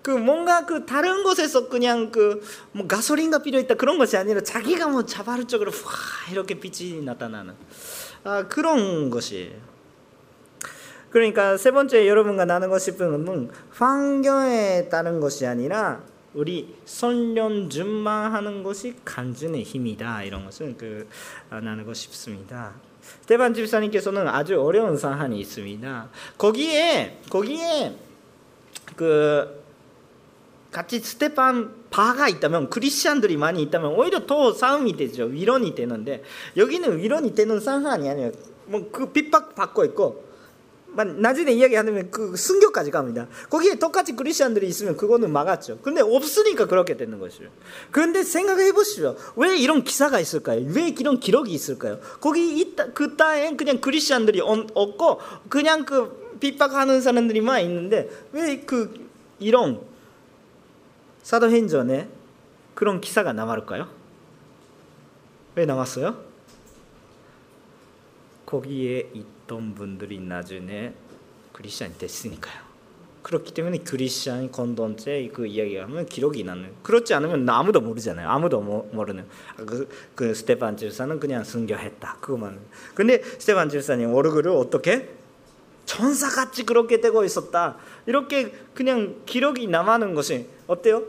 그 0.02 0.10
뭔가 0.10 0.64
그 0.66 0.86
다른 0.86 1.24
곳에서 1.24 1.68
그냥 1.68 2.10
그 2.12 2.40
뭐 2.76 2.86
가솔린가 2.86 3.38
필요했다 3.38 3.74
그런 3.74 3.96
것이 3.96 4.18
아니라 4.18 4.42
자기가 4.42 4.88
뭐 4.88 5.06
자발적으로 5.06 5.70
와 5.70 6.30
이렇게 6.30 6.60
빛이 6.60 7.00
나타나는 7.02 7.54
아 8.22 8.46
그런 8.48 9.08
것이에요. 9.08 9.54
그러니까 11.08 11.56
세 11.56 11.70
번째 11.70 12.06
여러분과 12.06 12.44
나누고 12.44 12.78
싶은 12.78 13.24
것은 13.24 13.50
환경에 13.70 14.90
따른 14.90 15.20
것이 15.20 15.46
아니라 15.46 16.02
우리 16.36 16.74
성령 16.84 17.70
충만하는 17.70 18.62
것이 18.62 18.94
간증의 19.06 19.62
힘이다 19.62 20.22
이런 20.22 20.44
것은 20.44 20.76
그 20.76 21.08
아, 21.48 21.60
나누고 21.60 21.94
싶습니다. 21.94 22.74
스테반 23.22 23.54
집사님께서는 23.54 24.28
아주 24.28 24.60
어려운 24.60 24.98
사안이 24.98 25.40
있습니다. 25.40 26.10
거기에 26.36 27.20
거기에 27.30 27.96
그 28.96 29.64
같이 30.70 30.98
스테판 30.98 31.74
파가 31.88 32.28
있다면 32.28 32.68
크리스천들이 32.68 33.38
많이 33.38 33.62
있다면 33.62 33.92
오히려 33.92 34.26
더 34.26 34.52
싸움이 34.52 34.94
되죠. 34.98 35.24
위로가 35.24 35.74
되는데 35.74 36.22
여기는 36.58 36.98
위로가 36.98 37.34
되는 37.34 37.58
상황이 37.60 38.10
아니에요. 38.10 38.32
뭐그 38.66 39.12
핍박 39.12 39.54
받고 39.54 39.86
있고 39.86 40.25
나중에 41.04 41.52
이야기하면 41.52 42.10
그 42.10 42.36
순교까지 42.36 42.90
갑니다. 42.90 43.28
거기에 43.50 43.76
똑같이 43.76 44.14
크리스천들이 44.16 44.66
있으면 44.66 44.96
그거는 44.96 45.30
막았죠. 45.32 45.78
근데 45.82 46.00
없으니까 46.00 46.66
그렇게 46.66 46.96
되는 46.96 47.18
것이죠. 47.18 47.50
그런데 47.90 48.22
생각해 48.22 48.72
보시죠. 48.72 49.16
왜 49.36 49.56
이런 49.56 49.84
기사가 49.84 50.20
있을까요? 50.20 50.64
왜 50.68 50.88
이런 50.88 51.20
기록이 51.20 51.52
있을까요? 51.52 52.00
거기 52.20 52.58
있다, 52.60 52.92
그 52.92 53.16
땅에 53.16 53.56
그냥 53.56 53.80
크리스천들이 53.80 54.40
없고 54.40 55.20
그냥 55.48 55.84
그 55.84 56.36
핍박하는 56.40 57.00
사람들이만 57.00 57.62
있는데 57.62 58.10
왜 58.32 58.62
그 58.66 59.06
이런 59.38 59.80
사도행전에 61.22 62.08
그런 62.74 63.00
기사가 63.00 63.32
남을까요? 63.32 63.88
왜 65.54 65.66
남았어요? 65.66 66.24
거기에 68.44 69.10
있 69.14 69.35
던 69.46 69.74
분들이 69.74 70.18
나중에 70.18 70.92
크리스천이 71.52 71.98
됐으니까요. 71.98 72.66
그렇기 73.22 73.54
때문에 73.54 73.78
크리스천 73.78 74.52
공동체 74.52 75.28
그 75.34 75.46
이야기하면 75.46 76.06
기록이 76.06 76.44
나는 76.44 76.72
그렇지 76.84 77.12
않으면 77.12 77.48
아무도 77.48 77.80
모르잖아요. 77.80 78.28
아무도 78.28 78.60
모르는 78.60 79.26
그, 79.56 79.88
그 80.14 80.32
스테판 80.32 80.76
집사는 80.76 81.18
그냥 81.18 81.42
순교했다 81.42 82.18
그거만. 82.20 82.60
근데 82.94 83.20
스테판 83.22 83.68
집사님 83.68 84.14
얼굴을 84.14 84.52
어떻게 84.52 85.12
천사같이 85.86 86.64
그렇게 86.64 87.00
되고 87.00 87.24
있었다. 87.24 87.78
이렇게 88.06 88.52
그냥 88.74 89.16
기록이 89.26 89.66
남아는 89.66 90.14
것이 90.14 90.46
어때요? 90.68 91.02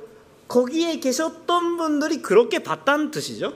거기에 0.48 1.00
계셨던 1.00 1.78
분들이 1.78 2.24
그렇게 2.24 2.64
봤다는 2.64 3.12
뜻이죠. 3.12 3.54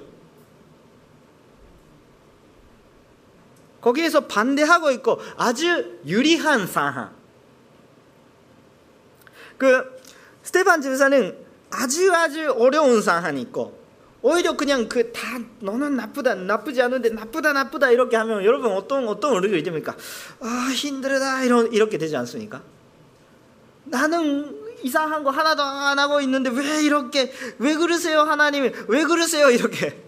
거기에서 3.82 4.28
반대하고 4.28 4.92
있고 4.92 5.20
아주 5.38 6.00
유리한 6.06 6.68
상황. 6.68 7.12
그 9.58 10.00
스테판 10.44 10.82
집사는 10.82 11.38
아주 11.72 12.14
아주 12.14 12.52
어려운 12.52 13.02
상황이 13.02 13.42
있고 13.42 13.80
오히려 14.24 14.56
그냥 14.56 14.88
그 14.88 15.12
다 15.14 15.40
너는 15.60 15.96
나쁘다 15.96 16.36
나쁘지 16.36 16.82
않은데 16.82 17.10
나쁘다 17.10 17.54
나쁘다 17.54 17.92
이렇게 17.92 18.16
하면 18.18 18.44
여러분 18.46 18.72
어떤 18.72 19.08
어떤 19.08 19.44
의견이 19.44 19.64
됩니까? 19.64 19.96
아 20.40 20.70
힘들다 20.74 21.44
이런 21.44 21.72
이렇게 21.74 21.98
되지 21.98 22.16
않습니까? 22.18 22.62
나는 23.86 24.60
이상한 24.84 25.24
거 25.24 25.30
하나도 25.32 25.62
안 25.64 25.98
하고 26.00 26.22
있는데 26.22 26.50
왜 26.50 26.84
이렇게 26.84 27.32
왜 27.60 27.76
그러세요 27.76 28.22
하나님이 28.22 28.72
왜 28.88 29.04
그러세요 29.04 29.50
이렇게 29.50 30.04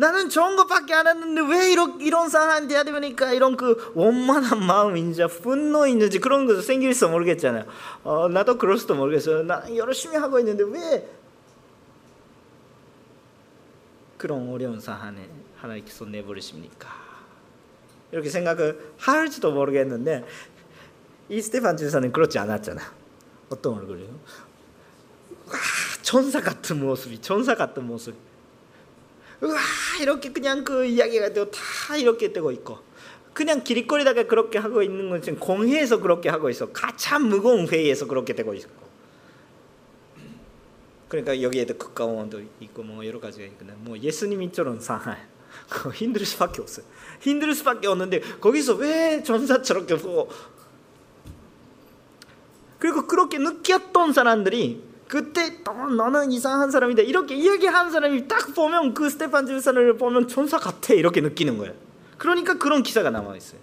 나는 0.00 0.30
좋은 0.30 0.56
것밖에 0.56 0.94
안 0.94 1.06
했는데 1.06 1.42
왜 1.42 1.70
이런, 1.70 2.00
이런 2.00 2.30
상황이 2.30 2.66
돼야 2.66 2.84
되니까 2.84 3.34
이런 3.34 3.54
그 3.54 3.92
원만한 3.94 4.64
마음인지 4.64 5.26
분노인지 5.26 6.20
그런 6.20 6.46
것도 6.46 6.62
생길지 6.62 7.04
모르겠잖아요. 7.04 7.66
어, 8.02 8.26
나도 8.28 8.56
그럴 8.56 8.78
수도 8.78 8.94
모르겠어요. 8.94 9.42
나 9.42 9.62
열심히 9.76 10.16
하고 10.16 10.38
있는데 10.38 10.64
왜 10.64 11.06
그런 14.16 14.48
어려운 14.48 14.80
상황에 14.80 15.28
하나님께서 15.58 16.06
내버리십니까? 16.06 16.88
이렇게 18.10 18.30
생각을 18.30 18.94
할지도 18.96 19.52
모르겠는데 19.52 20.24
이 21.28 21.42
스테판 21.42 21.76
주사는 21.76 22.10
그렇지 22.10 22.38
않았잖아. 22.38 22.80
어떤 23.50 23.74
얼굴이요? 23.74 24.08
와, 25.46 25.52
천사 26.00 26.40
같은 26.40 26.80
모습이 26.80 27.20
천사 27.20 27.54
같은 27.54 27.86
모습 27.86 28.29
우와 29.42 29.58
이렇게 30.00 30.32
그냥 30.32 30.64
그 30.64 30.84
이야기가 30.84 31.32
되고 31.32 31.50
다 31.50 31.96
이렇게 31.96 32.32
되고 32.32 32.50
있고. 32.52 32.78
그냥 33.32 33.62
길거리다가 33.62 34.24
그렇게 34.24 34.58
하고 34.58 34.82
있는 34.82 35.08
것은 35.10 35.38
공회에서 35.38 36.00
그렇게 36.00 36.28
하고 36.28 36.50
있어. 36.50 36.72
가참 36.72 37.28
무거운 37.28 37.68
회의에서 37.68 38.06
그렇게 38.06 38.34
되고 38.34 38.52
있고 38.54 38.90
그러니까 41.08 41.42
여기에도 41.42 41.76
극가원도 41.76 42.40
있고 42.60 42.82
뭐 42.84 43.04
여러 43.04 43.20
가지가 43.20 43.44
있는데 43.44 43.74
뭐 43.78 43.98
예수님이처럼 43.98 44.80
상할. 44.80 45.28
힘들 45.94 46.24
수밖에 46.24 46.62
없어요 46.62 46.86
힘들 47.20 47.52
수밖에 47.54 47.88
없는데 47.88 48.20
거기서 48.40 48.74
왜 48.74 49.20
전사처럼 49.22 49.86
보고 49.86 50.30
그리고 52.78 53.06
그렇게 53.06 53.38
느꼈던 53.38 54.12
사람들이 54.12 54.89
그때 55.10 55.60
또 55.64 55.72
너는 55.72 56.30
이상한 56.30 56.70
사람이다 56.70 57.02
이렇게 57.02 57.34
이야기한 57.34 57.90
사람이 57.90 58.28
딱 58.28 58.54
보면 58.54 58.94
그 58.94 59.10
스테판 59.10 59.44
집사를 59.44 59.96
보면 59.96 60.28
천사 60.28 60.56
같아 60.56 60.94
이렇게 60.94 61.20
느끼는 61.20 61.58
거예요. 61.58 61.74
그러니까 62.16 62.58
그런 62.58 62.84
기사가 62.84 63.10
남아 63.10 63.34
있어요. 63.34 63.60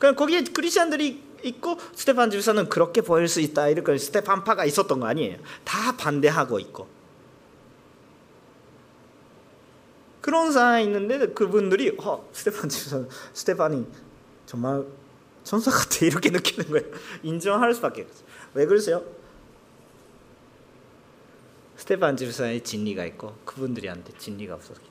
그냥 0.00 0.16
거기에 0.16 0.42
크리스천들이 0.42 1.22
있고 1.44 1.78
스테판 1.94 2.32
집사는 2.32 2.68
그렇게 2.68 3.02
보일 3.02 3.28
수 3.28 3.40
있다 3.40 3.68
이렇게 3.68 3.96
스테판 3.96 4.42
파가 4.42 4.64
있었던 4.64 4.98
거 4.98 5.06
아니에요. 5.06 5.38
다 5.62 5.96
반대하고 5.96 6.58
있고 6.58 6.88
그런 10.20 10.50
상황이 10.50 10.82
있는데 10.82 11.28
그분들이 11.28 11.94
어 12.00 12.28
스테판 12.32 12.68
집사 12.68 13.04
스테판이 13.32 13.86
정말 14.44 14.82
천사 15.44 15.70
같아 15.70 16.04
이렇게 16.04 16.30
느끼는 16.34 16.68
거예요. 16.68 16.86
인정할 17.22 17.72
수밖에 17.74 18.02
없어요. 18.02 18.26
왜 18.54 18.66
그러세요? 18.66 19.17
스테판 21.78 22.16
집사의 22.16 22.64
진리가 22.64 23.04
있고 23.06 23.36
그분들이한테 23.44 24.18
진리가 24.18 24.56
없었기 24.56 24.88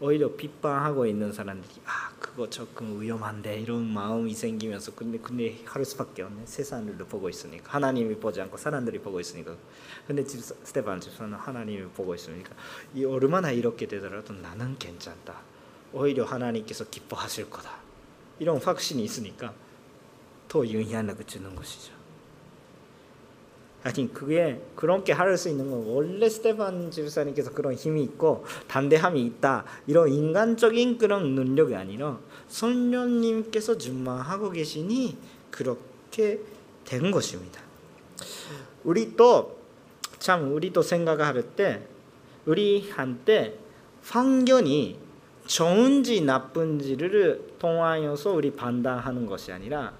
오히려 0.00 0.34
비판하고 0.34 1.06
있는 1.06 1.30
사람들이 1.30 1.74
아 1.84 2.12
그거 2.18 2.48
조금 2.48 3.00
위험한데 3.00 3.60
이런 3.60 3.84
마음이 3.92 4.32
생기면서 4.34 4.94
근데 4.94 5.18
근데 5.18 5.62
할 5.66 5.84
수밖에 5.84 6.22
없네. 6.22 6.46
세상을 6.46 6.96
보고 6.96 7.28
있으니까. 7.28 7.72
하나님이 7.72 8.16
보지 8.16 8.40
않고 8.40 8.56
사람들이 8.56 8.98
보고 9.00 9.20
있으니까. 9.20 9.54
근데 10.06 10.24
집사, 10.24 10.54
스테판 10.64 11.00
집사는 11.00 11.32
하나님이 11.34 11.88
보고 11.90 12.14
있으니까 12.14 12.54
이 12.94 13.04
얼마나 13.04 13.50
이렇게 13.52 13.86
되더라도 13.86 14.32
나는 14.32 14.76
괜찮다. 14.78 15.42
오히려 15.92 16.24
하나님께서 16.24 16.86
기뻐하실 16.86 17.50
거다. 17.50 17.76
이런 18.40 18.56
확신이 18.56 19.04
있으니까 19.04 19.54
더 20.48 20.66
영향력을 20.66 21.24
주는 21.26 21.54
것이죠. 21.54 21.93
아니 23.84 24.12
그게 24.12 24.60
그렇게 24.74 25.12
할 25.12 25.36
수 25.36 25.50
있는 25.50 25.70
건 25.70 25.84
원래 25.86 26.28
스테판 26.28 26.90
집사님께서 26.90 27.52
그런 27.52 27.74
힘이 27.74 28.02
있고 28.04 28.44
단대함이 28.66 29.22
있다 29.22 29.64
이런 29.86 30.08
인간적인 30.08 30.96
그런 30.96 31.34
능력이 31.34 31.74
아니라 31.74 32.18
성령님께서 32.48 33.76
준만하고 33.76 34.50
계시니 34.50 35.16
그렇게 35.50 36.40
된 36.84 37.10
것입니다. 37.10 37.60
우리 38.84 39.16
또참 39.16 40.54
우리 40.54 40.72
또 40.72 40.80
생각할 40.80 41.42
때 41.54 41.82
우리한테 42.46 43.58
환경이 44.02 44.96
좋은지 45.46 46.22
나쁜지를 46.22 47.54
통하여서 47.58 48.32
우리 48.32 48.50
판단하는 48.50 49.26
것이 49.26 49.52
아니라 49.52 49.92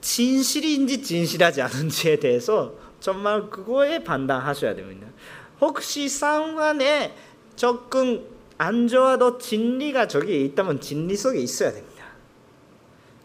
진실인지 0.00 1.02
진실하지 1.02 1.62
않은지에 1.62 2.16
대해서 2.16 2.87
정말 3.00 3.48
그거에 3.50 4.02
판단하셔야 4.02 4.74
됩니다. 4.74 5.06
혹시 5.60 6.08
상황에 6.08 7.14
조금 7.56 8.26
안 8.58 8.88
좋아도 8.88 9.38
진리가 9.38 10.08
저기에 10.08 10.38
있다면 10.40 10.80
진리 10.80 11.16
속에 11.16 11.38
있어야 11.38 11.72
됩니다. 11.72 12.04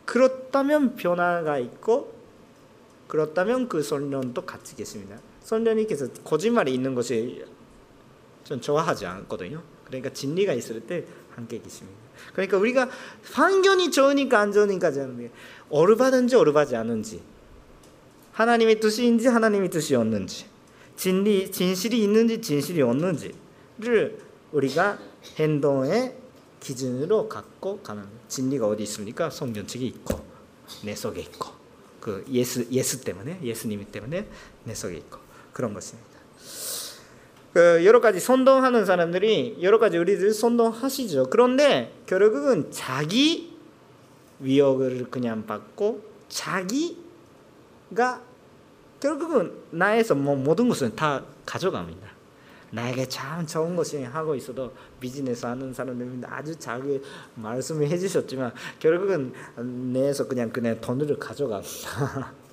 그렇다면 0.06 0.96
변화가 0.96 1.58
있고 1.60 2.14
그렇다면 3.08 3.68
그 3.68 3.82
선련도 3.82 4.46
같이 4.46 4.76
계십니다. 4.76 5.18
선련이께서 5.42 6.08
거짓말이 6.24 6.74
있는 6.74 6.96
것이 6.96 7.44
전 8.44 8.62
좋아하지 8.62 9.06
않거든요. 9.06 9.62
그러니까 9.86 10.12
진리가 10.12 10.54
있을 10.54 10.82
때 10.82 11.06
함께 11.36 11.60
계십니다. 11.60 11.98
그러니까 12.34 12.58
우리가 12.58 12.90
환경이 13.34 13.92
좋으니까 13.92 14.40
안 14.40 14.52
좋으니까 14.52 14.88
하는 14.88 15.32
오르바든지 15.70 16.36
오르바지 16.36 16.76
않은지 16.76 17.22
하나님의 18.34 18.80
뜻인지 18.80 19.28
하나님의 19.28 19.70
뜻이 19.70 19.96
없는지 19.96 20.46
진리 20.96 21.52
진실이 21.52 22.04
있는지 22.04 22.42
진실이 22.42 22.82
없는지를 22.82 24.20
우리가 24.52 25.00
행동의 25.38 26.16
기준으로 26.60 27.30
갖고 27.30 27.80
가는 27.80 28.04
진리가 28.28 28.68
어디 28.68 28.84
있습니까? 28.84 29.30
성경 29.30 29.68
책에 29.68 29.86
있고 29.86 30.20
내 30.84 30.96
속에 30.96 31.22
있고 31.22 31.50
그 32.00 32.26
예수 32.32 32.66
예수 32.72 33.02
때문에 33.02 33.40
예수님 33.44 33.86
때문에 33.92 34.28
내 34.64 34.74
속에 34.74 34.98
있고 34.98 35.20
그런 35.52 35.74
것입니다. 35.74 36.10
그 37.54 37.86
여러 37.86 38.02
가지 38.02 38.20
선동하는 38.20 38.86
사람들이 38.86 39.60
여러 39.62 39.78
가지 39.78 39.98
우리들 39.98 40.34
선동하시죠. 40.34 41.30
그런데 41.30 41.94
결국은 42.08 42.72
자기 42.72 43.54
위협을 44.40 45.08
그냥 45.12 45.46
받고 45.46 46.04
자기 46.30 47.03
가 47.94 48.22
결국은 49.00 49.52
나에서 49.72 50.16
뭐 50.16 50.36
모든 50.36 50.70
것을 50.70 50.96
다 50.96 51.24
가져갑니다. 51.46 52.08
나에게 52.72 53.08
참 53.08 53.46
좋은 53.46 53.76
것이 53.76 54.02
하고 54.04 54.34
있어도 54.34 54.74
비즈니스 55.00 55.46
하는 55.46 55.74
사람들은 55.74 56.24
아주 56.26 56.58
자기 56.58 57.02
말씀을 57.36 57.88
해주셨지만 57.88 58.52
결국은 58.80 59.34
내에서 59.58 60.28
그냥 60.28 60.50
그냥 60.50 60.80
돈을 60.82 61.20
가져갑니다. 61.20 62.34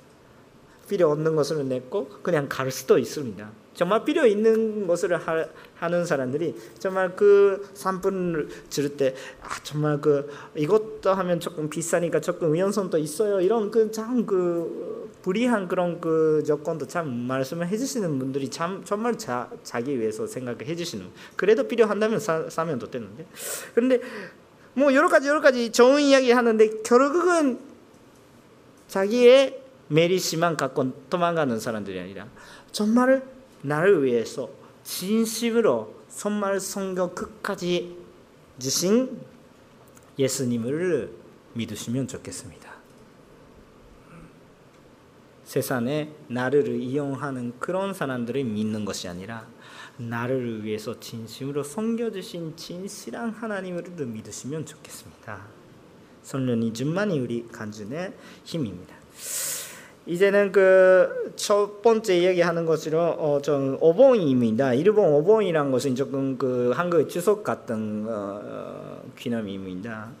필요 0.87 1.09
없는 1.09 1.35
것을 1.37 1.67
냈고 1.67 2.09
그냥 2.21 2.47
갈 2.49 2.69
수도 2.69 2.97
있습니다. 2.97 3.49
정말 3.73 4.03
필요 4.03 4.25
있는 4.27 4.85
것을 4.85 5.15
하, 5.15 5.87
는 5.87 6.05
사람들이 6.05 6.53
정말 6.77 7.15
그 7.15 7.69
상품을 7.73 8.49
줄 8.69 8.97
때 8.97 9.15
아, 9.41 9.47
정말 9.63 10.01
그 10.01 10.29
이것도 10.55 11.13
하면 11.13 11.39
조금 11.39 11.69
비싸니까 11.69 12.19
조금 12.19 12.53
위험성도 12.53 12.97
있어요. 12.97 13.39
이런 13.39 13.71
그 13.71 13.89
참그 13.89 14.25
그 14.25 15.00
불이한 15.21 15.67
그런 15.67 16.01
그 16.01 16.43
조건도 16.45 16.87
참 16.87 17.11
말씀을 17.11 17.67
해주시는 17.67 18.19
분들이 18.19 18.49
참 18.49 18.83
정말 18.83 19.17
자, 19.17 19.49
자기 19.63 19.99
위해서 19.99 20.25
생각을 20.25 20.65
해주시는. 20.65 21.07
그래도 21.35 21.67
필요한다면 21.67 22.19
사, 22.19 22.49
사면 22.49 22.79
더 22.79 22.89
되는데. 22.89 23.25
그런데 23.75 24.01
뭐 24.73 24.93
여러 24.93 25.09
가지 25.09 25.27
여러 25.27 25.41
가지 25.41 25.71
좋은 25.71 26.01
이야기 26.01 26.31
하는데 26.31 26.81
결국은 26.83 27.59
자기의 28.87 29.61
메리시만 29.89 30.57
갖고 30.57 30.91
도망가는 31.09 31.59
사람들이 31.59 31.99
아니라 31.99 32.27
정말 32.71 33.23
나를 33.61 34.03
위해서 34.03 34.49
진심으로 34.83 35.93
정말 36.09 36.59
성경 36.59 37.13
끝까지 37.13 37.97
주신 38.57 39.19
예수님을 40.17 41.11
믿으시면 41.53 42.07
좋겠습니다. 42.07 42.60
세상에 45.51 46.07
나를 46.29 46.81
이용하는 46.81 47.51
그런 47.59 47.93
사람들을 47.93 48.41
믿는 48.41 48.85
것이 48.85 49.09
아니라 49.09 49.45
나를 49.97 50.63
위해서 50.63 50.97
진심으로 50.97 51.61
섬겨주신 51.61 52.55
진실한 52.55 53.31
하나님을 53.31 53.83
믿으시면 53.83 54.65
좋겠습니다. 54.65 55.41
성령이 56.23 56.71
준만이 56.71 57.19
우리 57.19 57.45
간증의 57.49 58.13
힘입니다. 58.45 58.95
이제는 60.05 60.53
그 60.53 61.21
첫 61.35 61.81
번째 61.81 62.17
이야기하는 62.17 62.65
것으로 62.65 63.01
어, 63.01 63.41
좀 63.41 63.77
오봉입니다. 63.79 64.73
일본 64.75 65.13
오봉이란 65.13 65.71
것은 65.71 65.95
조금 65.95 66.37
그 66.37 66.71
한국의 66.75 67.07
추석 67.07 67.43
같은 67.43 68.05
어, 68.07 69.01
기념입니다. 69.17 70.11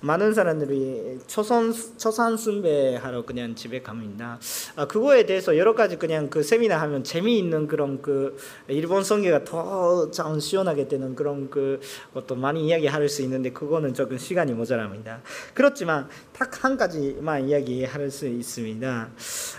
많은 0.00 0.34
사람들이 0.34 1.20
초선 1.26 1.72
초산 1.96 2.36
숭배하러 2.36 3.24
그냥 3.24 3.54
집에 3.54 3.80
갑니다. 3.80 4.38
아, 4.74 4.86
그거에 4.86 5.24
대해서 5.24 5.56
여러 5.56 5.74
가지 5.74 5.96
그냥 5.96 6.28
그 6.28 6.42
세미나 6.42 6.80
하면 6.82 7.04
재미있는 7.04 7.68
그런 7.68 8.02
그 8.02 8.36
일본 8.68 9.04
성계가 9.04 9.44
더참 9.44 10.40
시원하게 10.40 10.88
되는 10.88 11.14
그런 11.14 11.48
그 11.48 11.80
어떤 12.12 12.40
많이 12.40 12.66
이야기할 12.66 13.08
수 13.08 13.22
있는데 13.22 13.50
그거는 13.50 13.94
조금 13.94 14.18
시간이 14.18 14.52
모자랍니다. 14.52 15.20
그렇지만 15.54 16.08
딱 16.32 16.56
한 16.66 16.76
가지만 16.76 17.48
이야기할 17.48 18.10
수 18.10 18.26
있습니다. 18.26 19.08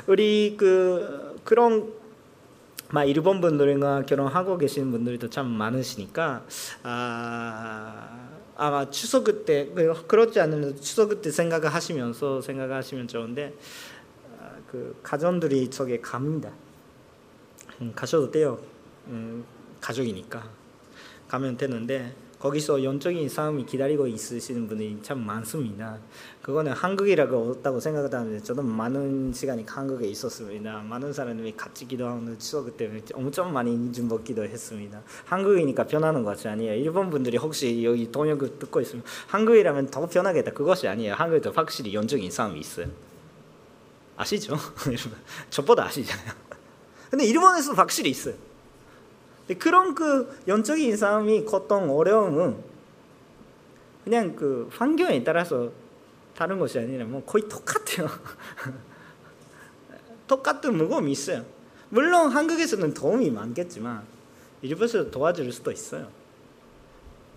우리 0.07 0.55
그 0.57 1.39
그런 1.43 1.93
막 2.89 3.03
일본 3.05 3.39
분들과 3.39 4.05
결혼하고 4.05 4.57
계시는 4.57 4.91
분들도 4.91 5.29
참 5.29 5.47
많으시니까 5.47 6.43
아 6.83 8.26
아마 8.59 8.89
추석 8.89 9.45
때 9.45 9.69
그렇지 10.07 10.39
않으면 10.39 10.81
추석 10.81 11.21
때 11.21 11.29
생각을 11.29 11.71
하시면서 11.71 12.41
생각하시면 12.41 13.07
좋은데 13.07 13.53
아, 14.39 14.51
그 14.71 14.99
가정들이 15.03 15.69
저게 15.69 16.01
갑니다. 16.01 16.51
음, 17.79 17.93
가셔도 17.95 18.31
돼요. 18.31 18.59
음, 19.07 19.45
가족이니까 19.79 20.49
가면 21.27 21.57
되는데 21.57 22.15
거기서 22.39 22.83
영적인 22.83 23.27
싸움이 23.29 23.65
기다리고 23.65 24.05
있으시는 24.05 24.67
분이 24.67 24.99
참 25.01 25.25
많습니다. 25.25 25.97
그거는 26.43 26.71
한국이라고 26.71 27.51
없다고 27.51 27.79
생각하는데 27.79 28.43
저도 28.43 28.61
많은 28.61 29.33
시간이 29.33 29.65
한국에 29.67 30.07
있었습니다. 30.07 30.83
많은 30.83 31.11
사람들이 31.11 31.55
같이 31.57 31.87
기도하는 31.87 32.37
추석 32.37 32.77
때 32.77 33.01
엄청 33.13 33.51
많이 33.51 33.73
인중 33.73 34.07
먹기도 34.07 34.43
했습니다. 34.43 35.01
한국이니까 35.25 35.87
변하는 35.87 36.23
것이 36.23 36.47
아니에요. 36.47 36.75
일본 36.75 37.09
분들이 37.09 37.37
혹시 37.37 37.83
여기 37.83 38.11
동역을 38.11 38.59
듣고 38.59 38.81
있으면 38.81 39.03
한국이라면 39.27 39.87
더 39.87 40.05
변하겠다 40.05 40.51
그것이 40.51 40.87
아니에요. 40.87 41.15
한국에도 41.15 41.51
확실히 41.51 41.93
영적인 41.95 42.29
싸움이 42.29 42.59
있어요. 42.59 42.87
아시죠? 44.15 44.55
저보다 45.49 45.85
아시잖아요. 45.85 46.33
근데 47.09 47.25
일본에서 47.25 47.73
확실히 47.73 48.11
있어요. 48.11 48.35
그런 49.55 49.95
그 49.95 50.39
영적인 50.47 50.97
싸움이 50.97 51.41
고통 51.41 51.95
어려움은 51.95 52.57
그냥 54.03 54.35
그 54.35 54.69
환경에 54.71 55.23
따라서 55.23 55.71
다른 56.35 56.59
것이 56.59 56.79
아니라 56.79 57.05
뭐 57.05 57.23
거의 57.25 57.47
똑같아요. 57.47 58.07
똑같은 60.27 60.77
무거움이 60.77 61.11
있어요. 61.11 61.45
물론 61.89 62.29
한국에서는 62.29 62.93
도움이 62.93 63.31
많겠지만 63.31 64.03
일본에서 64.61 65.09
도와줄 65.09 65.51
수도 65.51 65.71
있어요. 65.71 66.09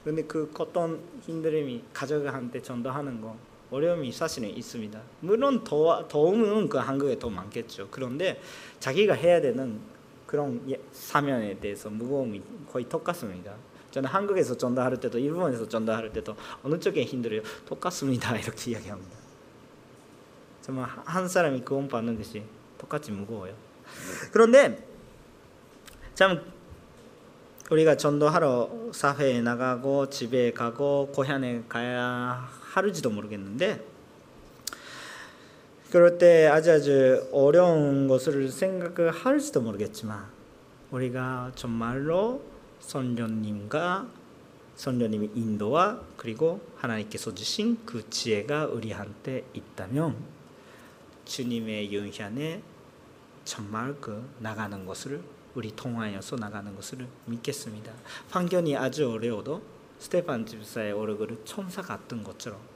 근데 0.04 0.22
그 0.24 0.50
고통 0.52 1.00
힘듦이 1.26 1.82
가족한테 1.92 2.62
전도하는 2.62 3.20
거 3.20 3.36
어려움이 3.70 4.10
사실은 4.12 4.48
있습니다. 4.48 5.00
물론 5.20 5.62
도, 5.62 6.08
도움은 6.08 6.68
그 6.68 6.78
한국에 6.78 7.18
더 7.18 7.30
많겠죠. 7.30 7.88
그런데 7.90 8.40
자기가 8.80 9.14
해야 9.14 9.40
되는 9.40 9.78
그런 10.30 10.62
예, 10.70 10.80
사면에 10.92 11.58
대해서 11.58 11.90
무거움이 11.90 12.40
거의 12.70 12.88
똑같습니다. 12.88 13.52
저는 13.90 14.08
한국에서 14.08 14.56
전도할 14.56 14.96
때도 15.00 15.18
일본에서 15.18 15.68
전도할 15.68 16.12
때도 16.12 16.36
어느 16.62 16.78
쪽에 16.78 17.02
힘들어요? 17.02 17.40
똑같습니다. 17.66 18.36
이렇게 18.38 18.70
이야기합니다. 18.70 19.10
정말 20.62 20.88
한 21.04 21.26
사람이 21.26 21.62
구원 21.62 21.88
받는 21.88 22.16
것이 22.16 22.44
똑같이 22.78 23.10
무거워요. 23.10 23.52
그런데 24.30 24.86
참 26.14 26.40
우리가 27.68 27.96
전도하러 27.96 28.92
사회에 28.92 29.40
나가고 29.40 30.10
집에 30.10 30.52
가고 30.52 31.08
고향에 31.12 31.64
가야 31.68 32.48
하는지도 32.60 33.10
모르겠는데 33.10 33.84
그럴 35.90 36.18
때 36.18 36.46
아주 36.46 36.70
아주 36.70 37.28
어려운 37.32 38.06
것을 38.06 38.48
생각을 38.48 39.10
할지도 39.10 39.60
모르겠지만 39.60 40.24
우리가 40.92 41.50
정말로 41.56 42.44
선녀님과 42.78 44.08
선녀님의 44.76 45.30
인도와 45.34 46.00
그리고 46.16 46.60
하나님께서 46.76 47.34
주신 47.34 47.84
그 47.84 48.08
지혜가 48.08 48.66
우리한테 48.66 49.44
있다면 49.52 50.16
주님의 51.24 51.92
영향에 51.92 52.62
정말 53.44 53.96
그 54.00 54.24
나가는 54.38 54.86
것을 54.86 55.20
우리 55.56 55.74
통하여서 55.74 56.36
나가는 56.36 56.72
것을 56.76 57.04
믿겠습니다. 57.26 57.92
환경이 58.30 58.76
아주 58.76 59.10
어려워도 59.10 59.60
스테판 59.98 60.46
집사의 60.46 60.92
얼굴은 60.92 61.44
천사 61.44 61.82
같은 61.82 62.22
것처럼 62.22 62.69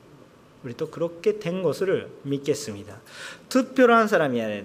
우리도 0.64 0.90
그렇게 0.90 1.38
된 1.38 1.62
것을 1.62 2.10
믿겠습니다. 2.22 3.00
특별한 3.48 4.08
사람이 4.08 4.40
아니라 4.40 4.64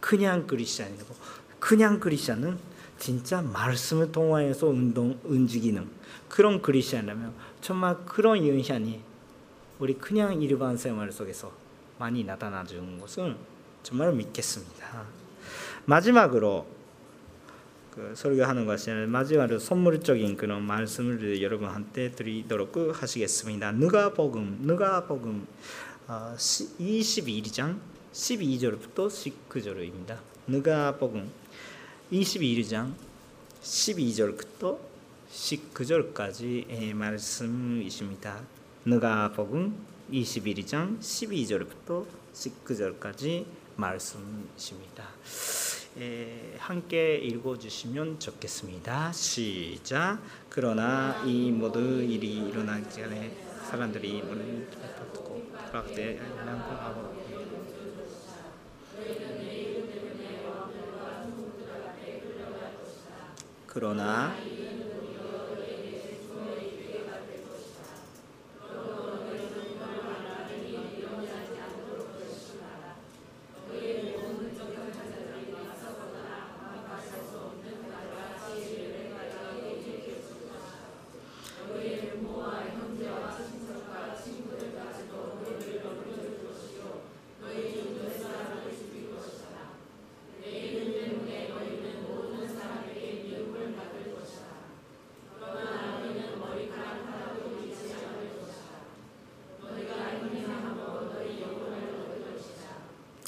그냥 0.00 0.46
그리스도인이고 0.46 1.14
그냥 1.58 1.98
그리스도는 1.98 2.58
진짜 2.98 3.40
말씀을 3.42 4.12
통하여서 4.12 4.66
운동 4.68 5.18
움직이는 5.24 5.88
그런 6.28 6.60
그리스도라면 6.60 7.32
정말 7.60 7.96
그런 8.04 8.46
영향이 8.46 9.00
우리 9.78 9.94
그냥 9.94 10.42
일반 10.42 10.76
생활 10.76 11.10
속에서 11.10 11.52
많이 11.98 12.24
나타나 12.24 12.64
주는 12.64 12.98
것을 12.98 13.36
정말 13.82 14.12
믿겠습니다. 14.12 15.04
마지막으로 15.86 16.66
그 17.98 18.14
설교하는 18.14 18.64
것이 18.64 18.92
아니라 18.92 19.08
마지막으로 19.08 19.58
선물적인 19.58 20.36
그런 20.36 20.62
말씀을 20.62 21.42
여러분한테 21.42 22.12
드리도록 22.12 22.76
하시겠습니다. 22.94 23.72
누가복음 23.72 24.58
누가복음 24.60 25.44
22장 26.06 27.76
12절부터 28.12 29.08
19절입니다. 29.50 30.16
누가복음 30.46 31.28
22장 32.12 32.92
12절부터 33.62 34.78
19절까지의 35.32 36.94
말씀이십니다. 36.94 38.40
누가복음 38.84 39.76
21장 40.12 41.00
12절부터 41.00 42.06
19절까지 42.32 43.44
말씀이십니다. 43.74 45.08
에, 46.00 46.54
함께 46.58 47.16
읽어주시면 47.16 48.20
좋겠습니다. 48.20 49.12
시작. 49.12 50.20
그러나 50.48 51.20
이 51.24 51.50
모든 51.50 52.08
일이 52.08 52.36
일어나기 52.36 52.88
전에 52.88 53.36
사람들이 53.68 54.22
문을 54.22 54.70
닫고 54.70 55.50
그렇게 55.70 56.20
하고 56.46 57.18
그러나 63.66 64.34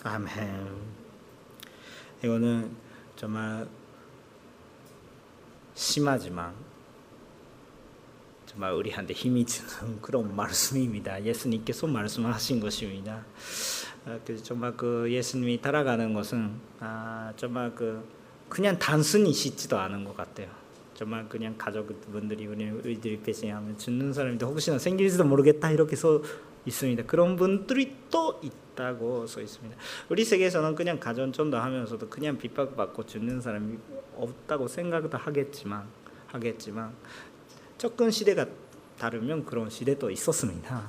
아멘. 0.02 0.66
이거는 2.24 2.74
정말 3.16 3.68
심하지만 6.00 6.54
정말 8.46 8.72
우리한테 8.72 9.12
힘이 9.12 9.44
주는 9.44 10.00
그런 10.00 10.34
말씀입니다. 10.34 11.22
예수님께서 11.22 11.86
말씀하신 11.86 12.58
것입니다. 12.58 13.24
아, 14.06 14.18
그래서 14.24 14.42
정말 14.42 14.74
그 14.76 15.12
예수님이 15.12 15.60
따라가는 15.60 16.14
것은 16.14 16.52
아, 16.80 17.32
정말 17.36 17.74
그 17.74 18.02
그냥 18.48 18.78
단순히 18.78 19.32
씻지도 19.32 19.78
않은 19.78 20.04
것 20.04 20.16
같아요. 20.16 20.48
정말 20.94 21.28
그냥 21.28 21.54
가족분들이 21.58 22.46
우리들이 22.46 23.20
배신하면 23.20 23.76
죽는 23.76 24.14
사람인데 24.14 24.46
혹시나 24.46 24.78
생길지도 24.78 25.24
모르겠다 25.24 25.70
이렇게 25.70 25.96
써 25.96 26.22
있습니다. 26.64 27.04
그런 27.04 27.36
분들이 27.36 27.94
또 28.10 28.40
있다 28.42 28.69
고 28.98 29.26
써 29.26 29.40
있습니다. 29.40 29.76
우리 30.08 30.24
세계에서는 30.24 30.74
그냥 30.74 30.98
가전 30.98 31.32
전도 31.32 31.56
하면서도 31.56 32.08
그냥 32.08 32.38
핍박받고 32.38 33.06
죽는 33.06 33.40
사람이 33.40 33.78
없다고 34.16 34.68
생각도 34.68 35.16
하겠지만 35.16 35.86
하겠지만 36.28 36.92
조금 37.78 38.10
시대가 38.10 38.46
다르면 38.98 39.44
그런 39.44 39.70
시대도 39.70 40.10
있었습니다. 40.10 40.88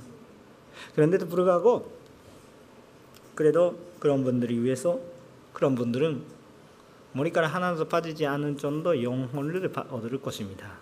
그런데도 0.95 1.27
불구하고 1.27 1.91
그래도 3.35 3.77
그런 3.99 4.23
분들이 4.23 4.59
위해서 4.59 4.99
그런 5.53 5.75
분들은 5.75 6.23
머리카락 7.13 7.53
하나도 7.53 7.87
빠지지 7.87 8.25
않은 8.25 8.57
정도 8.57 9.01
영혼을 9.03 9.71
얻을 9.89 10.21
것입니다. 10.21 10.73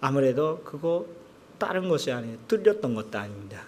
아무래도 0.00 0.60
그거 0.64 1.06
다른 1.58 1.88
것이 1.88 2.12
아니에요. 2.12 2.38
뚫렸던 2.48 2.94
것도 2.94 3.18
아닙니다. 3.18 3.62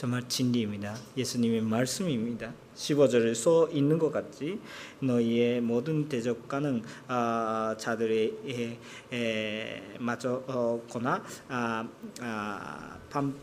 정말 0.00 0.26
진리입니다. 0.26 0.96
예수님의 1.14 1.60
말씀입니다. 1.60 2.54
15절에 2.74 3.34
써 3.34 3.68
있는 3.68 3.98
것 3.98 4.10
같이 4.10 4.58
너희의 4.98 5.60
모든 5.60 6.08
대적가는 6.08 6.82
아, 7.06 7.76
자들의 7.78 8.34
에, 8.48 8.78
에, 9.14 9.96
맞거나 9.98 11.22
아, 11.48 11.86
아, 12.22 12.98
반, 13.10 13.34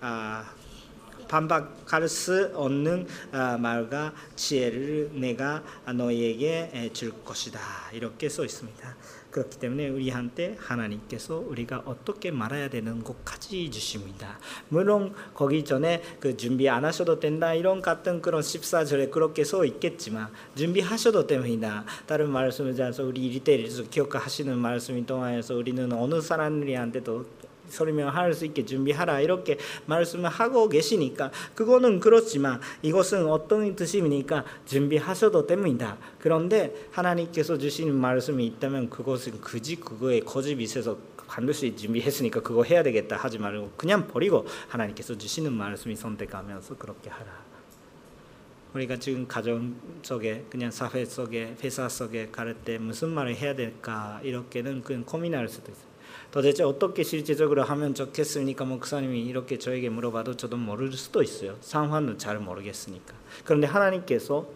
아, 0.00 0.54
반박할 1.26 2.08
수 2.08 2.52
없는 2.54 3.08
아, 3.32 3.58
말과 3.58 4.14
지혜를 4.36 5.10
내가 5.14 5.64
너희에게 5.92 6.90
줄 6.92 7.24
것이다 7.24 7.58
이렇게 7.92 8.28
써 8.28 8.44
있습니다. 8.44 8.96
그렇기 9.32 9.58
때문에 9.58 9.88
우리한테 9.88 10.56
하나님께서 10.60 11.38
우리가 11.38 11.82
어떻게 11.86 12.30
말해야 12.30 12.68
되는 12.68 13.02
것까지 13.02 13.70
주십니다. 13.70 14.38
물론 14.68 15.14
거기 15.34 15.64
전에 15.64 16.02
그 16.20 16.36
준비 16.36 16.68
안 16.68 16.84
하셔도 16.84 17.18
된다 17.18 17.54
이런 17.54 17.80
같은 17.80 18.20
그런 18.20 18.42
14절에 18.42 19.10
그렇게 19.10 19.42
써 19.42 19.64
있겠지만 19.64 20.28
준비하셔도 20.54 21.26
됩니다. 21.26 21.84
다른 22.06 22.30
말씀을 22.30 22.76
자서 22.76 23.04
우리 23.04 23.26
일대일에서 23.26 23.84
기억하시는 23.84 24.56
말씀이 24.56 25.06
통하여서 25.06 25.56
우리는 25.56 25.90
어느 25.92 26.20
사람들한테도 26.20 27.41
설명할 27.68 28.34
수 28.34 28.44
있게 28.44 28.64
준비하라 28.64 29.20
이렇게 29.20 29.58
말씀을 29.86 30.28
하고 30.28 30.68
계시니까 30.68 31.30
그거는 31.54 32.00
그렇지만 32.00 32.60
이것은 32.82 33.26
어떤 33.26 33.74
뜻입니까? 33.74 34.44
준비하셔도 34.66 35.46
됩니다. 35.46 35.96
그런데 36.18 36.74
하나님께서 36.90 37.58
주시는 37.58 37.94
말씀이 37.94 38.44
있다면 38.46 38.90
그것은 38.90 39.40
그지 39.40 39.76
그거에 39.76 40.20
거짓이 40.20 40.62
있어서 40.62 40.98
반드시 41.32 41.74
준비했으니까 41.74 42.40
그거 42.40 42.62
해야 42.62 42.82
되겠다 42.82 43.16
하지 43.16 43.38
말고 43.38 43.72
그냥 43.76 44.06
버리고 44.06 44.46
하나님께서 44.68 45.16
주시는 45.16 45.52
말씀이 45.52 45.96
선택하면서 45.96 46.76
그렇게 46.76 47.08
하라. 47.08 47.52
우리가 48.74 48.96
지금 48.96 49.26
가정 49.26 49.74
속에 50.02 50.46
그냥 50.50 50.70
사회 50.70 51.04
속에 51.04 51.56
회사 51.62 51.88
속에 51.88 52.28
갈때 52.32 52.78
무슨 52.78 53.10
말을 53.10 53.36
해야 53.36 53.54
될까 53.54 54.20
이렇게는 54.22 54.82
그냥 54.82 55.04
고민할 55.04 55.48
수도 55.48 55.72
있어요. 55.72 55.91
도대체 56.32 56.64
어떻게 56.64 57.02
실제적으로 57.02 57.62
하면 57.62 57.94
좋겠습니까? 57.94 58.64
목사님이 58.64 59.22
이렇게 59.26 59.58
저에게 59.58 59.90
물어봐도 59.90 60.34
저도 60.38 60.56
모를 60.56 60.90
수도 60.92 61.22
있어요. 61.22 61.58
상황은 61.60 62.16
잘 62.16 62.38
모르겠으니까. 62.38 63.14
그런데 63.44 63.66
하나님께서 63.66 64.48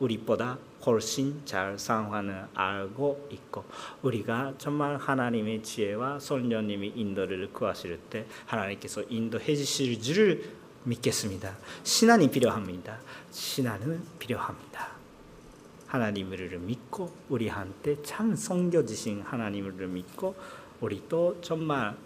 우리보다 0.00 0.58
훨씬 0.84 1.40
잘 1.46 1.78
상황을 1.78 2.48
알고 2.52 3.28
있고 3.30 3.64
우리가 4.02 4.52
정말 4.58 4.98
하나님의 4.98 5.62
지혜와 5.62 6.18
성령님이 6.18 6.92
인도를 6.94 7.50
구하실 7.54 7.98
때 8.10 8.26
하나님께서 8.44 9.02
인도해 9.08 9.56
주실 9.56 9.98
줄을 10.02 10.44
믿겠습니다. 10.82 11.56
신앙이 11.84 12.30
필요합니다. 12.30 13.00
신앙은 13.30 14.02
필요합니다. 14.18 14.92
하나님을 15.86 16.58
믿고 16.58 17.10
우리한테 17.30 18.02
참 18.02 18.34
섬겨주신 18.34 19.22
하나님을 19.22 19.86
믿고 19.86 20.34
우리도 20.84 21.40
정말 21.40 21.96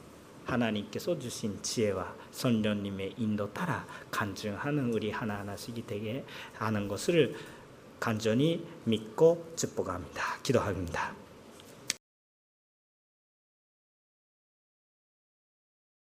하나님께서 0.46 1.18
주신 1.18 1.60
지혜와 1.62 2.14
성령님의 2.30 3.14
인도 3.18 3.52
따라 3.52 3.86
간증하는 4.10 4.92
우리 4.94 5.10
하나하나씩이 5.10 5.84
되게 5.86 6.24
하는 6.54 6.88
것을 6.88 7.34
간절히 8.00 8.64
믿고 8.84 9.52
축복합니다. 9.56 10.38
기도합니다. 10.42 11.27